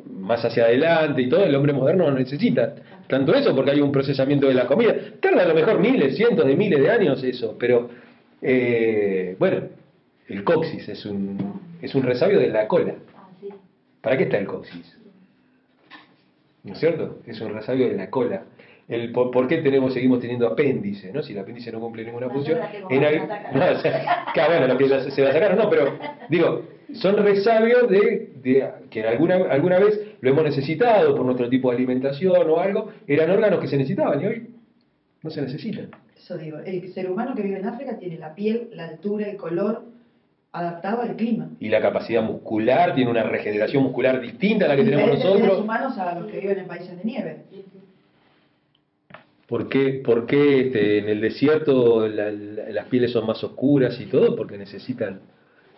más 0.09 0.43
hacia 0.43 0.65
adelante 0.65 1.21
y 1.21 1.29
todo. 1.29 1.43
El 1.45 1.55
hombre 1.55 1.73
moderno 1.73 2.09
no 2.09 2.17
necesita 2.17 2.75
tanto 3.07 3.33
eso 3.33 3.55
porque 3.55 3.71
hay 3.71 3.81
un 3.81 3.91
procesamiento 3.91 4.47
de 4.47 4.53
la 4.53 4.67
comida. 4.67 4.93
Tarda 5.19 5.43
a 5.43 5.45
lo 5.45 5.53
mejor 5.55 5.79
miles, 5.79 6.15
cientos 6.15 6.45
de 6.45 6.55
miles 6.55 6.79
de 6.81 6.89
años 6.91 7.23
eso, 7.23 7.55
pero 7.57 7.89
Eh, 8.43 9.35
bueno, 9.37 9.67
el 10.27 10.43
coxis 10.43 10.89
es 10.89 11.05
un, 11.05 11.37
es 11.79 11.93
un 11.93 12.01
resabio 12.01 12.39
de 12.39 12.47
la 12.49 12.67
cola. 12.67 12.95
¿Para 14.01 14.17
qué 14.17 14.23
está 14.23 14.37
el 14.39 14.47
coxis? 14.47 14.97
¿No 16.63 16.73
es 16.73 16.79
cierto? 16.79 17.19
Es 17.27 17.39
un 17.39 17.53
resabio 17.53 17.87
de 17.87 17.95
la 17.95 18.09
cola. 18.09 18.43
El, 18.87 19.11
por, 19.11 19.31
por 19.31 19.47
qué 19.47 19.57
tenemos, 19.59 19.93
seguimos 19.93 20.19
teniendo 20.19 20.47
apéndice? 20.47 21.11
¿no? 21.13 21.23
Si 21.23 21.33
el 21.33 21.39
apéndice 21.39 21.71
no 21.71 21.79
cumple 21.79 22.03
ninguna 22.03 22.27
No, 22.27 22.33
función. 22.33 22.57
yo 22.57 22.63
la 22.63 22.71
tengo 22.71 22.87
en 22.91 23.03
al- 23.05 23.27
no, 23.53 23.77
o 23.77 23.81
sea, 23.81 24.25
claro, 24.33 24.51
bueno, 24.51 24.67
lo 24.73 24.77
que 24.77 24.87
la- 24.87 25.09
se 25.11 25.21
la 25.21 25.31
sacaron, 25.31 25.57
no, 25.57 25.69
pero 25.69 25.93
digo, 26.29 26.63
son 26.93 27.17
resabios 27.17 27.87
de, 27.89 28.27
de 28.43 28.67
que 28.89 29.07
alguna, 29.07 29.35
alguna 29.49 29.79
vez 29.79 29.99
lo 30.19 30.29
hemos 30.29 30.43
necesitado 30.43 31.15
por 31.15 31.25
nuestro 31.25 31.47
tipo 31.47 31.69
de 31.71 31.77
alimentación 31.77 32.49
o 32.49 32.59
algo, 32.59 32.89
eran 33.07 33.29
órganos 33.29 33.59
que 33.61 33.67
se 33.67 33.77
necesitaban 33.77 34.21
y 34.21 34.25
hoy 34.25 34.47
no 35.23 35.29
se 35.29 35.41
necesitan. 35.41 35.87
Eso 36.17 36.37
digo, 36.37 36.57
el 36.59 36.89
ser 36.89 37.09
humano 37.09 37.33
que 37.33 37.43
vive 37.43 37.59
en 37.59 37.65
África 37.65 37.97
tiene 37.97 38.17
la 38.17 38.35
piel, 38.35 38.67
la 38.73 38.85
altura, 38.85 39.27
el 39.27 39.37
color 39.37 39.83
adaptado 40.51 41.01
al 41.01 41.15
clima. 41.15 41.49
Y 41.59 41.69
la 41.69 41.79
capacidad 41.81 42.21
muscular, 42.21 42.93
tiene 42.93 43.09
una 43.09 43.23
regeneración 43.23 43.83
muscular 43.83 44.19
distinta 44.19 44.65
a 44.65 44.67
la 44.69 44.75
que 44.75 44.83
tenemos 44.83 45.09
nosotros. 45.11 45.59
humanos 45.61 45.97
a 45.97 46.19
los 46.19 46.29
que 46.29 46.39
viven 46.41 46.59
en 46.59 46.67
países 46.67 46.97
de 46.97 47.03
nieve. 47.05 47.37
¿Por 49.51 49.67
qué, 49.67 50.01
por 50.05 50.25
qué, 50.27 50.67
este, 50.67 50.99
en 50.99 51.09
el 51.09 51.19
desierto 51.19 52.07
la- 52.07 52.31
la- 52.31 52.69
las 52.69 52.85
pieles 52.85 53.11
son 53.11 53.27
más 53.27 53.43
oscuras 53.43 53.99
y 53.99 54.05
todo? 54.05 54.33
Porque 54.33 54.57
necesitan, 54.57 55.19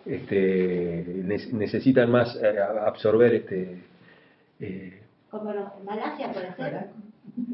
este, 0.06 1.04
ne- 1.24 1.48
necesitan 1.54 2.08
más 2.08 2.36
eh, 2.40 2.54
absorber 2.86 3.34
este, 3.34 3.82
eh, 4.60 5.00
Como 5.28 5.52
los, 5.52 5.64
Malasia 5.84 6.30
puede 6.32 6.54
ser. 6.54 6.86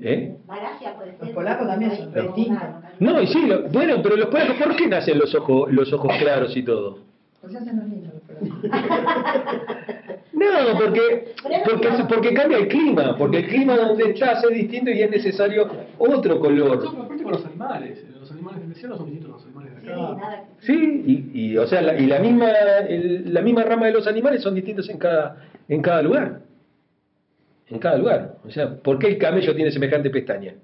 ¿eh? 0.03 0.37
Malasia 0.47 0.95
puede 0.95 1.13
ser. 1.13 1.21
Los 1.23 1.31
polacos 1.31 1.67
también 1.67 1.97
son 1.97 2.13
distintos. 2.13 2.69
No, 2.99 3.23
y 3.23 3.27
sí, 3.27 3.47
lo- 3.47 3.63
bueno, 3.71 4.03
pero 4.03 4.17
los 4.17 4.27
polacos, 4.29 4.57
¿por 4.63 4.77
qué 4.77 4.89
nacen 4.89 5.19
los 5.19 5.35
ojos, 5.35 5.73
los 5.73 5.91
ojos 5.91 6.13
claros 6.19 6.55
y 6.55 6.63
todo? 6.63 6.99
Pues 7.41 7.57
hacen 7.57 7.79
los 7.79 7.87
niños, 7.89 8.13
pero... 8.27 8.41
No, 10.41 10.79
porque, 10.79 11.35
porque, 11.65 11.89
porque 12.09 12.35
cambia 12.35 12.59
el 12.59 12.69
clima, 12.69 13.15
porque 13.19 13.39
el 13.39 13.47
clima 13.49 13.77
donde 13.77 14.11
estás 14.11 14.43
es 14.45 14.51
distinto 14.51 14.91
y 14.91 15.03
es 15.03 15.11
necesario 15.11 15.69
otro 15.99 16.35
No, 16.37 16.41
color. 16.41 16.79
pero 16.81 17.03
aparte 17.03 17.23
con 17.23 17.33
los 17.33 17.45
animales. 17.45 18.05
Los 18.19 18.31
animales 18.33 18.61
del 18.61 18.69
desierto 18.71 18.97
son 18.97 19.07
distintos 19.11 19.31
a 19.31 19.35
los 19.37 19.45
animales 19.47 19.75
de 19.75 19.81
Sí, 19.83 19.91
acá. 19.91 20.45
Sí, 20.61 21.03
y, 21.35 21.41
y, 21.53 21.57
o 21.59 21.67
sea, 21.67 21.83
la, 21.83 21.99
y 21.99 22.07
la 22.07 22.19
misma, 22.21 22.51
el- 22.89 23.35
la 23.35 23.43
misma 23.43 23.65
rama 23.65 23.87
de 23.87 23.93
los 23.93 24.07
animales 24.07 24.43
son 24.43 24.55
distintos 24.55 24.89
en 24.89 24.99
cada, 24.99 25.45
en 25.69 25.83
cada 25.83 26.01
lugar. 26.03 26.41
En 27.69 27.79
cada 27.79 27.99
lugar. 27.99 28.37
O 28.47 28.51
sea, 28.51 28.75
¿por 28.77 28.99
qué 28.99 29.09
el 29.09 29.19
camello 29.19 29.55
tiene 29.55 29.71
semejante 29.71 30.11
pestaña? 30.11 30.55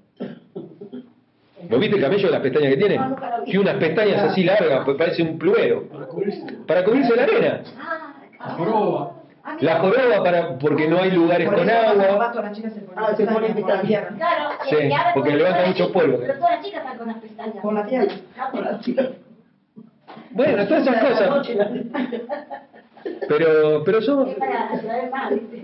¿Lo 1.68 1.78
viste 1.78 1.96
el 1.96 2.02
camello 2.02 2.30
las 2.30 2.40
pestañas 2.40 2.70
que 2.70 2.76
tiene? 2.76 2.96
No, 2.96 3.16
vi. 3.44 3.44
Tiene 3.50 3.60
unas 3.60 3.74
pestañas 3.76 4.22
así 4.30 4.44
largas, 4.44 4.84
pues 4.84 4.96
parece 4.96 5.22
un 5.22 5.38
pluero. 5.38 5.82
Para 5.88 6.06
cubrirse. 6.06 6.46
Para 6.66 6.84
cubrirse 6.84 7.14
la 7.16 7.22
arena. 7.24 7.62
Ah, 9.48 9.56
La 9.60 9.78
joroba. 9.78 10.24
para, 10.24 10.58
porque 10.58 10.88
no 10.88 10.98
hay 10.98 11.12
lugares 11.12 11.48
con 11.48 11.70
agua. 11.70 12.32
las 12.34 12.60
Ah, 12.96 13.14
se 13.16 13.26
ponen 13.26 13.54
pestañas. 13.54 14.06
Claro, 14.16 14.48
Sí, 14.68 14.76
porque 15.14 15.30
levanta 15.36 15.58
las 15.60 15.68
mucho 15.68 15.92
polvo. 15.92 16.18
Pero 16.18 16.34
todas 16.34 16.50
las 16.56 16.64
chicas 16.64 16.80
están 16.82 16.98
con 16.98 17.06
las 17.06 17.16
pestañas. 17.18 17.56
Por 17.62 17.74
la 17.74 17.86
tierra. 17.86 18.12
Ah. 18.38 18.50
Bueno, 20.30 20.66
todas 20.66 20.82
esas 20.86 21.02
cosas. 21.04 21.48
Pero, 23.28 23.82
pero 23.84 24.02
son, 24.02 24.28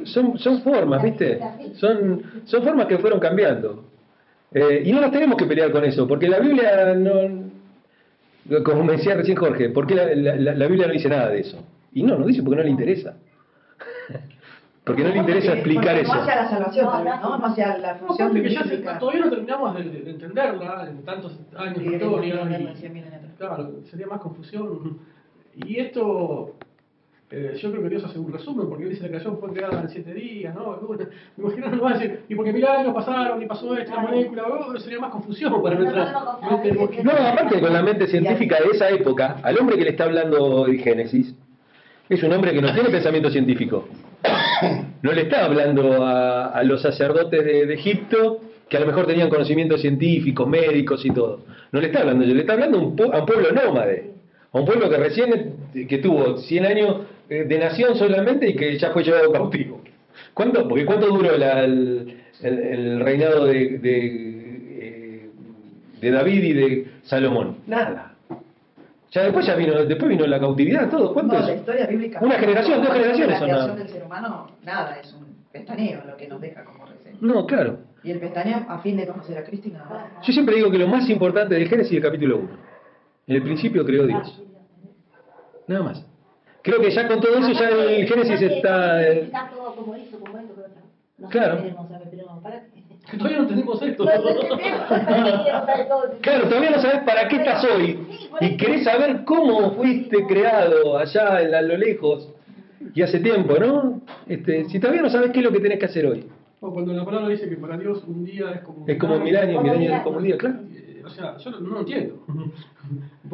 son, 0.04 0.38
son 0.38 0.62
formas, 0.62 1.02
¿viste? 1.02 1.40
Son, 1.74 2.22
son 2.44 2.62
formas 2.62 2.86
que 2.86 2.98
fueron 2.98 3.18
cambiando. 3.20 3.84
Eh, 4.52 4.82
y 4.84 4.92
no 4.92 5.00
nos 5.00 5.10
tenemos 5.10 5.36
que 5.36 5.44
pelear 5.46 5.70
con 5.72 5.84
eso, 5.84 6.06
porque 6.06 6.28
la 6.28 6.38
Biblia 6.38 6.94
no. 6.94 7.50
Como 8.64 8.84
me 8.84 8.92
decía 8.94 9.14
recién 9.14 9.36
Jorge, 9.36 9.68
¿por 9.70 9.86
qué 9.86 9.94
la, 9.94 10.06
la- 10.14 10.36
la- 10.36 10.54
la 10.54 10.66
Biblia 10.66 10.86
no 10.86 10.92
dice 10.92 11.08
nada 11.08 11.28
de 11.28 11.40
eso? 11.40 11.58
Y 11.92 12.02
no, 12.02 12.16
no 12.16 12.26
dice 12.26 12.42
porque 12.42 12.56
no 12.56 12.62
le 12.62 12.70
interesa. 12.70 13.16
Porque 14.84 15.04
no 15.04 15.10
le 15.10 15.18
interesa 15.18 15.52
explicar 15.52 15.96
eso. 15.96 16.12
No 16.12 16.20
hacia 16.22 16.34
la 16.36 16.48
salvación, 16.50 16.86
tal 16.90 17.04
vez, 17.04 17.14
¿no? 17.22 17.38
No 17.38 17.46
hacia 17.46 17.78
la 17.78 17.94
función 17.96 18.34
ya 18.42 18.64
se- 18.64 18.78
todavía 18.78 19.20
no 19.24 19.30
terminamos 19.30 19.76
de, 19.76 19.82
de 19.84 20.10
entenderla 20.10 20.88
en 20.90 21.04
tantos 21.04 21.38
años 21.56 21.78
de 21.78 21.84
Sí, 21.88 21.94
historia. 21.94 22.34
y-. 22.50 23.36
Claro, 23.38 23.70
sería 23.90 24.06
más 24.08 24.20
confusión. 24.20 24.98
Y 25.54 25.78
esto, 25.78 26.56
eh, 27.30 27.54
yo 27.60 27.70
creo 27.70 27.82
que 27.84 27.88
Dios 27.90 28.04
hace 28.04 28.18
un 28.18 28.32
resumen, 28.32 28.68
porque 28.68 28.86
dice 28.86 29.02
la 29.02 29.08
creación 29.10 29.38
fue 29.38 29.52
creada 29.52 29.82
en 29.82 29.88
siete 29.88 30.14
días, 30.14 30.52
¿no? 30.54 30.78
Me 31.36 31.44
imagino, 31.44 31.68
no 31.70 31.82
va 31.82 31.90
a 31.90 31.98
decir, 31.98 32.24
y 32.28 32.34
porque 32.34 32.52
mil 32.52 32.66
años 32.66 32.92
pasaron 32.92 33.40
y 33.40 33.46
pasó 33.46 33.76
esto, 33.76 33.94
la 33.94 34.02
molécula, 34.02 34.42
oh, 34.48 34.76
sería 34.78 34.98
más 34.98 35.10
confusión 35.12 35.62
para 35.62 35.76
No 35.76 35.82
nuestra 35.82 36.38
mente. 36.50 36.88
que- 36.96 37.04
No, 37.04 37.12
aparte 37.12 37.60
con 37.60 37.72
la 37.72 37.82
mente 37.82 38.06
científica 38.08 38.56
de 38.60 38.70
esa 38.70 38.88
época, 38.90 39.36
al 39.44 39.58
hombre 39.58 39.76
que 39.76 39.84
le 39.84 39.90
está 39.90 40.04
hablando 40.04 40.64
de 40.64 40.78
Génesis, 40.78 41.36
es 42.14 42.22
un 42.22 42.32
hombre 42.32 42.52
que 42.52 42.60
no 42.60 42.72
tiene 42.72 42.90
pensamiento 42.90 43.30
científico. 43.30 43.88
No 45.02 45.12
le 45.12 45.22
está 45.22 45.44
hablando 45.44 46.04
a, 46.06 46.62
los 46.64 46.80
sacerdotes 46.82 47.44
de, 47.44 47.74
Egipto, 47.74 48.40
que 48.68 48.76
a 48.76 48.80
lo 48.80 48.86
mejor 48.86 49.06
tenían 49.06 49.28
conocimientos 49.28 49.80
científicos, 49.80 50.48
médicos 50.48 51.04
y 51.04 51.10
todo. 51.10 51.44
No 51.72 51.80
le 51.80 51.88
está 51.88 52.00
hablando, 52.00 52.24
le 52.24 52.40
está 52.40 52.52
hablando 52.52 52.78
a 52.78 52.80
un, 52.82 53.14
a 53.14 53.18
un 53.18 53.26
pueblo 53.26 53.50
nómade, 53.50 54.12
a 54.52 54.58
un 54.58 54.64
pueblo 54.64 54.88
que 54.88 54.96
recién, 54.96 55.54
que 55.88 55.98
tuvo 55.98 56.38
100 56.38 56.66
años 56.66 56.96
eh, 57.28 57.44
de 57.44 57.58
nación 57.58 57.96
solamente 57.96 58.48
y 58.50 58.54
que 58.54 58.78
ya 58.78 58.90
fue 58.90 59.02
llevado 59.02 59.32
cautivo. 59.32 59.82
¿Cuánto? 60.34 60.68
Porque 60.68 60.86
¿cuánto 60.86 61.08
duró 61.08 61.34
el, 61.34 63.00
reinado 63.00 63.50
eh, 63.50 65.28
de 66.00 66.10
David 66.10 66.42
y 66.44 66.52
de 66.52 66.86
Salomón? 67.02 67.56
Nada. 67.66 68.11
Ya 69.12 69.22
después 69.24 69.46
ya 69.46 69.54
vino, 69.54 69.74
después 69.84 70.08
vino 70.08 70.26
la 70.26 70.40
cautividad, 70.40 70.90
todo. 70.90 71.12
¿Cuánto 71.12 71.34
No, 71.34 71.40
es? 71.40 71.46
la 71.46 71.54
historia 71.54 71.86
bíblica. 71.86 72.18
Una 72.22 72.38
generación, 72.38 72.78
dos 72.80 72.88
La 72.88 72.94
generaciones 72.94 73.38
son 73.38 73.48
creación 73.48 73.76
del 73.76 73.88
ser 73.88 74.04
humano, 74.04 74.48
nada, 74.62 74.98
es 74.98 75.12
un 75.12 75.36
pestaneo 75.52 76.02
lo 76.06 76.16
que 76.16 76.28
nos 76.28 76.40
deja 76.40 76.64
como 76.64 76.86
reseña. 76.86 77.18
No, 77.20 77.46
claro. 77.46 77.78
Y 78.02 78.10
el 78.10 78.18
pestaneo 78.20 78.64
a 78.68 78.78
fin 78.78 78.96
de 78.96 79.06
conocer 79.06 79.36
a 79.38 79.44
Cristo 79.44 79.68
y 79.68 79.72
nada 79.72 79.84
más. 79.88 80.26
Yo 80.26 80.32
siempre 80.32 80.56
digo 80.56 80.70
que 80.70 80.78
lo 80.78 80.88
más 80.88 81.08
importante 81.10 81.54
del 81.54 81.68
Génesis 81.68 81.92
es 81.92 81.96
el 81.98 82.02
capítulo 82.02 82.38
1. 82.38 82.48
En 83.28 83.36
el 83.36 83.42
principio 83.42 83.84
creó 83.84 84.06
Dios. 84.06 84.42
Nada 85.68 85.82
más. 85.84 86.06
Creo 86.62 86.80
que 86.80 86.90
ya 86.90 87.06
con 87.06 87.20
todo 87.20 87.36
eso 87.38 87.52
ya 87.52 87.68
el 87.68 88.06
Génesis 88.08 88.40
está... 88.40 89.06
Está 89.06 89.50
todo 89.50 89.74
como 89.76 89.96
hizo, 89.96 90.18
como 90.18 90.38
esto, 90.38 90.54
como 90.54 90.66
esto. 90.66 90.80
No 91.18 91.26
sé 91.28 91.32
Claro. 91.32 91.56
qué 91.56 91.62
queremos 91.64 91.88
saber, 91.88 92.08
pero 92.10 92.40
para 92.42 92.60
qué. 92.64 92.71
Que 93.12 93.16
todavía 93.18 93.36
no 93.38 93.42
entendemos 93.44 93.80
esto. 93.82 94.04
Todo. 94.04 94.58
Claro, 96.20 96.48
todavía 96.48 96.70
no 96.70 96.80
sabes 96.82 97.00
para 97.04 97.28
qué 97.28 97.36
estás 97.36 97.64
hoy 97.64 97.98
y 98.40 98.56
querés 98.56 98.82
saber 98.84 99.24
cómo 99.24 99.72
fuiste 99.72 100.26
creado 100.26 100.98
allá 100.98 101.40
en 101.42 101.54
a 101.54 101.62
lo 101.62 101.76
lejos 101.76 102.28
y 102.94 103.02
hace 103.02 103.20
tiempo, 103.20 103.54
¿no? 103.60 104.00
Este, 104.26 104.64
si 104.64 104.80
todavía 104.80 105.02
no 105.02 105.10
sabes 105.10 105.30
qué 105.30 105.38
es 105.38 105.44
lo 105.44 105.52
que 105.52 105.60
tenés 105.60 105.78
que 105.78 105.84
hacer 105.86 106.06
hoy. 106.06 106.24
O 106.60 106.72
cuando 106.72 106.92
la 106.92 107.04
palabra 107.04 107.28
dice 107.28 107.48
que 107.48 107.56
para 107.56 107.76
Dios 107.76 108.02
un 108.06 108.24
día 108.24 108.50
es 108.54 108.60
como 108.62 108.84
Es 108.88 108.98
como 108.98 109.18
mil 109.18 109.36
años, 109.36 109.62
mil 109.62 109.72
años 109.72 109.94
es 109.94 110.02
como 110.02 110.16
un 110.18 110.24
día, 110.24 110.36
claro. 110.38 110.56
Eh, 110.74 111.02
O 111.04 111.10
sea, 111.10 111.36
yo 111.36 111.50
no, 111.50 111.60
no 111.60 111.80
entiendo. 111.80 112.24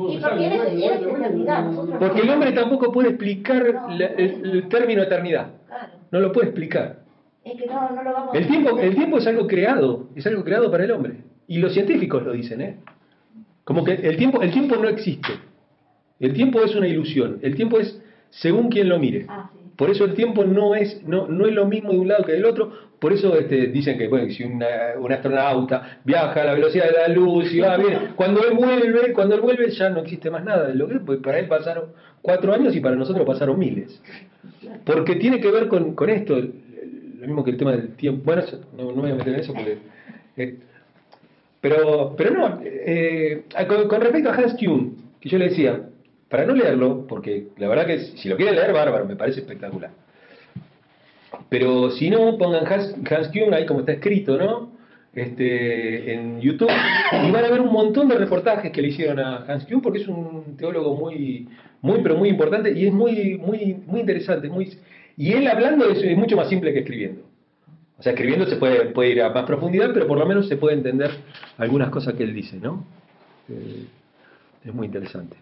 Porque 1.99 2.21
el 2.23 2.31
hombre 2.31 2.53
tampoco 2.53 2.93
puede 2.93 3.11
explicar 3.11 3.65
la- 3.91 4.07
el, 4.07 4.45
el 4.51 4.69
término 4.69 5.03
eternidad. 5.03 5.49
Claro. 5.67 5.93
No 6.11 6.21
lo 6.21 6.33
puede 6.33 6.49
explicar. 6.49 7.01
Es 7.51 7.61
que 7.61 7.67
no, 7.67 7.91
no 7.91 8.03
lo 8.03 8.13
vamos 8.13 8.35
El 8.35 8.47
tiempo, 8.47 8.79
el 8.79 8.95
tiempo 8.95 9.19
es 9.19 9.27
algo 9.27 9.47
creado, 9.47 10.09
es 10.15 10.27
algo 10.27 10.45
creado 10.45 10.71
para 10.71 10.85
el 10.85 10.91
hombre. 10.91 11.15
Y 11.47 11.59
los 11.59 11.73
científicos 11.73 12.23
lo 12.25 12.33
dicen, 12.33 12.61
¿eh? 12.61 12.77
Como 13.65 13.85
que 13.85 13.93
el 13.95 14.17
tiempo, 14.17 14.43
el 14.43 14.51
tiempo 14.51 14.77
no 14.77 14.89
existe. 14.89 15.33
El 16.21 16.33
tiempo 16.33 16.61
es 16.63 16.75
una 16.75 16.89
ilusión. 16.89 17.39
El 17.43 17.55
tiempo 17.55 17.79
es 17.79 18.01
según 18.31 18.69
quien 18.71 18.89
lo 18.89 18.99
mire. 18.99 19.27
Ah, 19.29 19.51
sí. 19.53 19.59
Por 19.77 19.91
eso 19.91 20.05
el 20.05 20.15
tiempo 20.15 20.45
no 20.45 20.75
es, 20.75 21.03
no, 21.07 21.29
no 21.29 21.47
es 21.47 21.55
lo 21.55 21.67
mismo 21.67 21.93
de 21.93 21.99
un 21.99 22.09
lado 22.09 22.25
que 22.25 22.33
del 22.33 22.45
otro. 22.45 22.73
Por 22.99 23.13
eso 23.13 23.39
este, 23.39 23.69
dicen 23.69 23.97
que 23.97 24.09
bueno, 24.09 24.29
si 24.33 24.43
una- 24.43 24.99
un 24.99 25.13
astronauta 25.13 26.01
viaja 26.05 26.43
a 26.43 26.45
la 26.47 26.55
velocidad 26.55 26.87
de 26.87 26.93
la 26.93 27.09
luz 27.09 27.53
y 27.55 27.61
va 27.61 27.77
bien, 27.77 27.99
cuando 28.17 28.43
él 28.45 28.55
vuelve, 28.57 29.13
cuando 29.13 29.37
él 29.37 29.41
vuelve 29.41 29.71
ya 29.71 29.89
no 29.91 30.01
existe 30.01 30.31
más 30.31 30.43
nada 30.45 30.67
de 30.67 30.75
lo 30.75 30.89
que 30.89 30.95
es, 30.95 31.01
porque 31.07 31.23
para 31.23 31.39
él 31.39 31.47
pasaron 31.47 31.93
cuatro 32.21 32.53
años 32.53 32.75
y 32.75 32.81
para 32.81 32.97
nosotros 32.97 33.25
pasaron 33.25 33.57
miles. 33.59 34.03
Porque 34.85 35.15
tiene 35.17 35.41
que 35.41 35.51
ver 35.51 35.69
con, 35.69 35.95
con 35.95 36.11
esto, 36.11 36.37
mismo 37.29 37.45
que 37.45 37.53
el 37.53 37.57
tema 37.57 37.73
del 37.73 37.95
tiempo. 37.97 38.23
Bueno, 38.25 38.43
no, 38.77 38.87
me 38.87 38.93
voy 38.93 39.11
a 39.13 39.15
meter 39.15 39.35
en 39.35 39.41
eso 39.41 39.55
porque. 39.55 39.79
eh, 40.37 40.59
pero, 41.61 42.15
pero 42.17 42.31
no, 42.31 42.61
eh, 42.63 43.45
con, 43.67 44.01
respecto 44.01 44.31
a 44.31 44.35
Hans 44.35 44.55
Kuhn, 44.55 44.97
que 45.21 45.29
yo 45.29 45.39
le 45.39 45.49
decía, 45.49 45.89
para 46.29 46.47
no 46.47 46.55
leerlo, 46.55 47.07
porque 47.07 47.49
la 47.57 47.69
verdad 47.69 47.87
que 47.87 47.99
si 47.99 48.29
lo 48.29 48.37
quieren 48.37 48.55
leer, 48.55 48.73
bárbaro, 48.73 49.07
me 49.07 49.17
parece 49.17 49.41
espectacular. 49.41 49.91
Pero 51.49 51.91
si 51.91 52.11
no, 52.11 52.39
pongan 52.39 52.67
Hans, 52.67 52.95
Hans 53.11 53.29
Kuhn 53.29 53.53
ahí 53.55 53.67
como 53.67 53.81
está 53.81 53.93
escrito, 53.93 54.39
¿no? 54.39 54.79
Este, 55.15 56.13
en 56.15 56.41
YouTube 56.41 56.71
y 56.71 57.31
van 57.33 57.45
a 57.45 57.51
ver 57.51 57.61
un 57.61 57.73
montón 57.73 58.09
de 58.09 58.15
reportajes 58.15 58.71
que 58.71 58.83
le 58.83 58.89
hicieron 58.89 59.19
a 59.19 59.39
Hans 59.49 59.65
Kuhn 59.65 59.81
porque 59.81 60.01
es 60.01 60.07
un 60.07 60.57
teólogo 60.57 60.95
muy, 60.95 61.49
muy 61.81 62.01
pero 62.03 62.17
muy 62.17 62.29
importante 62.29 62.73
y 62.73 62.87
es 62.87 62.93
muy, 62.93 63.37
muy, 63.39 63.83
muy 63.87 64.01
interesante, 64.01 64.49
y 65.19 65.33
él 65.33 65.49
hablando 65.49 65.91
es, 65.91 66.17
mucho 66.17 66.37
más 66.37 66.49
simple 66.49 66.73
que 66.73 66.79
escribiendo. 66.79 67.23
O 67.99 68.03
sea, 68.03 68.13
escribiendo 68.13 68.47
se 68.47 68.57
puede, 68.57 68.87
puede 68.91 69.11
ir 69.11 69.23
a 69.23 69.31
más 69.31 69.45
profundidad, 69.45 69.91
pero 69.93 70.07
por 70.07 70.17
lo 70.17 70.25
menos 70.25 70.47
se 70.47 70.57
puede 70.57 70.77
entender 70.77 71.11
algunas 71.59 71.91
cosas 71.91 72.15
que 72.15 72.23
él 72.23 72.33
dice, 72.33 72.57
¿no? 72.59 72.87
Eh, 73.49 73.85
Es 74.65 74.73
muy 74.73 74.87
interesante. 74.87 75.37